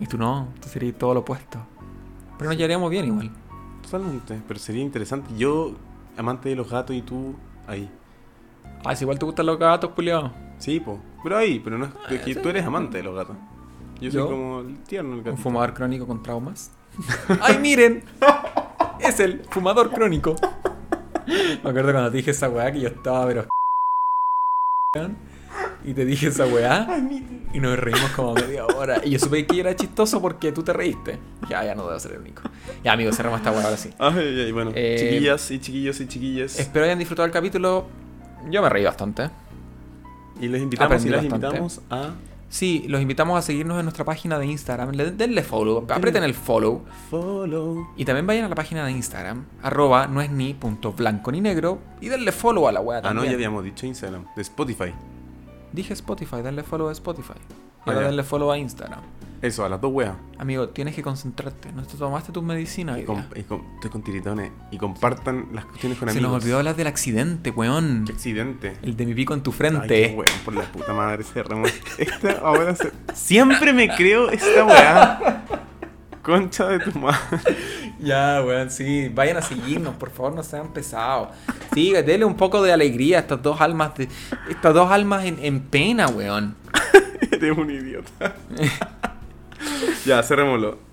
[0.00, 1.58] Y tú no, tú serías todo lo opuesto.
[2.36, 3.30] Pero nos llevaríamos bien igual.
[3.82, 4.40] Totalmente.
[4.46, 5.30] Pero sería interesante.
[5.36, 5.72] Yo,
[6.16, 7.34] amante de los gatos y tú,
[7.66, 7.90] ahí.
[8.84, 10.30] Ah, si igual te gustan los gatos, culiao.
[10.58, 10.98] Sí, po.
[11.22, 12.40] Pero ahí, pero no es, es que sí.
[12.40, 13.36] tú eres amante de los gatos.
[14.00, 14.28] Yo soy ¿Yo?
[14.28, 15.42] como el tierno el Un gatito.
[15.42, 16.70] fumador crónico con traumas.
[17.40, 18.04] ¡Ay, miren!
[19.00, 20.36] Es el fumador crónico.
[21.26, 23.46] Me acuerdo cuando te dije esa weá que yo estaba, pero.
[25.84, 26.86] Y te dije esa weá.
[27.54, 29.00] Y nos reímos como media hora.
[29.04, 31.18] Y yo supe que era chistoso porque tú te reíste.
[31.48, 32.42] Ya, ya no debo ser el único.
[32.84, 33.90] Ya, amigos, cerramos esta weá ahora sí.
[33.98, 34.72] Ay, ay, ay, bueno.
[34.74, 36.58] Eh, chiquillas y chiquillos y chiquillas.
[36.58, 37.86] Espero hayan disfrutado el capítulo.
[38.50, 39.30] Yo me reí bastante.
[40.40, 41.46] Y les invitamos, y aprendí las bastante.
[41.46, 42.14] invitamos a
[42.50, 44.92] Sí, los invitamos a seguirnos en nuestra página de Instagram.
[44.92, 46.82] Le- Denle follow, aprieten el follow.
[47.10, 47.88] follow.
[47.96, 51.42] Y también vayan a la página de Instagram, arroba no es ni punto blanco ni
[51.42, 53.32] negro, y denle follow a la wea Ah, no, también.
[53.32, 54.24] ya habíamos dicho Instagram.
[54.34, 54.94] De Spotify.
[55.72, 57.34] Dije Spotify, denle follow a Spotify.
[57.86, 59.00] Y Ah, ahora denle follow a Instagram.
[59.40, 60.14] Eso, a las dos weas.
[60.38, 61.72] Amigo, tienes que concentrarte.
[61.72, 64.50] No te tomaste tus medicinas Y, y estoy con tiritones.
[64.72, 66.32] Y compartan las cuestiones con Se amigos.
[66.32, 68.02] nos olvidó hablar del accidente, weón.
[68.04, 68.76] Qué accidente.
[68.82, 70.06] El de mi pico en tu Ay, qué frente.
[70.16, 71.70] weón, por la puta madre, cerramos.
[71.98, 72.90] Esta ahora se...
[73.14, 75.44] Siempre me creo esta weá.
[76.22, 77.18] Concha de tu madre.
[78.00, 79.10] Ya, weón, sí.
[79.14, 81.28] Vayan a seguirnos, por favor, no sean pesados.
[81.74, 84.08] Sí, denle un poco de alegría a estas dos almas de.
[84.48, 86.56] Estas dos almas en, en pena, weón.
[87.30, 88.34] Eres un idiota.
[90.06, 90.87] ya, cerrémoslo.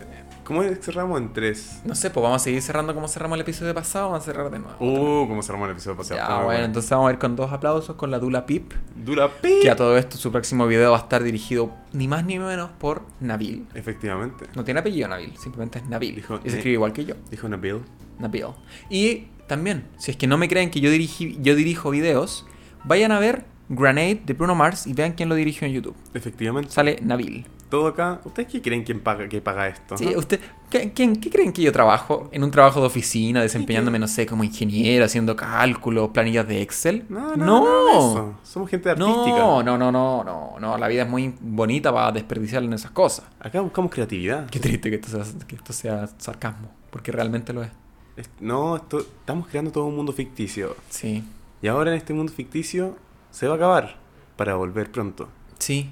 [0.46, 1.82] ¿Cómo cerramos en tres?
[1.86, 4.52] No sé, pues vamos a seguir cerrando como cerramos el episodio pasado, vamos a cerrar
[4.52, 4.76] de nuevo.
[4.80, 6.20] Uh, ¿cómo cerramos el episodio pasado?
[6.20, 8.72] ya, muy bueno, entonces vamos a ir con dos aplausos con la Dula Pip.
[8.96, 9.62] Dura pi.
[9.64, 12.70] Que a todo esto su próximo video va a estar dirigido ni más ni menos
[12.78, 13.66] por Nabil.
[13.74, 14.46] Efectivamente.
[14.54, 16.16] No tiene apellido Nabil, simplemente es Nabil.
[16.16, 17.82] Dijo, y se escribe igual que yo, Dijo Nabil.
[18.20, 18.46] Nabil.
[18.92, 22.46] Y también, si es que no me creen que yo, dirigí, yo dirijo videos,
[22.84, 25.96] vayan a ver Grenade de Bruno Mars y vean quién lo dirigió en YouTube.
[26.14, 26.70] Efectivamente.
[26.70, 27.48] Sale Nabil.
[27.70, 28.22] Todo acá.
[28.26, 29.98] ¿Ustedes qué creen quién paga, que paga esto?
[29.98, 30.20] Sí, no?
[30.20, 30.40] usted,
[30.70, 32.30] ¿qué, quién- qué creen que yo trabajo?
[32.32, 37.06] ¿En un trabajo de oficina, desempeñándome, no sé, como ingeniero, haciendo cálculos, planillas de Excel?
[37.10, 38.36] No, no, no, eso.
[38.44, 39.38] Somos gente artística.
[39.38, 40.78] No, no, no, no, no, no.
[40.78, 43.26] La vida es muy bonita para desperdiciarla en esas cosas.
[43.40, 44.50] Acá buscamos creatividad.
[44.50, 47.70] Qué triste que esto sea, que esto sea sarcasmo, porque realmente lo es.
[48.18, 50.76] Es- No, esto- estamos creando todo un mundo ficticio.
[50.90, 51.24] Sí,
[51.62, 52.96] Y ahora en este mundo ficticio
[53.32, 53.96] se va a acabar
[54.38, 55.30] para volver pronto.
[55.58, 55.90] sí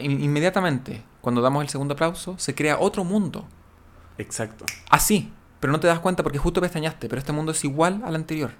[0.00, 3.46] inmediatamente, cuando damos el segundo aplauso, se crea otro mundo.
[4.18, 4.64] Exacto.
[4.90, 8.14] Así, pero no te das cuenta porque justo pestañaste, pero este mundo es igual al
[8.14, 8.50] anterior.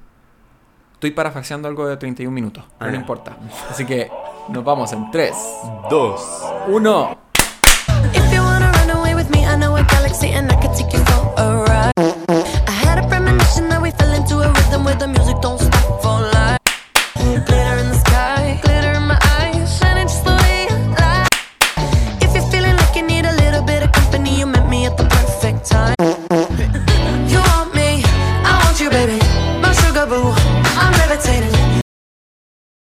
[0.95, 2.75] Estoy parafraseando algo de 31 minutos, ah.
[2.79, 3.01] pero no ah.
[3.01, 3.37] importa.
[3.71, 4.11] Así que
[4.49, 5.35] nos vamos en 3,
[5.91, 6.21] 2,
[6.69, 7.19] 1.